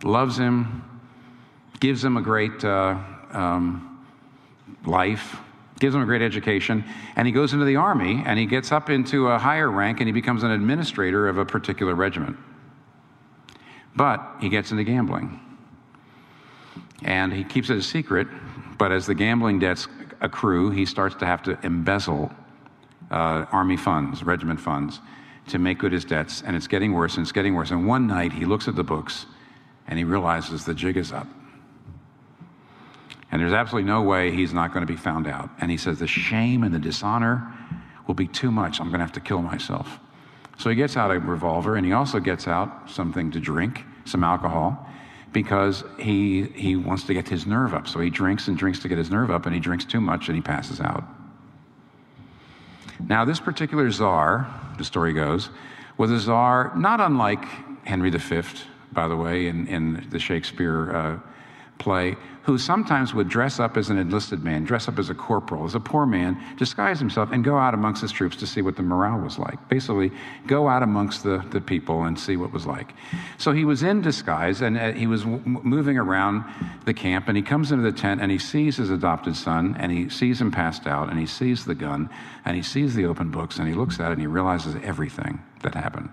loves 0.03 0.37
him, 0.37 0.83
gives 1.81 2.05
him 2.05 2.19
a 2.19 2.23
great, 2.23 2.63
uh, 2.63 2.99
um, 3.31 3.95
life, 4.87 5.37
gives 5.81 5.95
him 5.95 6.03
a 6.03 6.07
great 6.07 6.23
education, 6.23 6.85
and 7.17 7.27
he 7.27 7.33
goes 7.33 7.53
into 7.53 7.65
the 7.65 7.77
army 7.77 8.23
and 8.27 8.39
he 8.39 8.47
gets 8.47 8.73
up 8.73 8.91
into 8.91 9.29
a 9.29 9.39
higher 9.39 9.71
rank 9.71 10.01
and 10.01 10.09
he 10.09 10.13
becomes 10.13 10.43
an 10.43 10.51
administrator 10.51 11.29
of 11.29 11.39
a 11.39 11.45
particular 11.45 11.95
regiment. 11.95 12.37
But 13.97 14.37
he 14.41 14.49
gets 14.49 14.71
into 14.71 14.85
gambling. 14.85 15.41
And 17.03 17.33
he 17.33 17.45
keeps 17.45 17.71
it 17.71 17.77
a 17.77 17.83
secret, 17.83 18.27
but 18.79 18.91
as 18.91 19.07
the 19.07 19.15
gambling 19.15 19.59
debts 19.59 19.87
accrue, 20.21 20.71
he 20.71 20.87
starts 20.87 21.15
to 21.17 21.27
have 21.27 21.43
to 21.45 21.59
embezzle 21.63 22.33
uh, 23.11 23.47
army 23.53 23.77
funds, 23.77 24.23
regiment 24.23 24.61
funds, 24.61 25.01
to 25.49 25.59
make 25.59 25.79
good 25.79 25.93
his 25.93 26.05
debts. 26.05 26.43
And 26.43 26.57
it's 26.57 26.67
getting 26.67 26.93
worse 26.93 27.17
and 27.17 27.25
it's 27.25 27.33
getting 27.33 27.55
worse. 27.55 27.71
And 27.71 27.87
one 27.87 28.07
night 28.07 28.33
he 28.33 28.47
looks 28.47 28.69
at 28.69 28.75
the 28.75 28.85
books 28.85 29.27
and 29.87 29.99
he 29.99 30.05
realizes 30.05 30.65
the 30.65 30.75
jig 30.75 30.97
is 30.97 31.13
up. 31.13 31.27
And 33.31 33.43
there's 33.43 33.53
absolutely 33.53 33.89
no 33.89 34.03
way 34.03 34.31
he's 34.31 34.55
not 34.55 34.73
going 34.73 34.87
to 34.87 34.93
be 34.93 34.97
found 34.97 35.27
out. 35.27 35.51
And 35.61 35.71
he 35.71 35.77
says, 35.77 35.99
The 35.99 36.07
shame 36.07 36.63
and 36.63 36.73
the 36.73 36.79
dishonor 36.79 37.53
will 38.07 38.15
be 38.15 38.29
too 38.29 38.51
much. 38.51 38.81
I'm 38.81 38.89
going 38.89 39.01
to 39.01 39.05
have 39.05 39.13
to 39.13 39.21
kill 39.21 39.43
myself. 39.43 39.99
So 40.59 40.71
he 40.71 40.77
gets 40.77 40.97
out 40.97 41.11
a 41.11 41.19
revolver 41.19 41.77
and 41.77 41.85
he 41.85 41.93
also 41.93 42.21
gets 42.21 42.47
out 42.47 42.91
something 42.91 43.31
to 43.33 43.41
drink, 43.41 43.85
some 44.05 44.23
alcohol, 44.23 44.89
because 45.33 45.83
he, 45.99 46.45
he 46.55 46.77
wants 46.77 47.05
to 47.05 47.15
get 47.15 47.29
his 47.29 47.47
nerve 47.47 47.75
up. 47.75 47.89
So 47.89 48.01
he 48.01 48.11
drinks 48.11 48.49
and 48.49 48.57
drinks 48.57 48.79
to 48.81 48.89
get 48.89 48.99
his 48.99 49.11
nerve 49.11 49.31
up, 49.31 49.47
and 49.47 49.55
he 49.55 49.61
drinks 49.61 49.85
too 49.85 50.01
much 50.01 50.29
and 50.29 50.37
he 50.37 50.43
passes 50.43 50.81
out. 50.81 51.05
Now, 53.09 53.25
this 53.25 53.41
particular 53.41 53.91
czar, 53.91 54.49
the 54.79 54.85
story 54.85 55.13
goes, 55.13 55.51
was 55.99 56.11
a 56.11 56.21
czar 56.21 56.73
not 56.77 57.01
unlike 57.01 57.45
Henry 57.85 58.11
V, 58.11 58.43
by 58.93 59.09
the 59.09 59.17
way, 59.17 59.49
in, 59.49 59.67
in 59.67 60.07
the 60.11 60.19
Shakespeare 60.19 60.95
uh, 60.95 61.19
play 61.79 62.17
who 62.45 62.59
sometimes 62.59 63.15
would 63.15 63.27
dress 63.29 63.59
up 63.59 63.77
as 63.79 63.89
an 63.89 63.97
enlisted 63.97 64.45
man, 64.45 64.65
dress 64.65 64.87
up 64.87 64.99
as 64.99 65.09
a 65.09 65.15
corporal, 65.15 65.65
as 65.65 65.75
a 65.75 65.81
poor 65.81 66.05
man, 66.05 66.39
disguise 66.59 66.99
himself, 66.99 67.31
and 67.33 67.43
go 67.43 67.57
out 67.57 67.73
amongst 67.73 68.03
his 68.03 68.13
troops 68.13 68.37
to 68.37 68.47
see 68.47 68.61
what 68.61 68.77
the 68.77 68.83
morale 68.83 69.19
was 69.19 69.39
like. 69.39 69.69
Basically, 69.71 70.13
go 70.47 70.69
out 70.69 70.83
amongst 70.83 71.23
the, 71.23 71.43
the 71.51 71.61
people 71.61 72.03
and 72.03 72.21
see 72.21 72.37
what 72.37 72.53
was 72.53 72.67
like. 72.67 72.93
So 73.39 73.53
he 73.53 73.65
was 73.65 73.83
in 73.83 74.03
disguise 74.03 74.61
and 74.61 74.77
uh, 74.77 74.93
he 74.93 75.07
was 75.07 75.25
moving 75.25 75.97
around 75.97 76.45
the 76.85 76.93
camp, 76.93 77.29
and 77.29 77.37
he 77.37 77.43
comes 77.43 77.73
into 77.73 77.83
the 77.83 77.97
tent 77.97 78.21
and 78.21 78.31
he 78.31 78.39
sees 78.39 78.77
his 78.77 78.91
adopted 78.91 79.37
son, 79.37 79.75
and 79.79 79.91
he 79.91 80.11
sees 80.11 80.39
him 80.39 80.51
passed 80.51 80.87
out, 80.87 81.09
and 81.09 81.19
he 81.19 81.27
sees 81.27 81.65
the 81.65 81.75
gun, 81.75 82.11
and 82.45 82.57
he 82.57 82.63
sees 82.63 82.95
the 82.95 83.07
open 83.07 83.31
books, 83.31 83.59
and 83.59 83.67
he 83.67 83.75
looks 83.75 83.99
at 84.01 84.11
it 84.11 84.13
and 84.13 84.21
he 84.21 84.27
realizes 84.27 84.77
everything 84.83 85.43
that 85.63 85.75
happened. 85.75 86.11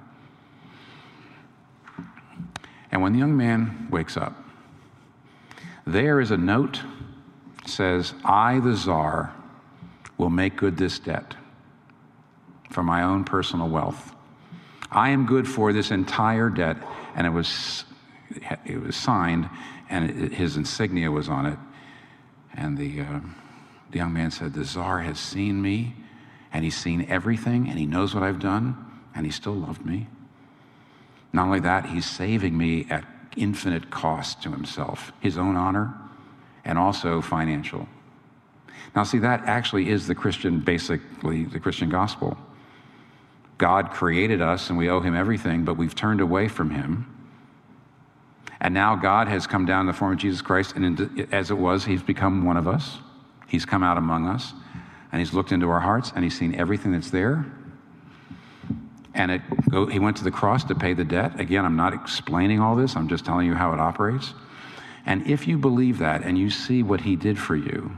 And 2.90 3.02
when 3.02 3.12
the 3.12 3.20
young 3.20 3.36
man 3.36 3.88
wakes 3.92 4.16
up, 4.16 4.41
there 5.86 6.20
is 6.20 6.32
a 6.32 6.38
note 6.38 6.82
says, 7.66 8.14
I, 8.24 8.60
the 8.60 8.76
czar, 8.76 9.34
will 10.18 10.30
make 10.30 10.56
good 10.56 10.78
this 10.78 11.00
debt 11.00 11.36
for 12.70 12.84
my 12.84 13.04
own 13.04 13.24
personal 13.24 13.68
wealth. 13.68 14.16
I 14.92 15.10
am 15.10 15.26
good 15.26 15.48
for 15.48 15.74
this 15.74 15.92
entire 15.92 16.50
debt. 16.50 16.78
And 17.16 17.28
it 17.28 17.32
was, 17.32 17.86
it 18.66 18.82
was 18.82 18.96
signed, 18.96 19.50
and 19.90 20.10
it, 20.10 20.34
his 20.34 20.58
insignia 20.58 21.12
was 21.12 21.28
on 21.30 21.46
it. 21.46 21.60
And 22.54 22.78
the, 22.78 23.02
uh, 23.02 23.20
the 23.92 23.98
young 23.98 24.14
man 24.14 24.32
said, 24.32 24.54
The 24.54 24.66
czar 24.66 25.00
has 25.00 25.20
seen 25.20 25.62
me, 25.62 25.96
and 26.54 26.64
he's 26.64 26.78
seen 26.78 27.06
everything, 27.10 27.70
and 27.70 27.78
he 27.78 27.86
knows 27.86 28.14
what 28.14 28.24
I've 28.24 28.40
done, 28.40 28.78
and 29.16 29.26
he 29.26 29.32
still 29.32 29.56
loved 29.56 29.86
me. 29.86 30.08
Not 31.34 31.46
only 31.46 31.62
that, 31.62 31.88
he's 31.88 32.10
saving 32.10 32.58
me 32.58 32.88
at 32.90 33.06
infinite 33.38 33.90
cost 33.90 34.42
to 34.44 34.52
himself, 34.52 35.12
his 35.20 35.38
own 35.38 35.56
honor, 35.56 35.94
and 36.66 36.78
also 36.78 37.22
financial. 37.22 37.88
Now, 38.96 39.04
see, 39.04 39.20
that 39.20 39.44
actually 39.46 39.90
is 39.90 40.08
the 40.08 40.16
Christian, 40.16 40.60
basically, 40.60 41.46
the 41.46 41.60
Christian 41.60 41.90
gospel. 41.90 42.38
God 43.58 43.92
created 43.92 44.42
us 44.42 44.70
and 44.70 44.78
we 44.78 44.90
owe 44.90 45.00
him 45.00 45.16
everything, 45.16 45.64
but 45.64 45.78
we've 45.78 45.96
turned 45.96 46.20
away 46.20 46.48
from 46.48 46.72
him. 46.72 47.08
And 48.60 48.74
now 48.74 48.96
God 48.96 49.28
has 49.28 49.48
come 49.48 49.66
down 49.66 49.82
in 49.82 49.88
the 49.88 49.94
form 49.94 50.14
of 50.14 50.20
Jesus 50.20 50.42
Christ, 50.42 50.76
and 50.76 51.28
as 51.32 51.50
it 51.50 51.58
was, 51.58 51.86
he's 51.86 52.04
become 52.04 52.46
one 52.46 52.58
of 52.58 52.68
us. 52.68 52.98
He's 53.48 53.66
come 53.66 53.84
out 53.84 53.98
among 53.98 54.28
us. 54.28 54.54
and 55.12 55.20
He's 55.20 55.34
looked 55.34 55.52
into 55.52 55.70
our 55.70 55.82
hearts 55.82 56.14
and 56.16 56.24
He's 56.24 56.38
seen 56.38 56.56
everything 56.56 56.94
that's 56.94 57.12
there. 57.12 57.46
And 59.14 59.32
it, 59.32 59.42
He 59.92 60.00
went 60.00 60.18
to 60.18 60.24
the 60.24 60.32
cross 60.32 60.64
to 60.66 60.76
pay 60.76 60.94
the 60.94 61.04
debt. 61.04 61.40
Again, 61.40 61.66
I'm 61.66 61.76
not 61.76 61.94
explaining 61.94 62.60
all 62.60 62.76
this, 62.76 62.96
I'm 62.96 63.08
just 63.08 63.26
telling 63.26 63.48
you 63.48 63.54
how 63.54 63.74
it 63.74 63.80
operates. 63.80 64.34
And 65.06 65.28
if 65.28 65.48
you 65.48 65.58
believe 65.58 65.98
that 65.98 66.24
and 66.24 66.38
you 66.38 66.50
see 66.50 66.84
what 66.84 67.02
He 67.02 67.16
did 67.16 67.38
for 67.40 67.56
you, 67.56 67.98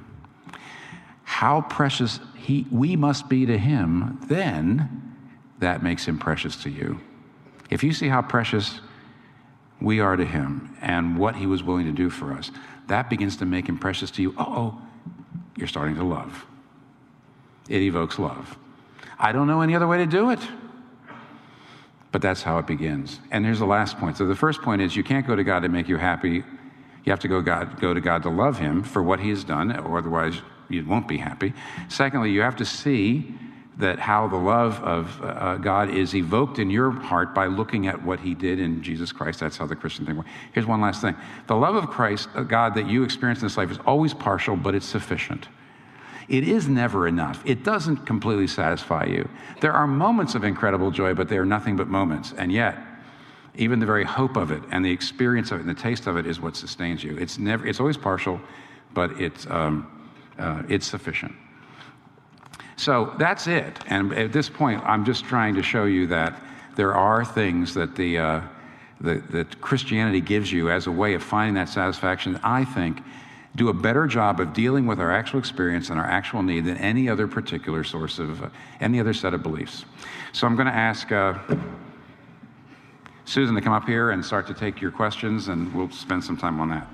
how 1.24 1.62
precious 1.62 2.20
he, 2.36 2.66
we 2.72 2.96
must 2.96 3.30
be 3.30 3.46
to 3.46 3.58
Him, 3.58 4.20
then 4.28 5.16
that 5.60 5.82
makes 5.82 6.06
Him 6.06 6.18
precious 6.18 6.56
to 6.64 6.70
you. 6.70 7.00
If 7.70 7.84
you 7.84 7.94
see 7.94 8.10
how 8.10 8.22
precious 8.22 8.82
we 9.80 10.00
are 10.00 10.16
to 10.16 10.26
Him 10.26 10.76
and 10.82 11.18
what 11.18 11.36
He 11.36 11.46
was 11.46 11.64
willing 11.64 11.86
to 11.86 11.92
do 11.92 12.10
for 12.10 12.34
us, 12.34 12.52
that 12.88 13.10
begins 13.10 13.38
to 13.38 13.46
make 13.46 13.68
Him 13.68 13.78
precious 13.78 14.12
to 14.12 14.22
you. 14.22 14.36
Oh, 14.38 14.82
you're 15.56 15.68
starting 15.68 15.96
to 15.96 16.04
love. 16.04 16.46
It 17.70 17.82
evokes 17.82 18.20
love. 18.20 18.58
I 19.18 19.32
don't 19.32 19.48
know 19.48 19.62
any 19.62 19.74
other 19.74 19.88
way 19.88 19.98
to 20.00 20.06
do 20.06 20.32
it. 20.32 20.40
But 22.14 22.22
that's 22.22 22.44
how 22.44 22.60
it 22.60 22.68
begins. 22.68 23.20
And 23.32 23.44
here's 23.44 23.60
the 23.60 23.66
last 23.66 23.98
point. 23.98 24.18
So 24.18 24.28
the 24.28 24.36
first 24.36 24.62
point 24.62 24.84
is 24.84 24.96
you 24.96 25.04
can't 25.04 25.26
go 25.26 25.36
to 25.36 25.44
God 25.44 25.62
to 25.62 25.68
make 25.68 25.90
you 25.90 25.98
happy. 25.98 26.44
You 27.04 27.12
have 27.12 27.20
to 27.22 27.28
go, 27.28 27.42
God, 27.42 27.82
go 27.82 27.94
to 27.94 28.00
God 28.00 28.22
to 28.24 28.30
love 28.30 28.60
Him 28.60 28.84
for 28.84 29.02
what 29.02 29.20
He 29.20 29.30
has 29.32 29.44
done, 29.44 29.76
or 29.76 29.98
otherwise 29.98 30.36
you 30.70 30.86
won't 30.86 31.08
be 31.08 31.18
happy. 31.18 31.54
Secondly, 31.90 32.30
you 32.30 32.42
have 32.42 32.56
to 32.58 32.66
see 32.66 33.34
that 33.80 33.98
how 33.98 34.28
the 34.28 34.38
love 34.38 34.80
of 34.84 35.20
uh, 35.24 35.58
God 35.58 35.90
is 35.90 36.14
evoked 36.14 36.60
in 36.60 36.70
your 36.70 36.92
heart 36.92 37.34
by 37.34 37.48
looking 37.48 37.88
at 37.88 38.04
what 38.04 38.20
He 38.20 38.36
did 38.36 38.60
in 38.60 38.84
Jesus 38.84 39.12
Christ. 39.12 39.40
That's 39.40 39.58
how 39.58 39.66
the 39.66 39.76
Christian 39.76 40.06
thing 40.06 40.18
works. 40.18 40.30
Here's 40.54 40.68
one 40.68 40.82
last 40.82 41.02
thing 41.02 41.16
the 41.48 41.56
love 41.56 41.76
of 41.76 41.90
Christ, 41.90 42.30
uh, 42.36 42.44
God, 42.44 42.76
that 42.76 42.88
you 42.88 43.04
experience 43.04 43.42
in 43.42 43.48
this 43.48 43.58
life 43.58 43.72
is 43.72 43.80
always 43.88 44.14
partial, 44.14 44.56
but 44.56 44.76
it's 44.76 44.86
sufficient. 44.86 45.48
It 46.30 46.48
is 46.48 46.68
never 46.68 47.08
enough. 47.08 47.42
It 47.46 47.64
doesn't 47.64 48.06
completely 48.06 48.48
satisfy 48.48 49.06
you. 49.06 49.28
There 49.62 49.74
are 49.74 49.88
moments 49.88 50.36
of 50.36 50.44
incredible 50.44 50.92
joy, 50.92 51.14
but 51.14 51.28
they 51.30 51.38
are 51.38 51.46
nothing 51.46 51.76
but 51.76 51.88
moments. 51.88 52.34
And 52.38 52.52
yet, 52.52 52.78
even 53.56 53.80
the 53.80 53.86
very 53.86 54.04
hope 54.04 54.36
of 54.36 54.52
it 54.52 54.64
and 54.72 54.84
the 54.84 54.92
experience 54.92 55.52
of 55.52 55.60
it 55.60 55.68
and 55.68 55.70
the 55.70 55.82
taste 55.82 56.08
of 56.08 56.18
it 56.18 56.26
is 56.26 56.40
what 56.40 56.56
sustains 56.56 57.04
you. 57.04 57.18
It's 57.18 57.38
never. 57.38 57.68
It's 57.68 57.80
always 57.80 57.98
partial, 57.98 58.42
but 58.94 59.12
it's 59.22 59.46
um, 59.48 60.10
uh, 60.40 60.64
it's 60.68 60.88
sufficient. 60.88 61.34
So 62.76 63.14
that's 63.18 63.48
it. 63.48 63.80
And 63.88 64.14
at 64.14 64.34
this 64.34 64.50
point, 64.50 64.82
I'm 64.84 65.06
just 65.06 65.26
trying 65.26 65.56
to 65.56 65.64
show 65.64 65.86
you 65.86 66.08
that 66.08 66.42
there 66.76 66.96
are 66.96 67.24
things 67.24 67.74
that 67.76 67.96
the, 67.96 68.18
uh, 68.18 68.42
that 69.02 69.62
Christianity 69.62 70.22
gives 70.22 70.52
you 70.52 70.72
as 70.72 70.88
a 70.88 70.92
way 70.92 71.14
of 71.14 71.22
finding 71.22 71.56
that 71.56 71.70
satisfaction 71.70 72.40
I 72.44 72.66
think 72.66 73.02
do 73.56 73.70
a 73.70 73.74
better 73.74 74.08
job 74.08 74.40
of 74.40 74.54
dealing 74.54 74.88
with 74.88 75.00
our 75.00 75.12
actual 75.12 75.40
experience 75.40 75.90
and 75.90 76.00
our 76.00 76.06
actual 76.06 76.42
need 76.42 76.66
than 76.66 76.78
any 76.78 77.08
other 77.08 77.28
particular 77.28 77.84
source 77.84 78.20
of 78.20 78.44
uh, 78.44 78.50
any 78.82 79.00
other 79.00 79.14
set 79.14 79.34
of 79.34 79.44
beliefs. 79.44 79.86
So 80.32 80.48
I'm 80.48 80.56
going 80.56 80.68
to 80.68 80.74
ask 80.74 81.12
uh, 81.12 81.38
Susan 83.26 83.54
to 83.56 83.62
come 83.62 83.74
up 83.74 83.86
here 83.86 84.12
and 84.12 84.26
start 84.26 84.48
to 84.48 84.54
take 84.54 84.82
your 84.82 84.92
questions, 84.92 85.48
and 85.50 85.74
we'll 85.74 85.92
spend 85.92 86.24
some 86.24 86.38
time 86.38 86.60
on 86.60 86.70
that. 86.70 86.88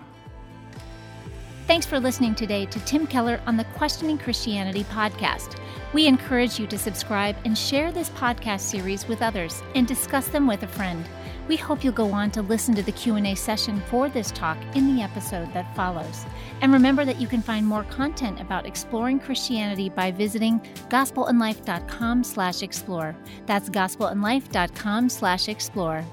Thanks 1.66 1.86
for 1.86 2.00
listening 2.00 2.34
today 2.34 2.66
to 2.66 2.80
Tim 2.80 3.06
Keller 3.06 3.40
on 3.46 3.56
the 3.56 3.64
Questioning 3.76 4.18
Christianity 4.18 4.84
podcast. 4.86 5.60
We 5.94 6.08
encourage 6.08 6.60
you 6.60 6.68
to 6.68 6.78
subscribe 6.78 7.36
and 7.46 7.58
share 7.58 7.92
this 7.92 8.10
podcast 8.10 8.62
series 8.62 9.08
with 9.08 9.22
others 9.22 9.62
and 9.76 9.88
discuss 9.88 10.28
them 10.28 10.48
with 10.48 10.64
a 10.64 10.68
friend. 10.68 11.08
We 11.50 11.58
hope 11.58 11.84
you'll 11.84 11.92
go 11.94 12.12
on 12.12 12.30
to 12.32 12.42
listen 12.44 12.76
to 12.76 12.84
the 12.84 12.92
Q&A 12.92 13.34
session 13.34 13.82
for 13.90 14.08
this 14.08 14.30
talk 14.30 14.56
in 14.76 14.96
the 14.96 15.02
episode 15.02 15.52
that 15.56 15.76
follows. 15.76 16.28
And 16.62 16.72
remember 16.72 17.04
that 17.06 17.20
you 17.20 17.28
can 17.28 17.42
find 17.42 17.66
more 17.66 17.86
content 17.86 18.40
about 18.40 18.68
exploring 18.68 19.20
Christianity 19.20 19.90
by 19.90 20.12
visiting 20.12 20.60
gospelandlife.com/explore. 20.90 23.16
That's 23.48 23.70
gospelandlife.com/explore. 23.70 26.06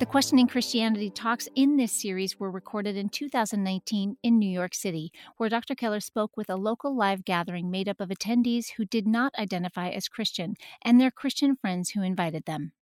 The 0.00 0.06
Questioning 0.06 0.48
Christianity 0.48 1.10
talks 1.10 1.48
in 1.54 1.76
this 1.76 1.92
series 1.92 2.40
were 2.40 2.50
recorded 2.50 2.96
in 2.96 3.10
2019 3.10 4.16
in 4.24 4.40
New 4.40 4.50
York 4.50 4.74
City, 4.74 5.12
where 5.36 5.48
Dr. 5.48 5.76
Keller 5.76 6.00
spoke 6.00 6.36
with 6.36 6.50
a 6.50 6.56
local 6.56 6.96
live 6.96 7.24
gathering 7.24 7.70
made 7.70 7.88
up 7.88 8.00
of 8.00 8.08
attendees 8.08 8.70
who 8.76 8.84
did 8.84 9.06
not 9.06 9.32
identify 9.38 9.88
as 9.88 10.08
Christian 10.08 10.56
and 10.82 11.00
their 11.00 11.12
Christian 11.12 11.54
friends 11.54 11.90
who 11.90 12.02
invited 12.02 12.44
them. 12.44 12.72